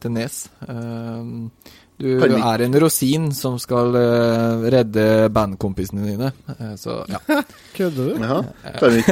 til 0.00 0.14
Nes. 0.14 0.46
Uh, 0.62 1.50
du 1.98 2.22
er 2.22 2.62
en 2.62 2.78
rosin 2.78 3.26
som 3.34 3.58
skal 3.58 3.90
redde 4.70 5.28
bandkompisene 5.34 6.06
dine, 6.06 6.30
så 6.78 7.02
ja. 7.10 7.18
Kødder 7.76 8.14
du? 8.14 8.22
Ja, 8.22 8.38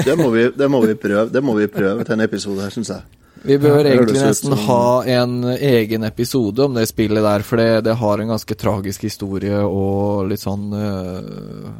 det, 0.06 0.14
må 0.16 0.30
vi, 0.30 0.46
det, 0.54 0.70
må 0.70 0.84
vi 0.86 0.94
prøve, 0.94 1.28
det 1.34 1.42
må 1.42 1.58
vi 1.58 1.66
prøve 1.66 2.06
til 2.06 2.14
en 2.14 2.22
episode 2.28 2.62
her, 2.62 2.70
syns 2.70 2.94
jeg. 2.94 3.25
Vi 3.46 3.56
bør 3.62 3.84
egentlig 3.86 4.20
nesten 4.20 4.52
som- 4.52 4.64
ha 4.66 5.02
en 5.18 5.44
egen 5.44 6.04
episode 6.04 6.64
om 6.64 6.74
det 6.74 6.86
spillet 6.88 7.22
der, 7.22 7.42
for 7.46 7.56
det, 7.56 7.84
det 7.84 7.94
har 7.96 8.18
en 8.22 8.28
ganske 8.34 8.54
tragisk 8.58 9.02
historie 9.06 9.58
og 9.64 10.28
litt 10.30 10.42
sånn 10.42 10.72
uh, 10.74 11.70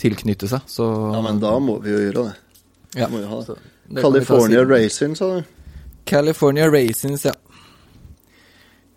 tilknytte 0.00 0.48
seg, 0.50 0.60
så 0.66 0.88
Ja, 1.14 1.20
men 1.24 1.40
da 1.40 1.58
må 1.58 1.78
vi 1.82 1.90
jo 1.94 1.98
gjøre 2.06 2.26
det. 2.28 2.34
Ja. 3.00 3.08
Må 3.08 3.18
vi 3.22 3.26
ha 3.30 3.40
det. 3.48 3.56
Det 3.88 4.02
California. 4.02 4.64
Racing, 4.64 5.16
sa 5.16 5.30
du? 5.38 5.44
California 6.04 6.68
Raisins, 6.70 7.24
ja. 7.24 7.32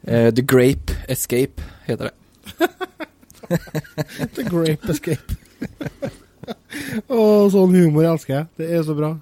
Uh, 0.07 0.31
The 0.31 0.41
Grape 0.41 0.93
Escape 1.09 1.61
heter 1.87 2.09
det. 2.09 2.69
The 4.35 4.43
Grape 4.43 4.89
Escape. 4.91 5.37
Å, 7.11 7.49
sånn 7.51 7.75
humor 7.75 8.05
elsker 8.07 8.33
jeg. 8.33 8.47
Det 8.59 8.69
er 8.77 8.83
så 8.87 8.95
bra. 8.97 9.15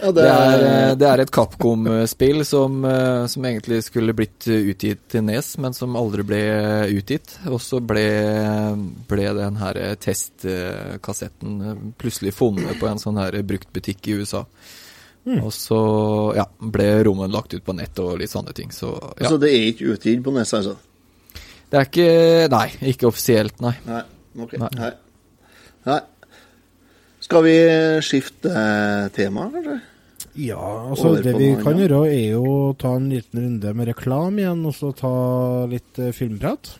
Ja, 0.00 0.12
Det 0.12 0.24
er, 0.24 0.62
eh, 0.66 0.94
det 0.96 1.06
er 1.08 1.20
et 1.20 1.30
Capcom-spill 1.30 2.44
som, 2.48 2.84
eh, 2.84 3.26
som 3.26 3.44
egentlig 3.44 3.82
skulle 3.84 4.14
blitt 4.16 4.46
eh, 4.48 4.70
utgitt 4.72 5.08
til 5.12 5.24
Nes, 5.24 5.56
men 5.58 5.74
som 5.76 5.96
aldri 5.96 6.24
ble 6.26 6.40
utgitt. 6.96 7.36
Og 7.46 7.60
så 7.60 7.80
ble, 7.84 8.06
ble 9.08 9.26
den 9.36 9.58
her 9.60 9.80
testkassetten 10.00 11.60
eh, 11.60 11.82
plutselig 11.98 12.34
funnet 12.34 12.80
på 12.80 12.88
en 12.88 13.02
sånn 13.02 13.20
her 13.20 13.36
bruktbutikk 13.42 14.08
i 14.08 14.16
USA. 14.22 14.46
Og 15.38 15.52
så 15.54 15.82
ja, 16.34 16.48
ble 16.58 16.88
rommet 17.06 17.30
lagt 17.30 17.54
ut 17.54 17.62
på 17.62 17.74
nett 17.78 17.98
og 18.02 18.16
litt 18.18 18.32
sånne 18.32 18.54
ting. 18.56 18.72
Så 18.74 18.90
ja. 19.20 19.28
Så 19.28 19.38
det 19.38 19.52
er 19.54 19.68
ikke 19.70 19.92
utgitt 19.94 20.24
på 20.24 20.34
Nes, 20.34 20.50
altså? 20.58 20.74
Det 21.72 21.78
er 21.78 21.86
ikke 21.88 22.48
Nei, 22.52 22.66
ikke 22.90 23.08
offisielt, 23.08 23.60
nei. 23.64 23.76
Nei. 23.86 24.02
Ok. 24.42 24.56
Nei. 24.60 24.72
Nei. 24.80 24.90
Nei. 25.86 26.00
Skal 27.22 27.46
vi 27.46 27.56
skifte 28.02 28.50
tema, 29.14 29.48
kanskje? 29.54 29.78
Ja, 30.40 30.88
altså 30.88 31.12
det 31.20 31.34
vi 31.36 31.50
kan 31.60 31.76
gjøre, 31.76 32.06
er 32.08 32.38
jo 32.38 32.72
ta 32.80 32.94
en 32.96 33.10
liten 33.12 33.42
runde 33.44 33.74
med 33.76 33.90
reklame 33.90 34.40
igjen, 34.40 34.62
og 34.64 34.74
så 34.76 34.92
ta 34.96 35.12
litt 35.68 36.00
eh, 36.00 36.14
filmprat. 36.16 36.78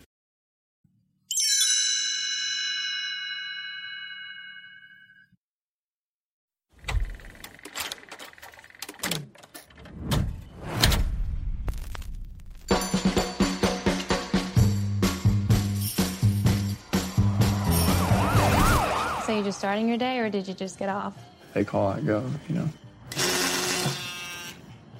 You 19.53 19.59
starting 19.59 19.89
your 19.89 19.99
day 19.99 20.19
or 20.19 20.31
did 20.31 20.49
you 20.49 20.55
just 20.55 20.79
get 20.79 20.89
off? 20.89 21.13
They 21.55 21.65
call, 21.65 21.89
I 21.89 22.01
go, 22.01 22.23
you 22.49 22.55
know. 22.55 22.69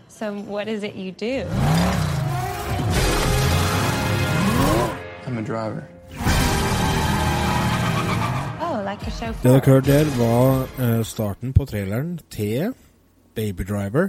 So, 0.09 0.35
what 0.53 0.69
is 0.69 0.83
it 0.83 0.95
you 0.95 1.13
do? 1.13 1.47
I'm 5.27 5.39
a 5.39 5.43
driver. 5.43 5.89
Oh, 8.61 8.83
like 8.85 9.01
a 9.03 9.05
Det 9.05 9.13
chauffeur. 9.19 9.51
dere 9.51 9.61
hørte 9.67 9.93
der, 9.93 10.05
var 10.19 10.69
eh, 10.99 11.05
starten 11.05 11.53
på 11.53 11.65
traileren 11.65 12.19
til 12.31 12.75
Baby 13.35 13.63
Driver. 13.63 14.09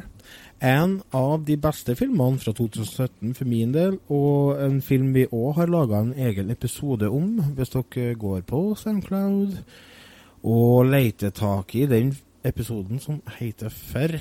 En 0.62 1.02
av 1.14 1.46
de 1.48 1.58
beste 1.58 1.96
filmene 1.96 2.40
fra 2.40 2.52
2017 2.52 3.34
for 3.36 3.46
min 3.46 3.74
del, 3.74 3.98
og 4.10 4.66
en 4.66 4.82
film 4.82 5.14
vi 5.14 5.26
òg 5.32 5.56
har 5.56 5.66
laga 5.68 6.00
en 6.00 6.14
egen 6.18 6.52
episode 6.52 7.10
om, 7.10 7.40
hvis 7.56 7.70
dere 7.70 8.16
går 8.16 8.42
på 8.42 8.76
SoundCloud 8.76 9.58
og 10.44 10.86
leter 10.92 11.30
tak 11.32 11.76
i 11.76 11.86
den 11.88 12.14
episoden 12.44 13.00
som 13.00 13.22
heter 13.40 13.70
For 13.72 14.18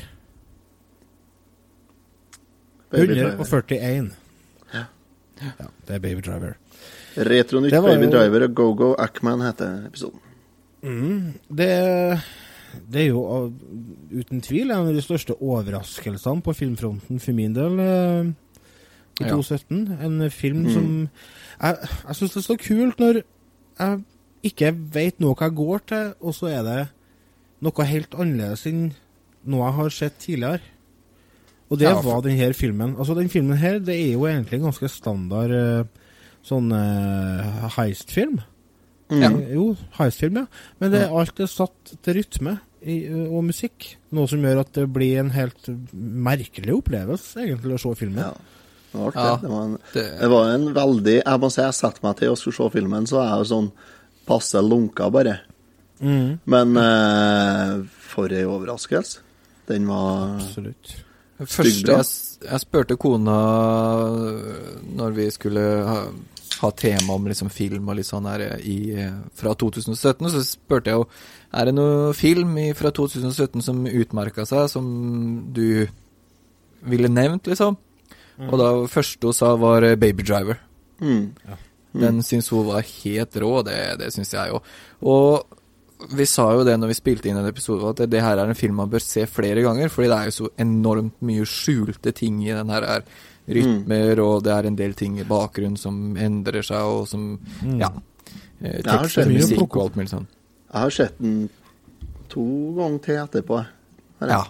141. 2.92 4.10
Ja, 5.42 5.66
det 5.88 5.94
er 5.96 5.98
Baby 5.98 6.20
Driver. 6.22 6.52
Retronytt 7.16 7.72
Baby 7.72 8.04
jo- 8.04 8.10
Driver 8.10 8.42
og 8.46 8.54
Go-Go 8.54 8.94
Ackman 8.98 9.40
heter 9.40 9.86
episoden. 9.86 10.20
Det, 11.48 12.20
det 12.92 13.00
er 13.02 13.06
jo 13.08 13.22
uh, 13.22 13.52
uten 14.18 14.40
tvil 14.42 14.70
en 14.70 14.86
av 14.88 14.94
de 14.94 15.02
største 15.02 15.34
overraskelsene 15.40 16.42
på 16.42 16.52
filmfronten 16.58 17.20
for 17.22 17.32
min 17.36 17.54
del 17.54 17.78
Uh, 17.80 18.32
i 19.20 19.24
Ja. 19.24 19.28
2017. 19.36 19.98
En 20.02 20.30
film 20.30 20.64
som 20.72 21.08
Jeg, 21.62 21.76
jeg 22.08 22.16
syns 22.16 22.32
det 22.32 22.36
er 22.40 22.46
så 22.46 22.56
kult 22.58 22.98
når 22.98 23.18
jeg 23.78 24.00
ikke 24.43 24.72
veit 24.95 25.20
noe 25.22 25.36
jeg 25.38 25.55
går 25.55 25.82
til, 25.86 26.12
og 26.20 26.34
så 26.34 26.51
er 26.51 26.62
det 26.66 26.80
noe 27.62 27.84
helt 27.86 28.14
annerledes 28.18 28.66
enn 28.66 28.88
noe 29.47 29.66
jeg 29.68 29.76
har 29.78 29.90
sett 29.95 30.18
tidligere. 30.22 30.61
Og 31.70 31.78
det 31.78 31.86
Ja, 31.88 31.95
for- 32.01 32.12
var 32.12 32.22
denne 32.26 32.53
filmen. 32.55 32.97
Altså, 32.99 33.14
den 33.16 33.28
filmen 33.32 33.57
her, 33.57 33.78
det 33.78 33.95
er 33.97 34.12
jo 34.12 34.26
egentlig 34.28 34.59
en 34.59 34.66
ganske 34.70 34.88
standard 34.93 35.51
eh, 35.57 35.84
sånn 36.45 36.72
uh, 36.74 37.68
heist-film. 37.78 38.40
Ja. 39.12 39.28
Jo, 39.30 39.76
heistfilm, 39.99 40.36
ja. 40.43 40.47
Men 40.80 40.90
det, 40.93 41.03
alt 41.09 41.40
er 41.40 41.47
satt 41.47 41.95
til 42.03 42.14
rytme 42.18 42.59
i, 42.82 42.97
og 43.28 43.45
musikk. 43.45 43.97
Noe 44.12 44.26
som 44.28 44.43
gjør 44.45 44.61
at 44.64 44.72
det 44.74 44.86
blir 44.93 45.18
en 45.20 45.30
helt 45.30 45.68
merkelig 45.95 46.74
opplevelse, 46.80 47.40
egentlig, 47.45 47.76
å 47.78 47.82
se 47.84 47.95
filmen. 48.01 48.24
Ja. 48.24 48.32
Det 48.93 49.01
var, 49.01 49.12
Ja, 49.16 49.36
det. 49.36 49.43
det, 49.43 49.51
var 49.51 49.64
en, 49.64 49.78
det- 49.95 50.20
det 50.20 50.28
var 50.28 50.49
en 50.53 50.66
veldig 50.76 51.16
Jeg 51.24 51.40
må 51.40 51.51
si 51.51 51.62
jeg 51.62 51.72
setter 51.78 52.01
meg 52.05 52.16
til 52.18 52.28
å 52.32 52.36
skulle 52.36 52.57
se 52.59 52.70
filmen, 52.74 53.07
så 53.09 53.22
er 53.22 53.28
jeg 53.30 53.38
jo 53.47 53.51
sånn 53.55 53.72
passe 54.26 54.60
lunka, 54.62 55.08
bare. 55.12 55.38
Mm, 56.02 56.38
Men 56.50 56.76
eh, 56.76 57.78
for 58.12 58.32
ei 58.34 58.44
overraskelse. 58.48 59.20
Den 59.70 59.86
var 59.86 60.36
absolutt. 60.40 60.96
Første 61.42 61.94
jeg, 61.94 62.06
jeg 62.46 62.62
spurte 62.62 62.96
kona 63.00 63.36
øh, 64.06 64.82
når 64.98 65.14
vi 65.16 65.26
skulle 65.34 65.62
ha, 65.86 65.96
ha 66.62 66.70
tema 66.78 67.16
om 67.16 67.26
liksom 67.26 67.50
film 67.50 67.88
og 67.90 67.96
litt 67.98 68.06
sånn 68.06 68.28
her 68.30 68.44
i, 68.58 68.76
eh, 68.94 69.14
fra 69.38 69.54
2017, 69.58 70.28
så 70.30 70.42
spurte 70.46 70.92
jeg 70.92 71.00
jo 71.00 71.06
er 71.52 71.68
det 71.68 71.74
noe 71.76 72.12
film 72.16 72.54
i, 72.62 72.68
fra 72.78 72.92
2017 72.94 73.64
som 73.64 73.82
utmerka 73.86 74.46
seg, 74.48 74.68
som 74.72 74.86
du 75.54 75.86
ville 76.88 77.10
nevnt, 77.12 77.46
liksom? 77.50 77.76
Og 78.42 78.54
da 78.58 78.70
første 78.90 79.28
hun 79.28 79.36
sa, 79.36 79.52
var 79.60 79.84
eh, 79.86 79.98
Baby 80.00 80.24
Driver. 80.26 80.58
mm, 81.02 81.26
Den 81.93 82.22
syns 82.24 82.49
hun 82.53 82.66
var 82.66 82.82
helt 82.82 83.36
rå, 83.36 83.51
det, 83.66 83.99
det 84.01 84.12
syns 84.14 84.32
jeg 84.32 84.49
jo. 84.53 84.62
Og 85.03 85.59
vi 86.16 86.24
sa 86.26 86.49
jo 86.57 86.64
det 86.66 86.74
når 86.80 86.90
vi 86.90 86.97
spilte 86.99 87.28
inn 87.30 87.36
en 87.38 87.47
episode, 87.47 87.84
at 87.93 88.01
det, 88.11 88.22
her 88.24 88.40
er 88.40 88.49
en 88.51 88.59
film 88.59 88.80
man 88.80 88.90
bør 88.90 89.03
se 89.05 89.26
flere 89.30 89.62
ganger, 89.62 89.88
fordi 89.93 90.09
det 90.11 90.16
er 90.18 90.30
jo 90.30 90.36
så 90.38 90.49
enormt 90.64 91.20
mye 91.22 91.45
skjulte 91.47 92.14
ting 92.16 92.40
i 92.47 92.51
den 92.57 92.72
her 92.74 92.82
er 92.97 93.05
rytmer, 93.53 94.20
og 94.22 94.43
det 94.47 94.53
er 94.55 94.66
en 94.70 94.76
del 94.78 94.95
ting 94.99 95.18
i 95.20 95.26
bakgrunnen 95.28 95.76
som 95.78 96.16
endrer 96.16 96.62
seg, 96.66 96.78
og 96.82 97.09
som. 97.11 97.38
Eh, 97.66 97.78
Ja, 97.82 97.90
tekst 98.86 99.18
og 99.18 99.30
musikk 99.34 99.76
og 99.76 99.80
alt 99.82 99.97
mulig 99.99 100.11
sånn. 100.12 100.26
Jeg 100.72 100.80
har 100.86 100.90
sett 100.95 101.16
den 101.18 101.49
to 102.30 102.45
ganger 102.76 103.01
til 103.03 103.18
etterpå. 103.18 103.59
Her. 104.20 104.28
Ja. 104.30 104.43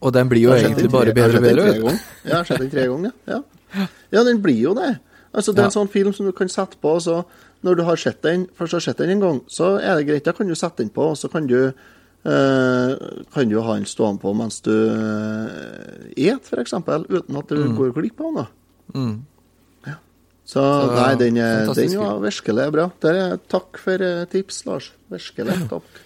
Og 0.00 0.14
den 0.16 0.30
blir 0.32 0.40
jo 0.46 0.54
egentlig 0.56 0.88
bare 0.90 1.12
bedre 1.14 1.36
og 1.38 1.44
bedre. 1.44 1.92
jeg 2.24 2.32
har 2.34 2.44
sett 2.48 2.62
den 2.64 2.70
tre 2.72 2.86
ganger, 2.88 3.12
ja. 3.28 3.42
ja. 3.76 3.86
Ja, 4.16 4.24
den 4.24 4.40
blir 4.42 4.56
jo 4.58 4.72
det. 4.74 4.94
Altså, 5.32 5.52
det 5.54 5.62
er 5.62 5.68
en 5.70 5.76
sånn 5.78 5.88
film 5.92 6.12
som 6.16 6.26
du 6.26 6.32
kan 6.34 6.48
sette 6.50 6.76
på, 6.82 6.96
og 6.98 7.02
så 7.04 7.20
når 7.62 7.76
du 7.78 7.82
har 7.86 7.96
sett 8.00 8.22
den, 8.24 8.48
først 8.58 8.72
har 8.78 8.80
sett 8.88 8.98
den 8.98 9.10
en 9.14 9.20
gang, 9.22 9.40
så 9.46 9.76
er 9.78 9.96
det 10.00 10.06
greit, 10.08 10.24
da 10.26 10.32
kan 10.34 10.48
du 10.48 10.54
sette 10.58 10.82
den 10.82 10.90
på, 10.90 11.10
og 11.12 11.16
så 11.20 11.28
kan 11.30 11.46
du 11.46 11.58
eh, 11.70 12.94
kan 13.34 13.48
du 13.52 13.60
ha 13.62 13.74
den 13.76 13.86
stående 13.88 14.20
på 14.22 14.32
mens 14.36 14.58
du 14.64 14.72
uh, 14.72 16.10
et, 16.16 16.42
for 16.48 16.60
eksempel, 16.62 17.04
uten 17.08 17.36
at 17.40 17.48
du 17.52 17.62
går 17.78 17.92
glipp 17.96 18.20
av 18.26 18.32
noe. 18.38 18.46
Mm. 18.96 19.18
Så, 20.50 20.58
Så, 20.58 20.94
nei, 20.96 21.14
den, 21.14 21.36
er- 21.38 21.68
den 21.78 21.92
var 22.00 22.16
virkelig 22.24 22.64
bra. 22.74 22.88
Der 23.04 23.14
er, 23.20 23.36
takk 23.52 23.78
for 23.78 24.02
eh, 24.02 24.24
tips, 24.32 24.64
Lars. 24.66 24.88
Virkelig 25.12 25.60
takk. 25.70 26.00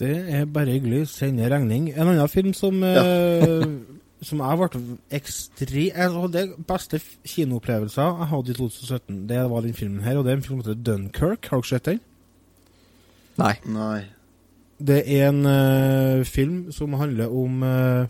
Det 0.00 0.16
er 0.40 0.48
bare 0.50 0.72
hyggelig. 0.74 1.04
Sende 1.12 1.46
regning. 1.52 1.92
En 1.94 2.08
annen 2.10 2.26
film 2.32 2.50
som 2.56 2.82
eh, 2.82 3.62
Som 4.22 4.42
jeg 4.44 4.58
ble 4.60 4.80
ekstremt 5.16 5.96
altså, 5.96 6.26
Det 6.32 6.42
beste 6.68 6.98
kinoopplevelsen 7.00 7.28
kinoopplevelser 7.32 8.18
jeg 8.20 8.30
hadde 8.32 8.52
i 8.52 8.54
2017, 8.58 9.20
det 9.28 9.44
var 9.50 9.60
den 9.64 9.74
filmen 9.74 10.04
her. 10.04 10.18
Og 10.18 10.24
det 10.24 10.32
er 10.32 10.36
en 10.36 10.42
film 10.42 10.62
som 10.62 10.70
heter 10.70 10.82
Dunkerque. 10.84 11.48
Har 11.50 11.62
dere 11.62 11.70
sett 11.70 11.88
den? 11.88 12.00
Nei. 13.40 13.54
Nei. 13.64 14.00
Det 14.80 15.00
er 15.04 15.28
en 15.28 15.44
uh, 15.44 16.24
film 16.24 16.72
som 16.72 16.96
handler 16.96 17.32
om 17.32 17.62
uh, 17.62 18.06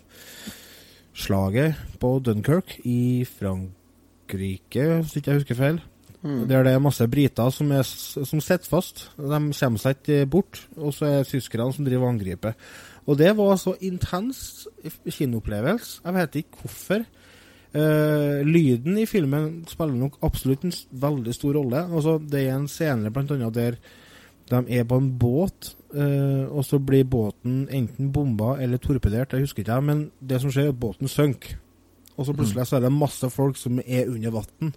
slaget 1.13 1.79
på 1.99 2.19
Dunkerque 2.25 2.79
i 2.87 3.25
Frankrike, 3.27 4.87
hvis 5.01 5.15
ikke 5.15 5.31
jeg 5.31 5.41
husker 5.41 5.59
feil. 5.59 5.81
Der 6.21 6.63
det 6.63 6.73
er 6.73 6.79
masse 6.79 7.07
briter 7.07 7.49
som, 7.49 7.71
er, 7.71 7.81
som 7.81 8.41
sitter 8.41 8.69
fast. 8.69 9.07
De 9.17 9.39
kommer 9.57 9.81
seg 9.81 9.97
ikke 9.97 10.25
bort. 10.29 10.67
Og 10.77 10.93
så 10.93 11.07
er 11.09 11.23
tyskerne 11.25 11.73
som 11.73 11.85
driver 11.85 12.05
og 12.05 12.13
angriper. 12.13 12.53
Og 13.09 13.17
det 13.17 13.31
var 13.37 13.55
så 13.57 13.73
intens 13.81 14.67
kinoopplevelse. 15.09 16.01
Jeg 16.05 16.13
vet 16.13 16.35
ikke 16.41 16.61
hvorfor. 16.61 17.05
Uh, 17.71 18.43
lyden 18.43 18.97
i 18.99 19.05
filmen 19.07 19.63
spiller 19.67 19.95
nok 19.95 20.17
absolutt 20.27 20.65
en 20.67 20.73
veldig 20.91 21.33
stor 21.33 21.55
rolle. 21.55 21.85
Altså, 21.87 22.17
det 22.19 22.43
er 22.43 22.55
en 22.57 22.67
scene 22.67 23.11
blant 23.13 23.31
annet 23.31 23.55
der 23.55 23.77
de 24.51 24.59
er 24.75 24.83
på 24.83 24.97
en 24.99 25.07
båt, 25.19 25.69
uh, 25.95 26.43
og 26.51 26.65
så 26.67 26.79
blir 26.83 27.07
båten 27.07 27.69
enten 27.71 28.11
bomba 28.11 28.57
eller 28.59 28.77
torpedert, 28.77 29.31
jeg 29.31 29.45
husker 29.45 29.63
ikke, 29.63 29.77
men 29.81 30.11
det 30.19 30.41
som 30.41 30.51
skjer, 30.51 30.67
er 30.67 30.75
at 30.75 30.79
båten 30.79 31.07
synker. 31.07 31.55
Og 32.17 32.27
så 32.27 32.35
plutselig 32.35 32.67
så 32.67 32.75
er 32.75 32.83
det 32.83 32.91
masse 32.91 33.29
folk 33.31 33.57
som 33.57 33.79
er 33.79 34.09
under 34.11 34.35
vann. 34.35 34.73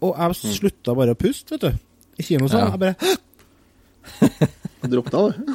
Og 0.00 0.14
jeg 0.14 0.54
slutta 0.54 0.94
bare 0.96 1.16
å 1.16 1.18
puste, 1.18 1.56
vet 1.56 1.66
du. 1.66 1.82
I 2.20 2.22
kinosalen. 2.22 2.70
Ja. 2.70 2.94
Jeg 4.22 4.30
bare 4.80 4.90
Drukna, 4.90 5.26
du? 5.34 5.54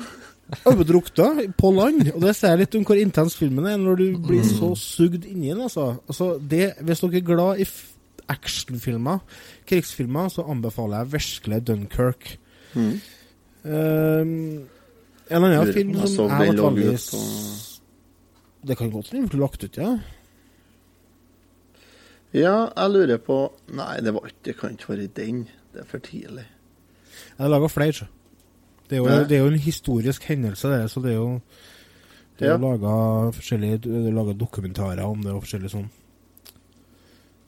Overdraukta 0.70 1.32
på 1.58 1.72
land. 1.74 2.12
Og 2.14 2.22
det 2.22 2.36
sier 2.38 2.60
litt 2.60 2.76
om 2.78 2.86
hvor 2.86 3.00
intens 3.02 3.36
filmen 3.40 3.66
er, 3.70 3.80
når 3.82 4.02
du 4.02 4.06
blir 4.28 4.46
så 4.46 4.74
sugd 4.78 5.26
inni 5.26 5.50
den. 5.50 5.64
Altså. 5.66 5.96
Altså, 6.06 6.36
det, 6.38 6.76
hvis 6.86 7.02
dere 7.02 7.22
er 7.22 7.26
glad 7.26 7.64
i 7.64 7.68
actionfilmer, 8.30 9.22
krigsfilmer, 9.70 10.30
så 10.34 10.46
anbefaler 10.50 11.04
jeg 11.04 11.14
virkelig 11.16 11.62
Dunkerque. 11.68 12.38
Mm. 12.76 12.94
Um, 13.66 14.68
en 15.30 15.44
annen 15.44 15.56
Lurer 15.56 15.74
film 15.74 15.96
som 16.06 16.30
jeg 16.30 16.36
har 16.36 16.52
vært 16.52 16.60
veldig 16.62 16.98
Det 18.68 18.76
kan 18.78 18.92
godt 18.94 19.08
hende 19.10 19.24
den 19.24 19.30
ble 19.32 19.40
lagt 19.42 19.64
ut, 19.64 19.80
ja. 19.80 19.96
Ja, 22.36 22.68
jeg 22.68 22.92
lurer 22.92 23.22
på 23.24 23.40
Nei, 23.74 23.96
det, 24.04 24.12
var 24.14 24.28
ikke, 24.28 24.42
det 24.46 24.56
kan 24.60 24.76
ikke 24.76 24.92
være 24.92 25.08
den. 25.18 25.46
Det 25.74 25.82
er 25.86 25.90
for 25.90 26.04
tidlig. 26.04 26.46
Jeg 26.46 27.42
har 27.42 27.50
laga 27.50 27.70
flere, 27.72 27.94
så. 27.94 28.10
Det 28.90 28.98
er, 28.98 29.02
jo, 29.02 29.24
det 29.26 29.38
er 29.38 29.42
jo 29.42 29.52
en 29.52 29.60
historisk 29.60 30.24
hendelse, 30.30 30.70
det. 30.70 30.90
Så 30.92 31.02
det 31.02 31.12
er 31.16 31.16
jo 31.16 31.42
Det 32.38 32.48
er 32.48 32.52
Ja. 32.52 32.58
laga 32.58 34.30
er 34.30 34.34
dokumentarer 34.38 35.06
om 35.06 35.22
det 35.24 35.32
og 35.32 35.44
forskjellig 35.44 35.72
sånn. 35.72 35.90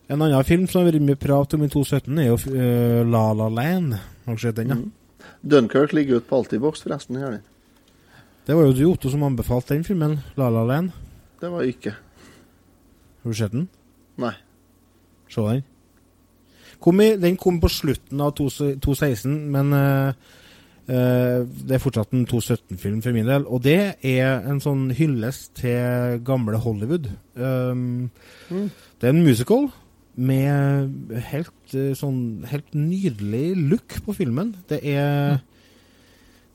En 0.09 0.21
annen 0.21 0.43
film 0.47 0.67
som 0.67 0.81
har 0.81 0.91
vært 0.91 1.03
mye 1.03 1.19
prat 1.19 1.53
om 1.53 1.63
i 1.63 1.67
2017, 1.67 2.17
er 2.19 2.27
jo 2.29 2.37
uh, 2.37 3.03
La 3.03 3.33
La 3.33 3.49
Land. 3.49 3.93
Har 4.25 4.35
du 4.35 4.39
sett 4.39 4.55
den, 4.55 4.69
ja? 4.69 4.75
Mm. 4.75 4.91
Dunkerque 5.43 5.93
ligger 5.93 6.15
ute 6.21 6.29
på 6.29 6.39
Altibox, 6.39 6.81
forresten. 6.81 7.17
Her. 7.19 7.41
Det 8.47 8.55
var 8.55 8.63
jo 8.69 8.73
du, 8.73 8.85
Otto, 8.87 9.09
som 9.11 9.23
anbefalte 9.27 9.75
den 9.75 9.83
filmen. 9.83 10.21
La 10.37 10.47
La 10.49 10.63
Land. 10.63 10.91
Det 11.41 11.51
var 11.51 11.67
ikke. 11.67 11.91
Har 11.91 13.31
du 13.31 13.35
sett 13.35 13.51
den? 13.51 13.67
Nei. 14.17 14.33
Se 15.29 15.41
den. 15.41 15.63
Kom 16.79 17.01
i, 17.01 17.15
den 17.19 17.35
kom 17.37 17.59
på 17.59 17.69
slutten 17.69 18.21
av 18.21 18.31
2016, 18.37 19.33
men 19.51 19.73
eh, 19.73 20.13
det 20.87 21.73
er 21.75 21.81
fortsatt 21.83 22.13
en 22.15 22.23
2017-film 22.31 23.01
for 23.03 23.11
min 23.11 23.27
del. 23.27 23.43
Og 23.51 23.59
det 23.65 23.97
er 24.07 24.45
en 24.47 24.61
sånn 24.63 24.85
hyllest 24.95 25.57
til 25.59 26.21
gamle 26.23 26.61
Hollywood. 26.63 27.09
Um, 27.35 28.07
Mm. 28.47 28.69
Det 28.99 29.09
er 29.09 29.13
en 29.13 29.25
musical 29.25 29.67
med 30.17 31.19
helt, 31.29 31.73
eh, 31.73 31.93
sånn, 31.97 32.45
helt 32.49 32.73
nydelig 32.73 33.55
look 33.69 33.99
på 34.05 34.15
filmen. 34.17 34.55
Det 34.69 34.81
er 34.83 35.41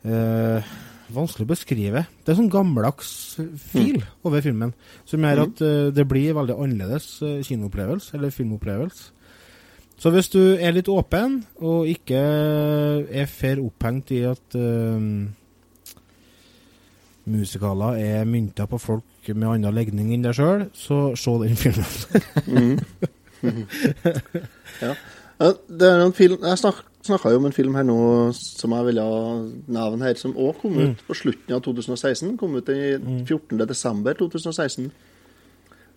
eh, 0.04 0.72
Vanskelig 1.12 1.44
å 1.44 1.50
beskrive. 1.50 2.00
Det 2.24 2.32
er 2.32 2.36
sånn 2.38 2.48
gammeldags 2.48 3.08
fil 3.68 3.98
over 4.24 4.40
filmen, 4.40 4.70
som 5.04 5.20
gjør 5.20 5.42
at 5.42 5.58
uh, 5.60 5.90
det 5.92 6.06
blir 6.08 6.32
veldig 6.32 6.54
annerledes 6.56 7.08
eh, 7.26 7.42
kinoopplevelse, 7.44 8.14
eller 8.16 8.32
filmopplevelse. 8.32 9.10
Så 9.98 10.10
hvis 10.10 10.28
du 10.32 10.40
er 10.56 10.74
litt 10.74 10.88
åpen, 10.90 11.44
og 11.62 11.86
ikke 11.90 12.18
er 12.18 13.26
fer 13.30 13.60
opphengt 13.62 14.10
i 14.16 14.22
at 14.26 14.56
uh, 14.58 14.98
musikaler 17.30 18.00
er 18.02 18.24
mynta 18.26 18.66
på 18.66 18.80
folk 18.82 19.30
med 19.30 19.46
annen 19.46 19.74
legning 19.74 20.10
enn 20.14 20.24
deg 20.24 20.34
sjøl, 20.34 20.66
så 20.74 21.12
se 21.18 21.36
den 21.44 21.58
filmen. 21.58 22.80
Ja, 24.82 24.94
Det 25.66 25.88
er 25.88 26.04
en 26.04 26.12
film 26.14 26.44
Jeg 26.46 26.58
snak, 26.60 26.76
snakka 27.02 27.32
jo 27.32 27.40
om 27.40 27.46
en 27.48 27.54
film 27.56 27.74
her 27.74 27.82
nå 27.82 27.96
som 28.36 28.70
jeg 28.76 28.86
ville 28.86 29.06
nevne 29.66 30.06
her, 30.06 30.14
som 30.20 30.36
òg 30.38 30.60
kom 30.60 30.76
ut 30.78 31.02
på 31.08 31.16
slutten 31.18 31.56
av 31.56 31.64
2016. 31.64 32.36
Kom 32.38 32.54
ut 32.54 32.68
den 32.68 33.24
14. 33.26 33.58
desember 33.66 34.14
2016. 34.18 34.92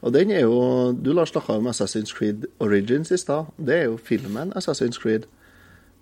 Og 0.06 0.14
den 0.14 0.32
er 0.32 0.44
jo 0.46 0.94
Du 0.94 1.14
Lars 1.18 1.34
snakka 1.34 1.58
om 1.58 1.68
Assassin's 1.72 2.14
Creed 2.14 2.46
Origins 2.62 3.12
i 3.12 3.18
stad. 3.18 3.50
Det 3.58 3.76
er 3.76 3.84
jo 3.90 3.98
filmen 3.98 4.54
Assassin's 4.54 5.02
Creed. 5.02 5.26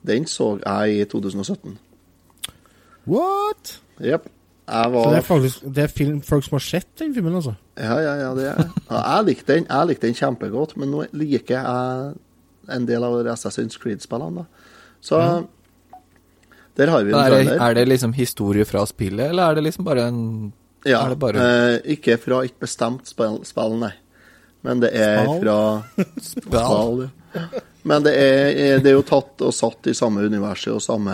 Den 0.08 0.28
så 0.28 0.58
jeg 0.66 0.97
i 0.99 1.06
2017. 1.06 1.78
What?! 3.08 3.80
Jepp. 4.04 4.28
Jeg 4.68 4.91
Så 4.91 5.10
det 5.10 5.18
er 5.18 5.22
faktisk 5.28 5.64
det 5.76 5.84
er 5.84 5.88
film, 5.88 6.22
folk 6.22 6.43
som 6.43 6.56
har 6.56 6.64
sett 6.64 6.88
den 6.99 7.16
filmen, 7.16 7.36
altså? 7.36 7.54
Ja, 7.78 7.97
ja, 7.99 8.14
ja, 8.16 8.30
det 8.36 8.45
er 8.47 8.70
ja, 8.91 9.16
Jeg 9.18 9.26
likte 9.26 9.54
den, 9.54 9.66
jeg 9.70 9.88
likte 9.88 10.08
den 10.08 10.16
kjempegodt, 10.16 10.78
men 10.78 10.91
nå 10.91 11.04
liker 11.12 11.58
jeg 11.58 12.14
en 12.78 12.88
del 12.88 13.04
av 13.04 13.28
Assassin's 13.34 13.76
Creed-spillene, 13.80 14.43
da. 14.43 14.45
Så 15.04 15.20
der 16.78 16.89
har 16.89 17.04
vi 17.04 17.12
en 17.12 17.18
Men 17.18 17.47
er, 17.47 17.60
er 17.60 17.74
det 17.74 17.88
liksom 17.88 18.14
historie 18.14 18.66
fra 18.66 18.86
spillet, 18.86 19.30
eller 19.30 19.43
er 19.43 19.60
det 19.60 19.64
liksom 19.64 19.86
bare 19.86 20.08
en 20.08 20.54
Ja, 20.86 21.05
er 21.05 21.13
det 21.13 21.19
bare- 21.19 21.43
eh, 21.43 21.77
ikke 21.95 22.17
fra 22.19 22.41
et 22.43 22.57
bestemt 22.59 23.07
spill, 23.07 23.39
spill, 23.47 23.77
nei. 23.79 23.93
Men 24.63 24.79
det 24.79 24.93
er 24.95 25.25
Spill? 25.25 25.41
fra 25.43 25.84
Spill, 26.29 27.09
ja. 27.36 27.45
Men 27.84 28.03
det 28.05 28.13
er, 28.15 28.79
det 28.79 28.91
er 28.93 28.95
jo 28.97 29.03
tatt 29.03 29.41
og 29.43 29.51
satt 29.55 29.88
i 29.91 29.93
samme 29.97 30.23
universet 30.23 30.71
og 30.75 30.81
samme 30.84 31.13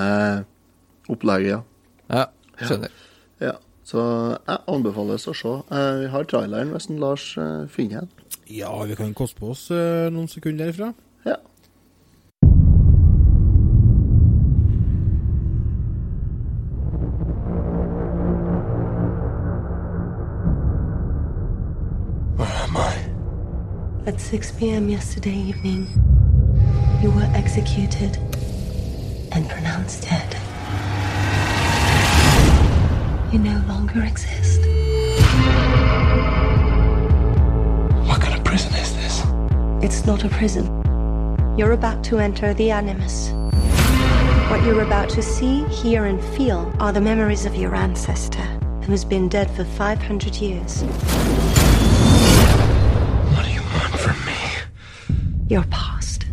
opplegget, 1.10 1.56
ja. 1.56 1.62
Ja, 2.10 2.26
skjønner. 2.62 2.92
ja. 3.42 3.56
Så 3.90 4.02
jeg 4.46 4.60
anbefales 4.70 5.24
å 5.26 5.34
se. 5.34 5.54
Eh, 5.74 5.94
Vi 6.04 6.10
har 6.14 6.26
traileren 6.30 6.70
hvis 6.76 6.90
Lars 7.02 7.24
eh, 7.42 7.64
finner 7.74 8.04
den. 8.04 8.10
Ja, 8.54 8.70
vi 8.86 8.96
kan 8.98 9.14
koste 9.18 9.40
på 9.42 9.50
oss 9.56 9.64
eh, 9.74 10.10
noen 10.14 10.28
sekunder 10.30 10.68
derifra. 10.70 10.92
At 24.10 24.20
6 24.20 24.54
p.m. 24.54 24.90
yesterday 24.90 25.36
evening, 25.36 25.86
you 27.00 27.12
were 27.12 27.30
executed 27.36 28.18
and 29.32 29.48
pronounced 29.48 30.02
dead. 30.02 30.36
You 33.32 33.38
no 33.38 33.64
longer 33.68 34.04
exist. 34.04 34.62
What 38.08 38.20
kind 38.20 38.36
of 38.36 38.44
prison 38.44 38.74
is 38.74 38.96
this? 38.96 39.22
It's 39.84 40.08
not 40.08 40.24
a 40.24 40.30
prison. 40.30 40.66
You're 41.56 41.74
about 41.74 42.04
to 42.06 42.18
enter 42.18 42.56
the 42.56 42.72
Animus. 42.72 43.30
What 44.50 44.66
you're 44.66 44.82
about 44.82 45.10
to 45.10 45.22
see, 45.22 45.64
hear, 45.66 46.06
and 46.06 46.20
feel 46.36 46.74
are 46.80 46.92
the 46.92 47.00
memories 47.00 47.46
of 47.46 47.56
your 47.56 47.76
ancestor, 47.76 48.48
who 48.82 48.92
has 48.92 49.06
been 49.06 49.30
dead 49.30 49.52
for 49.52 49.66
500 49.66 50.36
years. 50.38 50.84
Your 55.50 55.64
past. 55.72 56.26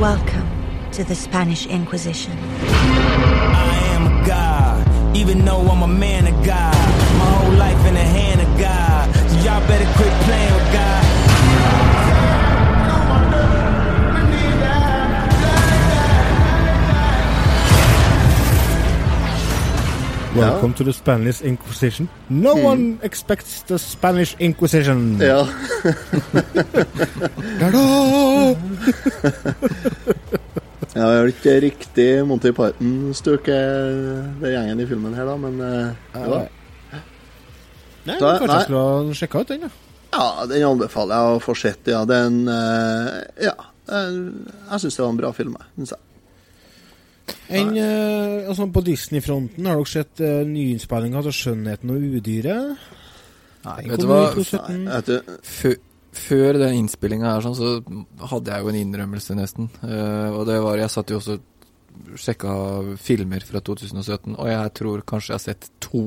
Welcome 0.00 0.48
to 0.90 1.04
the 1.04 1.14
Spanish 1.14 1.66
Inquisition. 1.66 2.36
I 2.36 3.78
am 3.94 4.06
a 4.08 4.26
god, 4.26 5.16
even 5.16 5.44
though 5.44 5.60
I'm 5.60 5.82
a 5.82 5.86
man 5.86 6.26
of 6.26 6.34
God. 6.44 6.74
My 7.16 7.30
whole 7.30 7.52
life 7.52 7.86
in 7.86 7.94
the 7.94 8.00
hand 8.00 8.40
of 8.40 8.58
God. 8.58 9.14
So 9.30 9.36
y'all 9.44 9.64
better 9.68 9.86
quit 9.94 10.12
playing 10.24 10.52
with 10.52 10.72
God. 10.72 10.87
Welcome 20.38 20.74
to 20.74 20.84
the 20.84 20.92
Spanish 20.92 21.40
Inquisition. 21.42 22.08
No 22.30 22.54
one 22.54 22.98
expects 23.02 23.62
the 23.66 23.78
Spanish 23.78 24.36
Inquisition. 24.38 25.18
ja. 25.20 25.46
Da-da! 27.60 28.54
Ja, 30.94 31.04
det 31.06 31.16
er 31.18 31.28
ikke 31.30 31.54
riktig 31.62 32.06
Monty 32.26 32.50
Python-stuke, 32.56 33.56
den 34.40 34.50
gjengen 34.54 34.80
i 34.82 34.86
filmen 34.90 35.14
her, 35.14 35.26
da, 35.28 35.34
men 35.38 35.58
eh, 35.62 35.90
ja. 36.14 36.40
Nei, 38.08 38.16
Da- 38.18 38.38
kanskje 38.38 38.46
nei. 38.48 38.54
jeg 38.56 38.66
skulle 38.66 38.82
ha 38.82 39.14
sjekka 39.20 39.42
ut 39.44 39.48
den, 39.52 39.66
da. 39.66 39.70
ja, 40.16 40.28
den 40.48 40.64
anbefaler 40.70 41.14
jeg 41.14 41.36
å 41.36 41.42
få 41.44 41.54
sett, 41.58 41.82
ja. 41.92 42.04
Den 42.08 42.44
eh, 42.48 43.18
Ja. 43.50 43.56
Jeg 43.88 44.80
syns 44.82 44.96
det 44.98 45.00
var 45.00 45.10
en 45.14 45.16
bra 45.22 45.30
film, 45.32 45.54
jeg. 45.56 45.96
En, 47.48 47.74
uh, 47.74 48.48
altså 48.50 48.68
på 48.72 48.84
Disney-fronten 48.86 49.68
har 49.68 49.78
dere 49.80 49.90
sett 49.90 50.22
uh, 50.24 50.44
nyinnspillinga 50.48 51.20
av 51.20 51.28
'Skjønnheten 51.32 51.92
og 51.92 52.08
udyret'? 52.20 52.88
Nei, 53.68 53.82
vet 53.90 54.02
du 54.02 54.08
hva? 54.08 54.22
Vet 54.36 55.08
du, 55.08 55.36
Før, 55.42 55.76
før 56.14 56.58
den 56.62 56.76
innspillinga 56.82 57.34
her, 57.34 57.44
sånn, 57.44 57.56
så 57.58 58.26
hadde 58.32 58.52
jeg 58.52 58.64
jo 58.64 58.72
en 58.72 58.80
innrømmelse, 58.82 59.36
nesten. 59.38 59.70
Uh, 59.82 60.36
og 60.38 60.46
det 60.48 60.60
var 60.64 60.80
Jeg 60.80 60.94
satt 60.94 61.10
jo 61.12 61.20
også 61.22 61.38
og 61.98 62.20
sjekka 62.20 62.52
filmer 63.02 63.42
fra 63.44 63.60
2017, 63.64 64.36
og 64.36 64.48
jeg 64.48 64.74
tror 64.78 65.04
kanskje 65.08 65.32
jeg 65.32 65.38
har 65.38 65.44
sett 65.44 65.70
to. 65.82 66.04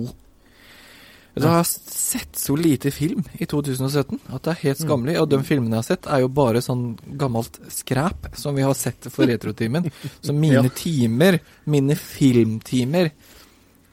Jeg 1.32 1.47
har 1.47 1.63
sett 1.63 2.36
så 2.36 2.55
lite 2.59 2.91
film 2.91 3.23
i 3.39 3.45
2017 3.47 4.19
at 4.36 4.43
det 4.43 4.51
er 4.51 4.59
helt 4.65 4.82
skammelig. 4.84 5.15
Og 5.21 5.29
de 5.32 5.39
filmene 5.47 5.77
jeg 5.77 5.84
har 5.84 5.88
sett, 5.88 6.09
er 6.11 6.23
jo 6.25 6.32
bare 6.36 6.63
sånn 6.63 6.84
gammelt 7.19 7.59
skræp 7.71 8.27
som 8.38 8.57
vi 8.57 8.65
har 8.67 8.75
sett 8.75 9.07
for 9.13 9.29
Retrotimen. 9.32 9.88
Så 10.25 10.36
mine 10.36 10.67
timer, 10.75 11.39
mine 11.71 11.95
filmtimer, 11.95 13.13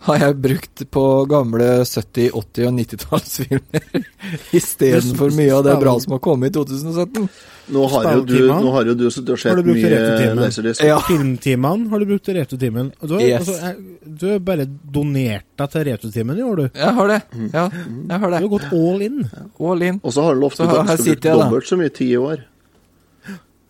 har 0.07 0.19
jeg 0.23 0.35
brukt 0.39 0.83
på 0.95 1.03
gamle 1.29 1.67
70-, 1.83 2.31
80- 2.31 2.67
og 2.69 2.75
90-tallsfilmer 2.79 4.05
istedenfor 4.59 5.33
mye 5.35 5.55
av 5.57 5.65
det 5.67 5.75
bra 5.81 5.95
som 6.01 6.13
har 6.15 6.21
kommet 6.23 6.53
i 6.53 6.55
2017. 6.55 7.29
nå 7.75 7.83
har 7.93 8.07
jo 8.15 8.21
du, 8.29 8.37
nå 8.49 8.71
har 8.77 8.87
jo 8.89 8.95
du 8.97 9.03
sittet 9.11 9.33
og 9.35 9.41
Har 9.43 9.59
sett 9.59 9.67
mye? 9.67 10.29
Laserdisc. 10.39 10.85
Ja. 10.87 11.01
Filmtimene 11.05 11.91
har 11.91 11.99
du 12.01 12.07
brukt 12.13 12.25
til 12.29 12.39
Retutimen. 12.39 12.93
Du 13.03 13.17
har 13.17 13.25
Yes. 13.27 13.49
altså, 13.49 13.57
jeg- 13.67 14.15
du 14.19 14.27
har 14.31 14.39
bare 14.39 14.67
donert 14.67 15.45
deg 15.59 15.71
til 15.75 15.85
Retutimen 15.91 16.39
i 16.39 16.43
år, 16.47 16.57
du. 16.57 16.69
Jeg 16.79 16.95
har 17.01 17.09
det. 17.09 17.19
Mm. 17.35 17.51
Ja, 17.53 17.65
jeg 17.69 18.21
har 18.21 18.29
Du 18.31 18.37
har 18.37 18.41
det. 18.41 18.51
gått 18.55 18.73
all 18.73 19.03
in. 19.03 19.19
All 19.61 19.83
in. 19.83 20.01
Og 20.05 20.13
så 20.15 20.23
har 20.23 20.35
du 20.35 20.41
lovt 20.41 20.61
at 20.61 20.69
du 20.69 20.75
skal 20.75 20.97
bruke 20.97 21.29
jeg, 21.29 21.43
dobbelt 21.43 21.67
så 21.67 21.77
mye 21.77 21.93
ti 21.93 22.09
år. 22.17 22.45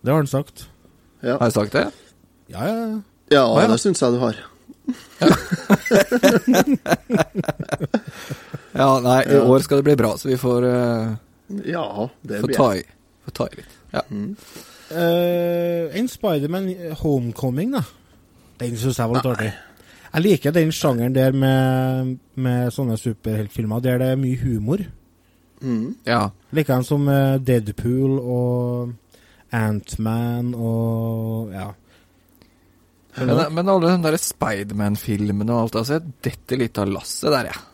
Det 0.05 0.12
har 0.12 0.20
han 0.20 0.26
sagt. 0.31 0.68
Ja, 1.22 1.39
Har 1.39 1.49
jeg 1.49 1.53
sagt 1.57 1.72
det? 1.72 1.87
Ja, 2.53 2.61
ja, 2.68 2.74
ja. 2.76 3.01
ja 3.33 3.61
ja. 3.62 3.66
det 3.66 3.81
syns 3.81 4.01
jeg 4.01 4.12
du 4.12 4.18
har. 4.22 4.37
Ja, 8.78 9.01
nei, 9.03 9.20
i 9.26 9.39
år 9.41 9.64
skal 9.64 9.80
det 9.80 9.86
bli 9.89 9.97
bra, 9.99 10.12
så 10.20 10.28
vi 10.28 10.36
får, 10.39 10.62
uh, 10.62 11.14
Ja, 11.66 12.09
det 12.22 12.41
får 12.43 12.51
blir 12.51 12.57
ta 12.61 12.68
i. 12.76 12.82
Får 13.26 13.32
ta 13.39 13.49
i 13.49 13.57
litt. 13.59 13.72
Ja. 13.91 14.03
Eh, 14.91 15.99
en 15.99 16.09
Spiderman 16.09 16.68
Homecoming, 17.01 17.72
da. 17.76 17.82
Den 18.61 18.76
syns 18.76 18.99
jeg 19.01 19.09
var 19.11 19.18
litt 19.18 19.32
artig. 19.32 19.51
Jeg 20.09 20.24
liker 20.24 20.55
den 20.57 20.70
sjangeren 20.72 21.16
der 21.16 21.34
med, 21.36 22.14
med 22.41 22.72
sånne 22.72 22.97
superheltfilmer 23.01 23.82
der 23.84 24.01
det 24.01 24.12
er 24.14 24.20
mye 24.20 24.39
humor. 24.41 24.84
Mm. 25.61 25.97
ja. 26.07 26.28
Liker 26.55 26.78
den 26.78 26.86
som 26.86 27.09
eh, 27.11 27.36
Deadpool 27.43 28.18
og 28.22 28.95
Antman 29.53 30.55
og 30.55 31.53
ja. 31.53 31.72
Men, 33.27 33.55
men 33.55 33.69
alle 33.73 33.95
de 33.97 34.03
der 34.05 34.19
Spiderman-filmene 34.21 35.55
og 35.55 35.66
alt, 35.66 35.81
altså, 35.81 35.99
jeg 35.99 36.12
detter 36.25 36.61
litt 36.62 36.79
av 36.79 36.93
lasset 36.93 37.33
der, 37.35 37.51
jeg. 37.53 37.64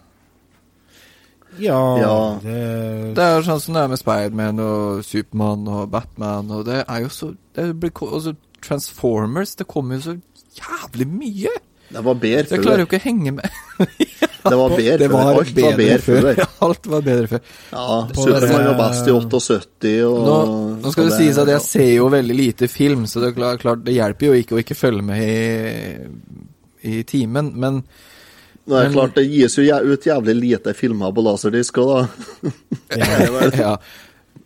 Ja, 1.64 1.80
Ja. 2.00 2.14
Det, 2.42 3.14
Det 3.14 3.22
er 3.22 3.44
sånn 3.46 3.60
som 3.62 3.76
det 3.76 3.82
er 3.84 3.92
med 3.92 4.00
Spiderman 4.00 4.62
og 4.64 5.04
Supermann 5.06 5.68
og 5.70 5.90
Batman, 5.92 6.50
og 6.50 6.64
det 6.66 6.80
er 6.82 7.04
jo 7.04 7.12
så 7.14 7.34
det 7.54 7.68
blir, 7.78 7.92
altså, 8.08 8.34
Transformers, 8.64 9.54
det 9.54 9.68
kommer 9.70 10.00
jo 10.00 10.02
så 10.08 10.16
jævlig 10.58 11.06
mye! 11.10 11.52
Det 11.88 12.00
var 12.04 12.14
bedre 12.14 12.44
før. 12.48 12.56
Jeg 12.56 12.64
klarer 12.64 12.82
jo 12.82 12.86
ikke 12.88 12.98
å 13.00 13.04
henge 13.04 13.32
med. 13.36 13.50
Det 14.44 14.56
var 14.60 14.72
bedre 14.76 14.98
Det 15.00 15.06
før. 15.08 15.20
Alt 15.24 15.38
Alt 15.40 15.56
var 15.56 15.76
bedre 15.78 15.98
før. 16.04 16.40
Alt 16.66 16.86
var 16.92 17.04
bedre 17.06 17.28
før. 17.30 17.40
Ja, 17.72 17.84
På 18.12 18.24
Supermann 18.26 18.66
var 18.66 18.76
best 18.82 19.06
i 19.08 19.14
78, 19.14 19.92
og 20.04 20.18
Nå- 20.26 20.40
Nå 20.82 20.92
skal 20.92 21.08
det 21.08 21.14
sies 21.16 21.38
at 21.40 21.48
jeg 21.54 21.62
ser 21.64 21.92
jo 21.94 22.08
veldig 22.12 22.36
lite 22.36 22.68
film, 22.68 23.06
så 23.08 23.22
det 23.22 23.30
er 23.32 23.56
klart, 23.62 23.84
det 23.86 23.94
hjelper 23.96 24.28
jo 24.28 24.34
ikke 24.42 24.58
å 24.58 24.60
ikke 24.60 24.76
følge 24.76 25.06
med 25.06 25.22
i, 25.24 26.10
i 26.92 27.02
timen, 27.08 27.52
men 27.56 27.80
er 27.80 28.68
det 28.68 28.82
Men- 28.90 28.92
klart, 28.98 29.14
det 29.16 29.24
gis 29.32 29.56
jo 29.56 29.64
ut 29.64 30.06
jævlig 30.10 30.36
lite 30.42 30.74
filmer 30.76 31.12
på 31.16 31.24
laserdisk 31.24 31.80
òg, 31.80 31.94
da. 31.96 32.52
ja. 33.64 33.74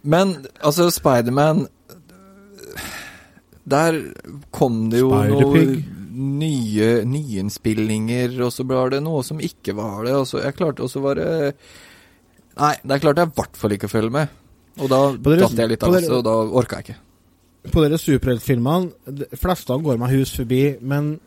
Men 0.03 0.37
altså, 0.63 0.89
Spiderman 0.95 1.67
Der 3.69 3.99
kom 4.55 4.89
det 4.91 5.03
jo 5.03 5.11
Spider-Pig. 5.13 5.85
Nye 6.19 6.89
nyinnspillinger, 7.09 8.35
og 8.45 8.53
så 8.55 8.67
var 8.69 8.95
det 8.95 9.03
noe 9.05 9.23
som 9.27 9.41
ikke 9.43 9.77
var 9.79 10.03
det, 10.07 10.17
og 10.19 10.27
så 10.31 10.43
jeg 10.43 10.57
klarte 10.59 10.85
også 10.87 11.03
å 11.03 11.07
var 11.09 11.21
det 11.21 11.31
Nei, 12.59 12.73
det 12.83 12.97
er 12.97 13.03
klart 13.05 13.21
jeg 13.21 13.31
i 13.31 13.37
hvert 13.37 13.59
fall 13.61 13.73
ikke 13.77 13.91
følger 13.91 14.11
med. 14.11 14.31
Og 14.83 14.89
da 14.91 14.99
datt 15.15 15.61
jeg 15.61 15.71
litt 15.71 15.85
av, 15.87 15.95
så 16.03 16.19
da 16.27 16.33
orka 16.59 16.81
jeg 16.81 16.89
ikke. 16.89 16.97
På 17.71 17.85
dere 17.85 18.01
superheltfilmene, 18.03 19.15
de 19.21 19.29
fleste 19.39 19.77
går 19.85 20.01
meg 20.01 20.17
hus 20.17 20.35
forbi, 20.41 20.63
men 20.83 21.19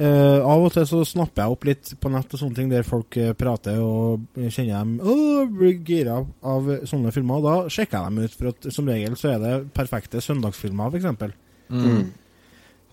Uh, 0.00 0.40
av 0.48 0.62
og 0.64 0.70
til 0.72 0.86
så 0.88 1.02
snapper 1.04 1.44
jeg 1.44 1.52
opp 1.52 1.64
litt 1.68 1.90
på 2.00 2.10
nett 2.10 2.32
og 2.32 2.40
sånne 2.40 2.56
ting 2.56 2.70
der 2.70 2.86
folk 2.86 3.12
uh, 3.20 3.34
prater, 3.38 3.76
og 3.84 4.24
kjenner 4.40 4.80
dem 4.80 4.94
Å, 5.04 5.16
blir 5.52 5.82
gira 5.84 6.16
av 6.48 6.70
sånne 6.88 7.12
filmer. 7.14 7.38
Og 7.38 7.44
da 7.44 7.70
sjekker 7.70 7.98
jeg 7.98 8.08
dem 8.08 8.22
ut, 8.24 8.36
for 8.38 8.50
at 8.50 8.68
som 8.72 8.88
regel 8.88 9.18
så 9.20 9.34
er 9.34 9.42
det 9.42 9.52
perfekte 9.76 10.22
søndagsfilmer, 10.24 10.96
f.eks. 10.96 11.36
Mm. 11.68 12.08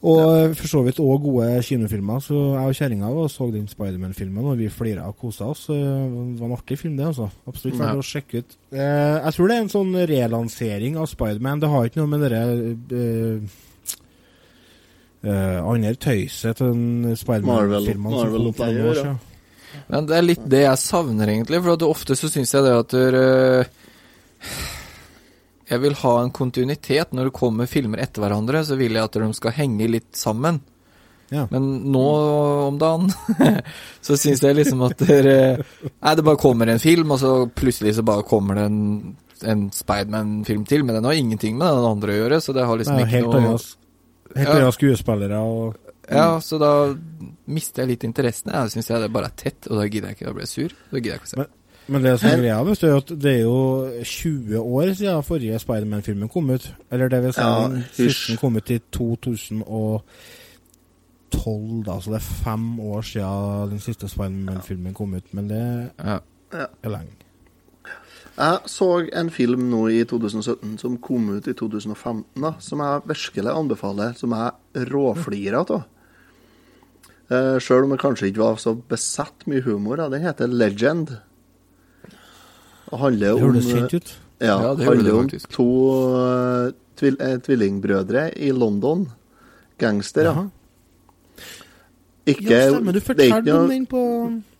Og 0.01 0.53
for 0.55 0.67
så 0.71 0.79
vidt 0.85 0.99
òg 1.03 1.21
gode 1.25 1.47
kinofilmer. 1.67 2.21
Så 2.23 2.37
jeg 2.55 2.69
og 2.69 2.75
kjerringa 2.77 3.09
så 3.29 3.47
den 3.51 3.65
Spiderman-filmen, 3.67 4.45
og 4.47 4.57
vi 4.57 4.69
flira 4.71 5.07
og 5.09 5.17
kosa 5.19 5.49
oss. 5.51 5.65
Eh, 5.69 5.75
Det 5.75 6.39
var 6.39 6.47
en 6.47 6.55
artig 6.55 6.77
film, 6.79 6.95
det, 6.95 7.05
altså. 7.05 7.29
Absolutt 7.47 7.75
verdt 7.79 7.93
Ja. 7.93 7.99
å 7.99 8.07
sjekke 8.07 8.37
ut. 8.39 8.55
Eh, 8.71 9.23
jeg 9.25 9.33
tror 9.35 9.47
det 9.49 9.57
er 9.57 9.61
en 9.61 9.69
sånn 9.75 9.93
relansering 10.07 10.95
av 10.97 11.07
Spiderman. 11.11 11.59
Det 11.59 11.69
har 11.69 11.83
ikke 11.89 11.97
noe 11.99 12.07
med 12.07 12.21
det 12.31 12.31
eh, 12.95 13.39
eh, 15.29 15.59
andre 15.67 15.95
tøyset 15.95 16.55
til 16.55 16.67
den 16.71 17.15
Spiderman-filmen 17.17 18.11
som 18.11 18.31
Marvel- 18.31 18.43
kom 18.43 18.53
for 18.53 18.65
noen 18.71 18.89
år 18.89 18.95
siden. 18.95 19.19
Men 19.89 20.05
det 20.07 20.15
er 20.17 20.21
litt 20.21 20.47
det 20.49 20.61
jeg 20.63 20.77
savner, 20.77 21.27
egentlig. 21.27 21.61
For 21.61 21.73
at 21.73 21.81
ofte 21.85 22.15
så 22.15 22.29
syns 22.31 22.53
jeg 22.53 22.63
det 22.63 22.71
at 22.73 22.93
øh, 22.93 23.65
Jeg 25.69 25.79
vil 25.83 25.93
ha 26.01 26.11
en 26.23 26.31
kontinuitet. 26.33 27.11
Når 27.13 27.29
det 27.29 27.35
kommer 27.37 27.69
filmer 27.69 28.01
etter 28.01 28.23
hverandre, 28.23 28.63
så 28.65 28.77
vil 28.79 28.95
jeg 28.97 29.03
at 29.05 29.17
de 29.21 29.29
skal 29.37 29.53
henge 29.59 29.87
litt 29.91 30.09
sammen. 30.17 30.61
Ja. 31.29 31.43
Men 31.51 31.67
nå 31.93 32.03
om 32.71 32.77
dagen 32.81 33.11
så 34.05 34.15
syns 34.17 34.41
jeg 34.41 34.55
liksom 34.57 34.79
at 34.87 34.97
dere 35.05 35.35
Nei, 35.61 36.13
det 36.17 36.23
bare 36.25 36.39
kommer 36.41 36.71
en 36.73 36.81
film, 36.81 37.11
og 37.13 37.19
så 37.21 37.33
plutselig 37.53 37.93
så 37.99 38.05
bare 38.07 38.25
kommer 38.25 38.57
det 38.57 38.63
en, 38.65 38.79
en 39.45 39.67
Spiderman-film 39.75 40.63
til. 40.65 40.81
Men 40.87 40.97
den 40.97 41.05
har 41.05 41.19
ingenting 41.19 41.59
med 41.59 41.69
den 41.69 41.85
andre 41.91 42.15
å 42.15 42.17
gjøre, 42.23 42.41
så 42.41 42.55
det 42.57 42.65
har 42.65 42.81
liksom 42.81 42.97
Det 42.97 43.05
er 43.05 43.13
ikke 43.21 43.43
noe 43.45 43.59
Helt 44.37 44.45
Ja. 44.49 44.57
annet 44.57 44.75
skuespillere 44.77 45.37
og 45.41 45.77
Ja, 46.09 46.39
så 46.41 46.57
da 46.61 46.71
mister 47.49 47.83
jeg 47.83 47.91
litt 47.95 48.03
interessen. 48.09 48.49
Jeg 48.53 48.73
syns 48.73 48.89
det 48.89 49.13
bare 49.13 49.29
er 49.29 49.37
tett, 49.37 49.67
og 49.69 49.77
da 49.77 49.85
gidder 49.85 50.09
jeg 50.11 50.17
ikke. 50.17 50.33
Blir 50.33 50.45
jeg 50.47 50.51
sur. 50.55 50.73
Da 50.89 50.97
gidder 50.97 51.11
jeg 51.15 51.21
ikke 51.21 51.29
å 51.29 51.33
se. 51.35 51.37
Men- 51.43 51.55
Men 51.89 52.03
det 52.05 52.19
som 52.21 52.29
er 52.29 52.37
greia, 52.43 52.57
vet 52.67 52.81
du, 52.83 52.87
at 52.95 53.11
det 53.23 53.31
er 53.31 53.43
jo 53.47 53.57
20 54.05 54.59
år 54.61 54.91
siden 54.93 55.23
forrige 55.25 55.59
Spiderman-filmen 55.63 56.29
kom 56.29 56.49
ut. 56.53 56.67
Eller 56.91 57.09
det 57.09 57.23
vil 57.23 57.33
si, 57.33 57.41
Ja, 57.41 57.67
den 57.67 57.83
siste 57.97 58.35
kom 58.37 58.55
ut 58.59 58.69
i 58.69 58.77
2012, 58.93 60.03
da. 61.85 61.95
Så 61.99 62.11
det 62.13 62.19
er 62.19 62.27
fem 62.43 62.67
år 62.79 63.01
siden 63.09 63.69
den 63.73 63.79
siste 63.83 64.09
Spiderman-filmen 64.11 64.93
kom 64.97 65.13
ut. 65.17 65.33
Men 65.33 65.47
det 65.49 65.91
Ja. 65.97 66.19
er 66.53 66.89
lenge. 66.89 67.15
Jeg 68.39 68.59
så 68.71 69.09
en 69.13 69.29
film 69.29 69.69
nå 69.69 69.87
i 69.91 70.03
2017 70.05 70.77
som 70.79 70.97
kom 70.97 71.29
ut 71.29 71.47
i 71.47 71.53
2015, 71.53 72.23
da, 72.41 72.53
som 72.59 72.79
jeg 72.79 73.01
virkelig 73.05 73.51
anbefaler, 73.51 74.13
som 74.15 74.29
jeg 74.31 74.51
råflirer 74.93 75.59
av. 75.59 75.83
Uh, 77.31 77.59
Sjøl 77.59 77.83
om 77.83 77.89
det 77.91 77.99
kanskje 77.99 78.27
ikke 78.31 78.41
var 78.41 78.55
så 78.55 78.73
besatt 78.89 79.45
mye 79.45 79.61
humor. 79.61 79.97
Da. 79.97 80.07
Den 80.09 80.21
heter 80.21 80.47
Legend. 80.47 81.17
Handler 82.91 83.19
Det 83.27 83.33
om 83.35 83.41
høres 83.53 83.65
kjent 83.69 83.93
ut. 83.93 84.13
Ja, 84.41 84.55
Ja, 84.63 84.73
det 84.75 84.85
handler 84.87 85.03
det 85.03 85.13
om 85.13 85.29
to 85.51 85.65
uh, 86.15 86.71
tvil 86.99 87.17
eh, 87.19 87.37
tvillingbrødre 87.43 88.29
i 88.39 88.51
London. 88.51 89.07
Gangstere. 89.79 90.33
Ja. 90.35 90.45
Ikke 92.29 92.43
Ja, 92.51 92.69
stemmer. 92.69 92.93
Du 92.93 92.99
det 92.99 93.03
fortalte 93.07 93.53
om 93.55 93.65
noe- 93.65 93.69
den 93.73 93.85
på 93.87 94.01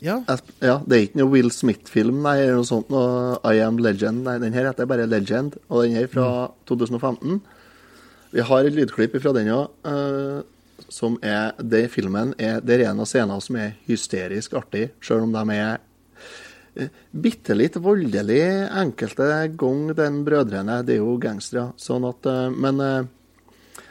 Ja. 0.01 0.19
Ja, 0.61 0.79
det 0.87 0.95
er 0.97 1.01
ikke 1.07 1.17
noe 1.21 1.29
Will 1.31 1.51
Smith-film, 1.51 2.21
nei, 2.23 2.37
eller 2.41 2.55
noe 2.55 2.65
sånt. 2.65 2.89
Noe 2.89 3.37
I 3.45 3.59
Am 3.61 3.77
Legend. 3.77 4.23
Nei, 4.23 4.37
den 4.39 4.53
her 4.53 4.65
heter 4.71 4.85
bare 4.87 5.05
Legend, 5.07 5.57
og 5.69 5.83
den 5.83 5.97
er 5.97 6.07
fra 6.07 6.51
2015. 6.67 7.41
Vi 8.31 8.41
har 8.41 8.59
et 8.65 8.73
lydklipp 8.73 9.19
fra 9.21 9.33
den 9.33 9.47
òg, 9.47 10.43
som 10.89 11.17
er 11.21 11.51
Den 11.61 11.89
filmen 11.89 12.33
er 12.39 12.61
Det 12.61 12.79
er 12.79 12.89
en 12.91 12.99
av 13.01 13.05
scenene 13.05 13.41
som 13.41 13.55
er 13.55 13.75
hysterisk 13.87 14.53
artig, 14.53 14.89
sjøl 15.01 15.23
om 15.23 15.31
de 15.33 15.53
er 15.53 15.73
eh, 15.73 15.77
bitte 17.11 17.55
litt 17.57 17.77
voldelig 17.81 18.41
enkelte 18.69 19.29
ganger, 19.59 19.95
den 19.97 20.19
brødrene. 20.27 20.81
Det 20.85 20.97
er 20.97 21.01
jo 21.01 21.15
gangstere. 21.21 21.71
Sånn 21.79 22.05
at 22.07 22.29
eh, 22.29 22.49
Men 22.53 22.79
eh, 22.83 23.09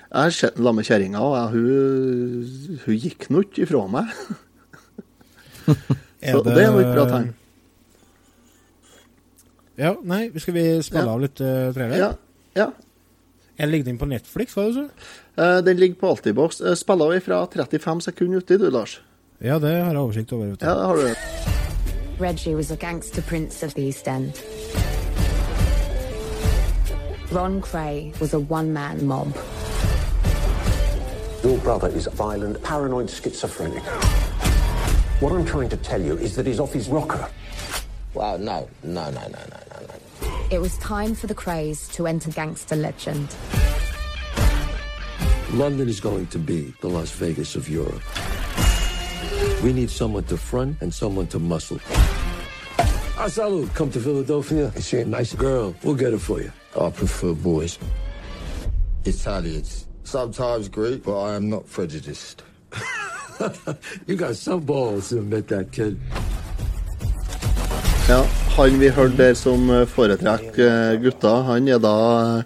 jeg 0.09 0.23
har 0.25 0.31
sett 0.33 0.57
den 0.57 0.65
sammen 0.65 0.81
med 0.81 0.89
kjerringa, 0.89 1.21
og 1.21 1.53
hun, 1.53 2.79
hun 2.87 2.97
gikk 2.97 3.27
nå 3.29 3.43
ikke 3.45 3.67
ifra 3.67 3.83
meg. 3.93 4.15
Så 5.69 6.41
det 6.47 6.55
er 6.57 6.71
jo 6.73 6.81
et 6.81 6.95
bra 6.95 7.05
tegn. 7.11 7.29
Ja, 9.79 9.93
nei, 10.03 10.25
skal 10.41 10.57
vi 10.57 10.65
spille 10.83 11.05
Ja. 11.05 11.13
av 11.13 11.21
litt 11.23 11.39
uh, 11.45 11.69
trailer? 11.77 12.01
Ja, 12.01 12.09
ja. 12.59 12.71
Jeg 13.61 13.71
ligger 13.71 13.91
den 13.93 14.01
på 14.01 14.09
Netflix, 14.11 14.57
hva 14.57 14.65
du 14.71 14.81
sa? 14.81 14.87
Uh, 15.39 15.61
Den 15.67 15.79
ligger 15.79 16.01
på 16.01 16.11
Altibox. 16.15 16.63
Uh, 16.65 16.73
Spiller 16.79 17.13
vi 17.15 17.21
fra 17.23 17.45
35 17.47 18.03
sekunder 18.09 18.43
uti, 18.43 18.59
du, 18.59 18.71
Lars? 18.75 18.99
Ja, 19.39 19.61
det 19.63 19.77
har 19.77 19.93
jeg 19.93 20.03
oversikt 20.03 20.35
over. 20.35 20.51
Vet 20.57 20.65
du. 20.65 20.67
Ja, 20.67 20.75
det 20.75 20.89
har 20.89 20.97
du. 21.05 21.58
Reggie 22.19 22.57
was 22.57 22.73
a 22.73 22.77
gangster 22.77 23.23
prince 23.23 23.63
of 23.63 23.75
the 23.75 23.83
East 23.83 24.09
End. 24.09 24.43
Ron 27.31 27.61
Cray 27.61 28.13
was 28.21 28.35
a 28.35 28.41
one 28.41 28.73
man 28.73 29.07
mob. 29.07 29.37
Your 31.45 31.59
brother 31.59 31.89
is 31.89 32.09
a 32.09 32.11
violent, 32.11 32.61
paranoid 32.65 33.09
schizophrenic. 33.09 33.85
What 35.21 35.33
I'm 35.33 35.45
trying 35.45 35.69
to 35.69 35.77
tell 35.77 36.03
you 36.03 36.17
is 36.17 36.35
that 36.35 36.47
he's 36.47 36.59
off 36.59 36.73
his 36.73 36.89
rocker. 36.89 37.31
Wow, 38.15 38.37
no, 38.37 38.69
no, 38.83 39.11
no, 39.11 39.21
no, 39.21 39.29
no, 39.29 39.61
no, 39.71 39.87
no. 39.87 40.47
It 40.51 40.61
was 40.61 40.77
time 40.79 41.15
for 41.15 41.29
the 41.29 41.35
Crays 41.35 41.87
to 41.89 42.09
enter 42.09 42.33
gangster 42.33 42.75
legend. 42.75 43.35
London 45.53 45.89
is 45.89 46.01
going 46.01 46.27
to 46.29 46.39
be 46.39 46.75
the 46.81 46.89
Las 46.89 47.13
Vegas 47.13 47.55
of 47.55 47.69
Europe. 47.69 48.03
We 49.63 49.73
need 49.73 49.91
someone 49.91 50.25
to 50.25 50.37
front 50.37 50.81
and 50.81 50.95
someone 50.95 51.27
to 51.29 51.39
muscle. 51.39 51.81
Ah, 53.19 53.29
salute. 53.29 53.75
Come 53.75 53.91
to 53.91 54.01
Philadelphia. 54.01 54.73
Is 54.77 54.87
see 54.87 55.01
a 55.01 55.05
nice 55.05 55.35
girl? 55.35 55.75
We'll 55.83 55.97
get 55.97 56.13
her 56.13 56.19
for 56.19 56.41
you. 56.41 56.53
I 56.81 56.91
prefer 56.91 57.35
boys. 57.35 57.79
Italians. 59.05 59.87
Sometimes 60.05 60.69
Greek, 60.69 61.03
but 61.03 61.21
I 61.21 61.35
am 61.35 61.51
not 61.51 61.69
prejudiced. 61.69 62.43
You 64.07 64.17
got 64.17 64.35
some 64.35 64.61
balls 64.61 65.11
to 65.11 65.19
admit 65.19 65.47
that, 65.49 65.71
kid. 65.71 65.97
Ja, 68.09 68.25
han 68.57 68.81
vi 68.81 68.89
hørte 68.89 69.17
der 69.17 69.35
som 69.35 69.71
eh, 69.71 69.87
foretrekker 69.87 70.93
eh, 70.93 71.01
gutta, 71.03 71.43
han 71.47 71.69
er 71.69 71.79
da 71.79 71.93
eh, 72.39 72.43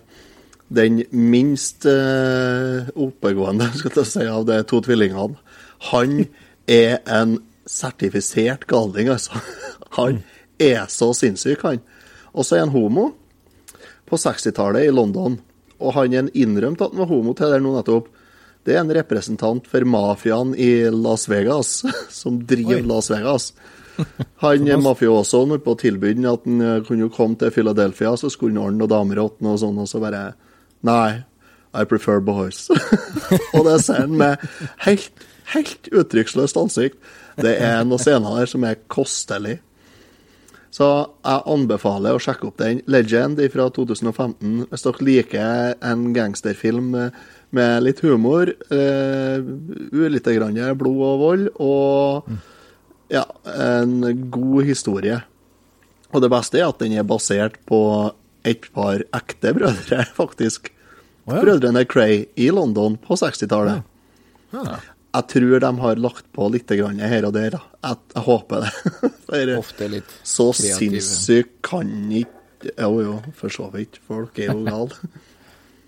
den 0.68 1.02
minst 1.12 1.86
oppegående 1.86 3.70
skal 3.78 3.92
jeg 3.96 4.06
si, 4.10 4.26
av 4.26 4.44
de 4.48 4.62
to 4.68 4.80
tvillingene. 4.84 5.36
Han 5.92 6.26
er 6.70 7.00
en 7.10 7.38
sertifisert 7.68 8.66
galning, 8.70 9.08
altså. 9.12 9.38
Han 9.98 10.22
er 10.62 10.86
så 10.88 11.10
sinnssyk, 11.16 11.62
han. 11.66 11.82
Og 12.32 12.46
så 12.46 12.56
er 12.56 12.64
han 12.64 12.72
homo 12.72 13.10
på 14.08 14.16
60-tallet 14.16 14.86
i 14.88 14.94
London. 14.94 15.36
Og 15.82 15.92
han 15.96 16.14
er 16.14 16.22
en 16.22 16.30
innrømt 16.32 16.80
at 16.80 16.94
han 16.94 17.02
var 17.02 17.10
homo 17.10 17.34
til 17.36 17.52
der 17.52 17.60
nå 17.60 17.74
nettopp. 17.74 18.08
Det 18.64 18.76
er 18.76 18.80
en 18.84 18.94
representant 18.94 19.66
for 19.68 19.84
mafiaen 19.84 20.54
i 20.54 20.86
Las 20.94 21.26
Vegas, 21.28 21.82
som 22.22 22.38
driver 22.46 22.78
Oi. 22.78 22.86
Las 22.88 23.10
Vegas. 23.10 23.50
Han 24.40 24.64
mafiosoen 24.80 25.52
holdt 25.52 25.64
på 25.66 25.74
å 25.74 25.80
tilby 25.82 26.14
han 26.14 26.30
at 26.30 26.46
han 26.48 26.62
eh, 26.64 26.78
kunne 26.86 27.10
komme 27.12 27.36
til 27.36 27.52
Philadelphia, 27.52 28.14
så 28.16 28.30
skulle 28.32 28.56
han 28.56 28.62
ordne 28.62 28.80
noen 28.80 28.90
damer 28.90 29.20
og 29.20 29.58
sånn, 29.60 29.76
og 29.82 29.90
så 29.90 30.00
bare 30.00 30.22
Nei, 30.88 31.20
I 31.76 31.84
prefer 31.86 32.22
boys. 32.24 32.64
og 33.52 33.68
det 33.68 33.76
ser 33.84 34.06
han 34.06 34.16
med 34.16 34.40
helt, 34.86 35.12
helt 35.54 35.90
uttrykksløst 35.92 36.58
ansikt. 36.60 36.98
Det 37.40 37.56
er 37.58 37.84
noen 37.86 38.00
scener 38.00 38.40
der 38.40 38.50
som 38.50 38.64
er 38.68 38.80
kostelig. 38.92 39.58
Så 40.72 40.86
jeg 41.04 41.44
anbefaler 41.52 42.16
å 42.16 42.22
sjekke 42.22 42.48
opp 42.48 42.56
den. 42.62 42.80
Legend 42.88 43.40
fra 43.52 43.66
2015. 43.76 44.70
Hvis 44.70 44.86
dere 44.86 45.04
liker 45.04 45.74
en 45.84 46.06
gangsterfilm 46.16 46.88
med, 46.94 47.74
litt 47.84 48.00
humor, 48.00 48.48
uh, 48.72 49.36
litt 49.92 50.30
grann 50.32 50.56
blod 50.80 51.02
og 51.10 51.20
vold, 51.20 51.50
og 51.60 52.32
ja, 53.12 53.26
en 53.52 54.00
god 54.32 54.64
historie. 54.64 55.20
Og 56.12 56.24
det 56.24 56.32
beste 56.32 56.60
er 56.60 56.70
at 56.70 56.80
den 56.80 56.96
er 56.96 57.08
basert 57.08 57.58
på 57.68 57.82
et 58.48 58.64
par 58.72 59.04
ekte 59.12 59.52
brødre, 59.56 60.06
faktisk. 60.20 60.72
Oh, 61.26 61.36
ja. 61.36 61.44
Brødrene 61.44 61.84
Cray 61.84 62.24
i 62.40 62.48
London 62.50 62.96
på 62.96 63.20
60-tallet. 63.20 63.84
Ja. 64.52 64.64
Ja. 64.64 64.80
Jeg 65.12 65.28
tror 65.28 65.58
de 65.60 65.70
har 65.82 66.00
lagt 66.00 66.28
på 66.32 66.46
litt 66.52 66.70
grann 66.72 67.00
her 67.04 67.26
og 67.28 67.34
der. 67.36 67.58
Jeg, 67.58 67.98
jeg 68.14 68.24
håper 68.28 68.64
det. 68.64 68.70
For 69.26 69.52
Ofte 69.58 69.88
litt 69.92 70.14
så 70.24 70.48
sinnssykt 70.56 71.58
kan 71.64 71.90
ikke 72.12 72.38
Jo, 72.78 72.92
jo, 73.02 73.14
for 73.34 73.50
så 73.50 73.64
vidt. 73.72 73.96
Folk 74.06 74.36
er 74.38 74.52
jo 74.52 74.60
gale. 74.68 75.10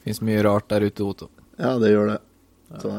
Fins 0.03 0.19
mye 0.27 0.41
rart 0.43 0.67
der 0.73 0.89
ute, 0.89 1.07
Otto. 1.07 1.29
Ja, 1.55 1.77
det 1.79 1.93
gjør 1.93 2.11
det. 2.11 2.17
Så, 2.83 2.91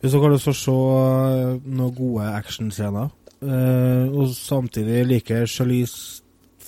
Hvis 0.00 0.14
dere 0.14 0.22
har 0.24 0.32
lyst 0.32 0.48
til 0.48 0.54
å 0.54 0.60
se 0.62 0.76
eh, 0.96 1.66
noen 1.76 1.92
gode 1.98 2.30
actionscener, 2.38 3.10
Uh, 3.36 4.08
og 4.16 4.30
samtidig 4.32 5.02
liker 5.04 5.44
Charlize 5.46 6.22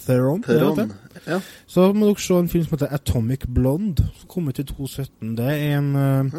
Theron, 0.04 0.42
Theron, 0.42 0.76
det, 0.76 1.22
ja. 1.24 1.38
så 1.66 1.86
må 1.96 2.10
dere 2.10 2.20
se 2.20 2.36
en 2.36 2.50
film 2.52 2.66
som 2.66 2.76
heter 2.76 2.92
Atomic 2.92 3.46
Blonde, 3.48 4.04
som 4.18 4.28
kom 4.28 4.50
ut 4.52 4.60
i 4.60 4.64
2017. 4.68 5.32
Det 5.36 5.46
er 5.48 5.78
en 5.78 5.88
eh, 5.96 6.36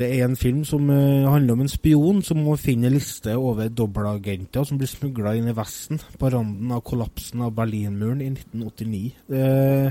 det 0.00 0.08
er 0.16 0.24
en 0.24 0.38
film 0.40 0.62
som 0.64 0.88
eh, 0.92 1.26
handler 1.28 1.52
om 1.58 1.60
en 1.66 1.68
spion 1.72 2.22
som 2.24 2.40
må 2.46 2.54
finne 2.60 2.88
en 2.88 2.96
liste 2.96 3.34
over 3.36 3.68
dobbeltagenter 3.68 4.64
som 4.64 4.80
blir 4.80 4.88
smugla 4.88 5.34
inn 5.36 5.50
i 5.52 5.56
Vesten 5.56 6.00
på 6.18 6.30
randen 6.32 6.72
av 6.72 6.80
kollapsen 6.88 7.42
av 7.44 7.52
Berlinmuren 7.58 8.22
i 8.24 8.30
1989. 8.32 9.02
Uh, 9.28 9.90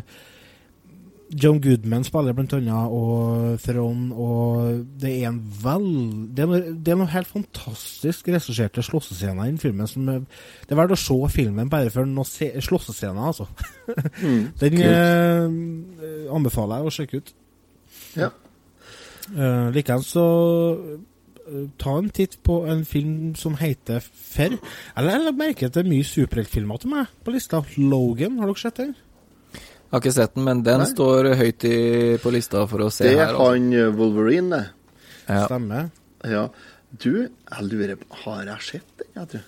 John 1.30 1.60
Goodman 1.62 2.02
spiller 2.08 2.34
blant 2.34 2.56
annet, 2.58 2.90
og 2.90 3.60
Theron, 3.62 4.08
og 4.18 4.80
det 4.98 5.12
er 5.20 5.28
en 5.30 5.38
vel... 5.62 5.86
Det 6.34 6.42
er, 6.42 6.50
noe, 6.50 6.72
det 6.74 6.90
er 6.90 6.98
noe 6.98 7.12
helt 7.14 7.30
fantastisk 7.30 8.32
regisserte 8.34 8.82
slåssescener 8.82 9.46
i 9.46 9.52
den 9.52 9.62
filmen. 9.62 9.86
Som, 9.92 10.10
er- 10.10 10.24
det 10.66 10.74
er 10.74 10.80
verdt 10.82 10.96
å 10.98 11.02
se 11.04 11.20
filmen 11.36 11.70
bare 11.70 11.94
for 11.94 12.10
noen 12.10 12.26
slåssescener, 12.66 13.22
altså. 13.30 13.46
Mm, 14.24 14.48
den 14.64 14.82
eh, 14.90 16.34
anbefaler 16.34 16.82
jeg 16.82 16.90
å 16.90 16.96
sjekke 16.98 17.22
ut. 17.22 17.34
Ja. 18.18 18.32
Uh, 19.36 19.70
Likeens 19.76 20.08
så 20.16 20.24
eh, 21.50 21.66
ta 21.82 21.98
en 22.00 22.10
titt 22.14 22.40
på 22.46 22.62
en 22.70 22.82
film 22.88 23.36
som 23.38 23.58
heter 23.60 24.02
Ferr. 24.02 24.56
Eller 24.98 25.20
jeg 25.28 25.36
merker 25.38 25.70
at 25.70 25.76
det 25.78 25.84
er 25.84 25.92
mye 25.92 26.08
superheltfilmer 26.08 26.82
til 26.82 26.94
meg 26.96 27.12
på 27.26 27.36
lista. 27.36 27.62
Logan, 27.78 28.40
har 28.42 28.50
dere 28.50 28.64
sett 28.64 28.82
den? 28.82 28.96
Jeg 29.54 29.94
har 29.96 30.02
ikke 30.04 30.16
sett 30.18 30.36
den, 30.36 30.46
men 30.46 30.64
den 30.66 30.84
Nei. 30.84 30.90
står 30.92 31.32
høyt 31.40 31.64
i, 31.66 31.78
på 32.22 32.34
lista 32.34 32.66
for 32.70 32.86
å 32.86 32.90
se 32.94 33.08
det 33.08 33.16
her. 33.18 33.32
er 33.32 33.38
Altså. 33.38 33.48
han 33.54 33.70
eh, 33.74 33.94
Wolverine, 33.98 34.50
det. 34.60 34.66
Ja. 35.30 35.46
Stemmer. 35.46 35.88
Ja. 36.30 36.44
Du, 36.90 37.12
jeg 37.30 37.66
lurer 37.70 38.00
på 38.02 38.18
Har 38.24 38.48
jeg 38.50 38.66
sett 38.66 38.94
den, 38.98 39.10
jeg 39.14 39.28
tror? 39.34 39.48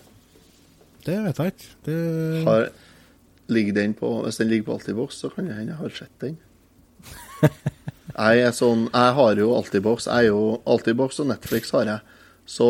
Det 1.06 1.16
vet 1.26 1.40
jeg 1.42 1.54
ikke. 1.56 1.70
Det... 1.88 1.98
Har, 2.46 2.68
ligger 3.52 3.74
den 3.80 3.94
på, 3.98 4.12
hvis 4.24 4.38
den 4.38 4.52
ligger 4.52 4.68
på 4.70 4.76
Altibox, 4.78 5.18
så 5.24 5.30
kan 5.34 5.50
det 5.50 5.56
hende 5.58 5.74
jeg 5.74 5.80
har 5.82 5.96
sett 5.98 6.22
den. 6.22 6.38
Jeg 8.16 8.44
er 8.48 8.52
sånn 8.56 8.88
Jeg 8.92 9.14
har 9.18 9.36
jo 9.42 9.50
Altibox. 9.58 10.08
Jeg 10.08 10.26
er 10.26 10.30
jo 10.32 10.62
Altibox 10.66 11.20
og 11.24 11.28
Netflix 11.32 11.72
har 11.76 11.86
jeg. 11.90 12.18
Så, 12.52 12.68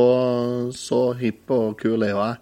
så 0.78 1.02
hipp 1.18 1.50
og 1.56 1.78
kul 1.82 2.04
er 2.06 2.12
jo 2.14 2.20
jeg. 2.22 2.38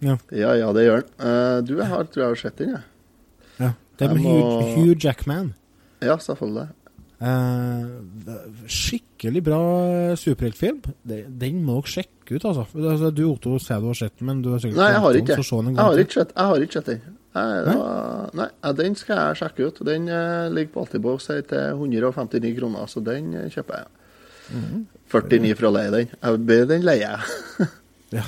Ja. 0.00 0.16
Ja, 0.32 0.52
ja, 0.56 0.72
det 0.76 0.84
gjør 0.86 1.02
den. 1.04 1.14
Uh, 1.20 1.56
du, 1.66 1.74
jeg 1.78 1.88
har, 1.90 2.04
tror 2.08 2.22
jeg 2.22 2.30
har 2.34 2.42
sett 2.42 2.60
den, 2.60 2.76
jeg. 2.76 2.84
Ja. 3.60 3.72
Det 3.98 4.06
er 4.06 4.14
med 4.14 4.22
må- 4.24 4.36
Hugh, 4.36 4.76
Hugh 4.78 4.94
Jackman. 5.04 5.50
Ja, 6.00 6.16
selvfølgelig. 6.16 6.68
Uh, 7.20 8.38
skikkelig 8.64 9.42
bra 9.44 9.60
superheltfilm. 10.16 10.78
Den 11.04 11.58
må 11.66 11.80
dere 11.82 11.92
sjekke 11.98 12.38
ut, 12.38 12.46
altså. 12.48 12.64
altså 12.80 13.10
du 13.12 13.26
Otto 13.28 13.58
sier 13.60 13.82
du 13.82 13.90
har 13.90 13.98
sett 13.98 14.14
den, 14.16 14.30
men 14.30 14.40
du 14.44 14.52
har 14.54 14.62
sikkert 14.62 14.80
Nei, 14.80 14.92
jeg 14.94 15.02
har 15.04 15.18
ikke 16.00 16.16
sett, 16.16 16.32
jeg 16.36 16.52
har 16.52 16.64
ikke 16.64 16.78
sett 16.78 16.88
den. 16.94 17.18
Det 17.30 17.74
nei, 18.34 18.48
den 18.80 18.96
skal 18.98 19.20
jeg 19.20 19.38
sjekke 19.38 19.68
ut. 19.68 19.80
Den 19.86 20.08
uh, 20.10 20.48
ligger 20.50 20.72
på 20.74 20.84
Altibox 20.84 21.28
til 21.30 21.66
159 21.76 22.56
kroner, 22.58 22.88
så 22.90 23.02
den 23.06 23.34
eh, 23.38 23.50
kjøper 23.52 23.82
jeg. 23.82 23.90
Mhm. 24.50 24.86
49 25.10 25.54
for 25.58 25.68
å 25.68 25.74
leie 25.74 25.92
den. 25.94 26.10
Jeg, 26.10 26.66
den 26.70 26.86
leier 26.86 27.18
jeg. 27.18 27.68
Ja. 28.10 28.24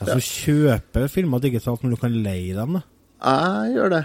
Hvem 0.00 0.16
som 0.16 0.22
kjøper 0.24 1.10
filmer 1.12 1.42
digitalt 1.44 1.82
når 1.84 1.92
du 1.92 2.00
kan 2.00 2.14
leie 2.24 2.54
dem? 2.56 2.78
da? 2.78 2.80
Jeg 3.20 3.74
gjør 3.74 3.90
det. 3.92 4.04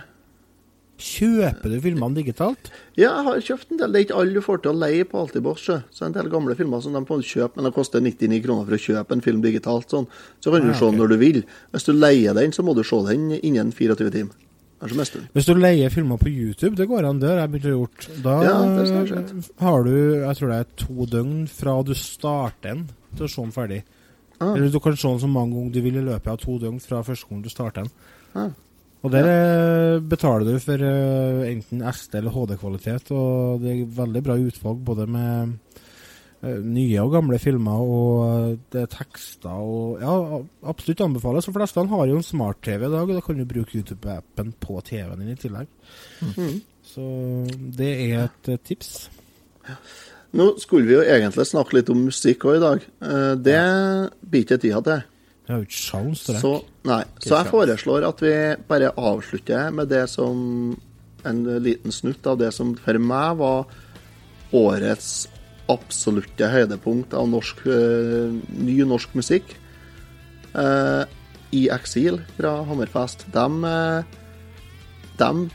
Kjøper 0.97 1.73
du 1.73 1.81
filmene 1.83 2.15
digitalt? 2.15 2.69
Ja, 2.95 3.09
jeg 3.17 3.25
har 3.27 3.41
kjøpt 3.43 3.71
en 3.73 3.79
del. 3.81 3.91
Det 3.91 3.99
er 3.99 4.05
ikke 4.07 4.19
alle 4.21 4.33
du 4.37 4.41
får 4.45 4.61
til 4.63 4.71
å 4.71 4.79
leie 4.79 5.03
på 5.03 5.19
Altibox. 5.19 5.65
det 5.67 5.81
Så 5.91 6.05
en 6.07 6.13
del 6.15 6.29
gamle 6.31 6.55
filmer 6.55 6.81
som 6.81 6.93
de 6.95 7.01
får 7.05 7.25
kjøpe, 7.27 7.55
men 7.57 7.65
det 7.67 7.73
koster 7.75 7.99
99 7.99 8.41
kroner 8.45 8.65
for 8.69 8.77
å 8.77 8.83
kjøpe 8.85 9.11
en 9.17 9.21
film 9.25 9.41
digitalt. 9.43 9.89
Sånn. 9.91 10.07
Så 10.39 10.51
kan 10.53 10.61
du 10.63 10.69
Ah, 10.71 10.73
se 10.73 10.85
den 10.85 10.95
okay. 10.95 10.99
når 10.99 11.07
du 11.09 11.17
vil. 11.17 11.43
Hvis 11.73 11.83
du 11.83 11.91
leier 11.93 12.33
den, 12.33 12.51
så 12.55 12.63
må 12.63 12.73
du 12.75 12.83
se 12.83 12.95
den 13.11 13.31
innen 13.41 13.71
24 13.75 14.09
timer. 14.11 14.33
Hvis 14.85 15.45
du 15.47 15.53
leier 15.55 15.89
filmer 15.89 16.17
på 16.17 16.27
YouTube, 16.29 16.75
det 16.75 16.87
går 16.87 17.05
an 17.07 17.19
der, 17.19 17.39
jeg 17.39 17.49
begynte 17.51 17.71
å 17.73 17.79
gjort. 17.79 18.07
Da 18.21 18.43
Ja, 18.43 18.55
har 19.59 19.83
du, 19.83 19.95
jeg 20.21 20.35
tror 20.37 20.47
det 20.51 20.57
er 20.59 20.67
to 20.77 21.05
døgn 21.09 21.47
fra 21.49 21.81
du 21.83 21.93
starter 21.95 22.75
den 22.75 22.89
til 23.15 23.25
å 23.25 23.29
se 23.31 23.41
den 23.41 23.51
ferdig. 23.55 23.83
Ah. 24.39 24.53
Eller 24.53 24.69
du 24.69 24.79
kan 24.79 24.95
se 24.95 25.07
den 25.07 25.19
så 25.23 25.27
mange 25.31 25.55
ganger 25.55 25.71
du 25.73 25.81
vil 25.81 25.95
i 25.95 26.03
løpet 26.05 26.27
av 26.27 26.37
to 26.43 26.59
døgn 26.59 26.79
fra 26.83 27.01
første 27.07 27.29
gang 27.29 27.41
du 27.41 27.49
starter 27.49 27.83
den. 27.83 27.91
Ah. 28.35 28.49
Og 29.05 29.11
der 29.13 29.27
ja. 29.29 29.99
betaler 30.01 30.47
du 30.47 30.55
for 30.63 30.81
eh, 30.81 31.43
enten 31.51 31.83
SD 31.85 32.17
eller 32.17 32.33
HD-kvalitet, 32.33 33.11
og 33.13 33.61
det 33.61 33.73
er 33.75 33.95
veldig 33.99 34.23
bra 34.25 34.37
utvalg 34.41 34.79
både 34.87 35.05
med 35.13 35.51
eh, 36.41 36.57
nye 36.65 37.03
og 37.03 37.13
gamle 37.13 37.37
filmer, 37.41 37.83
og 37.85 38.23
eh, 38.25 38.47
det 38.73 38.85
er 38.85 38.93
tekster 38.95 39.61
og 39.61 40.01
Ja, 40.01 40.15
absolutt 40.73 41.05
anbefales. 41.05 41.45
De 41.45 41.53
fleste 41.53 41.85
har 41.93 42.07
jo 42.09 42.17
en 42.17 42.25
smart-TV 42.25 42.87
i 42.87 42.93
dag, 42.95 43.03
og 43.05 43.13
da 43.13 43.25
kan 43.27 43.37
du 43.37 43.45
bruke 43.49 43.77
YouTube-appen 43.77 44.55
på 44.65 44.79
TV-en 44.89 45.21
din 45.21 45.35
i 45.35 45.41
tillegg. 45.43 45.69
Mm. 46.33 46.57
Så 46.95 47.05
det 47.77 47.93
er 48.07 48.25
et 48.25 48.53
eh, 48.55 48.61
tips. 48.65 48.95
Nå 50.35 50.49
skulle 50.59 50.89
vi 50.89 50.97
jo 50.97 51.03
egentlig 51.05 51.45
snakke 51.47 51.77
litt 51.77 51.89
om 51.93 52.07
musikk 52.09 52.49
òg 52.49 52.57
i 52.57 52.63
dag. 52.63 52.87
Eh, 53.05 53.33
Det 53.45 53.61
blir 54.25 54.47
ikke 54.47 54.59
tida 54.65 54.81
til. 54.89 55.11
Jeg 55.45 55.53
har 55.53 55.61
jo 55.61 55.67
ikke 55.67 55.77
sjans 55.77 56.25
til 56.25 56.33
det. 56.33 56.41
Så, 56.41 56.51
nei. 56.89 57.03
så 57.21 57.35
jeg 57.37 57.49
foreslår 57.51 58.05
at 58.07 58.21
vi 58.25 58.33
bare 58.65 58.89
avslutter 58.97 59.69
med 59.77 59.91
det 59.93 60.07
som 60.09 60.39
en 61.25 61.41
liten 61.61 61.93
snutt 61.93 62.25
av 62.29 62.39
det 62.41 62.49
som 62.53 62.73
for 62.77 62.97
meg 63.01 63.37
var 63.41 63.67
årets 64.55 65.27
absolutte 65.71 66.49
høydepunkt 66.49 67.13
av 67.17 67.29
norsk, 67.29 67.61
eh, 67.69 68.33
ny 68.61 68.79
norsk 68.85 69.13
musikk. 69.17 69.55
Eh, 70.55 71.03
I 71.55 71.69
eksil 71.69 72.19
fra 72.37 72.63
Hammerfest. 72.65 73.25
De, 73.31 73.45
eh, 73.69 74.03
de 75.17 75.49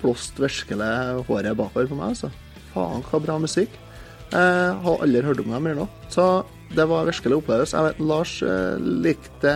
blåste 0.00 0.40
virkelig 0.40 1.26
håret 1.28 1.56
bakover 1.56 1.88
på 1.88 1.96
meg, 1.96 2.16
altså. 2.16 2.30
Faen, 2.72 3.02
hva 3.02 3.20
bra 3.20 3.38
musikk. 3.38 3.70
Jeg 4.30 4.74
har 4.84 5.02
aldri 5.02 5.22
hørt 5.22 5.40
om 5.40 5.52
dem 5.52 5.62
mer 5.62 5.74
nå. 5.74 5.88
Så 6.10 6.44
det 6.74 6.84
var 6.88 7.06
virkelig 7.08 7.38
opplevelse. 7.40 7.76
Jeg 7.76 7.84
vet 7.88 8.00
Lars 8.10 8.32
eh, 8.42 8.76
likte 9.06 9.52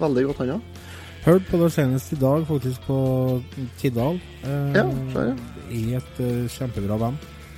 veldig 0.00 0.24
godt, 0.30 0.38
han 0.44 0.54
òg. 0.56 0.82
Hørt 1.26 1.48
på 1.50 1.58
det 1.58 1.72
senest 1.74 2.12
i 2.14 2.18
dag, 2.20 2.44
faktisk 2.46 2.84
på 2.86 2.96
Tiddal. 3.80 4.20
Eh, 4.46 4.76
Ja, 4.78 4.84
klar, 5.12 5.32
ja. 5.32 5.36
I 5.74 5.96
et 5.98 6.20
uh, 6.22 6.44
kjempebra 6.54 6.96
band. 7.00 7.16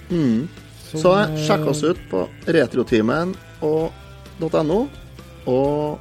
Mm. 0.08 0.48
Så, 0.88 1.02
Så 1.02 1.10
eh, 1.20 1.34
sjekk 1.44 1.66
oss 1.68 1.82
ut 1.84 1.98
på 2.10 2.22
retrotimen 2.48 3.34
og 3.60 3.92
.no 4.40 4.78
og 5.48 5.98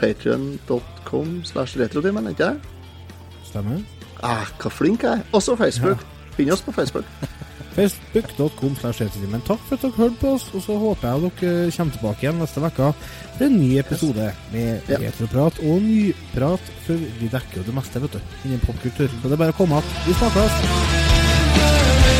patrion.com 0.00 1.44
slash 1.46 1.78
retrotimen, 1.78 2.26
ikke 2.32 2.48
det? 2.50 2.56
Stemmer. 3.46 3.80
Ah, 4.22 4.46
hva 4.58 4.70
flink 4.74 5.06
jeg 5.06 5.20
er. 5.20 5.26
Også 5.32 5.54
Facebook. 5.56 6.02
Finn 6.34 6.50
oss 6.52 6.62
på 6.66 6.74
Facebook. 6.74 7.06
Facebook.com 7.78 8.74
Men. 9.30 9.42
Takk 9.46 9.60
for 9.68 9.76
at 9.76 9.82
dere 9.84 9.94
hørte 9.94 10.18
på 10.18 10.32
oss, 10.34 10.48
og 10.54 10.62
så 10.64 10.78
håper 10.82 11.08
jeg 11.08 11.30
dere 11.38 11.70
kommer 11.76 11.94
tilbake 11.94 12.24
igjen 12.24 12.40
neste 12.42 12.62
uke 12.64 12.88
for 13.36 13.44
en 13.46 13.58
ny 13.60 13.70
episode 13.78 14.32
med 14.52 14.80
Ja. 14.90 14.98
retroprat 14.98 15.60
og 15.62 15.82
nyprat, 15.82 16.60
for 16.86 16.98
vi 17.20 17.28
dekker 17.30 17.62
jo 17.62 17.66
det 17.70 17.74
meste, 17.74 18.02
vet 18.02 18.12
du, 18.12 18.20
innen 18.44 18.60
popkultur. 18.66 19.08
Så 19.08 19.28
det 19.28 19.32
er 19.32 19.36
bare 19.44 19.54
å 19.54 19.56
komme 19.56 19.78
att. 19.78 19.84
Vi 20.06 20.14
snakkes! 20.14 22.17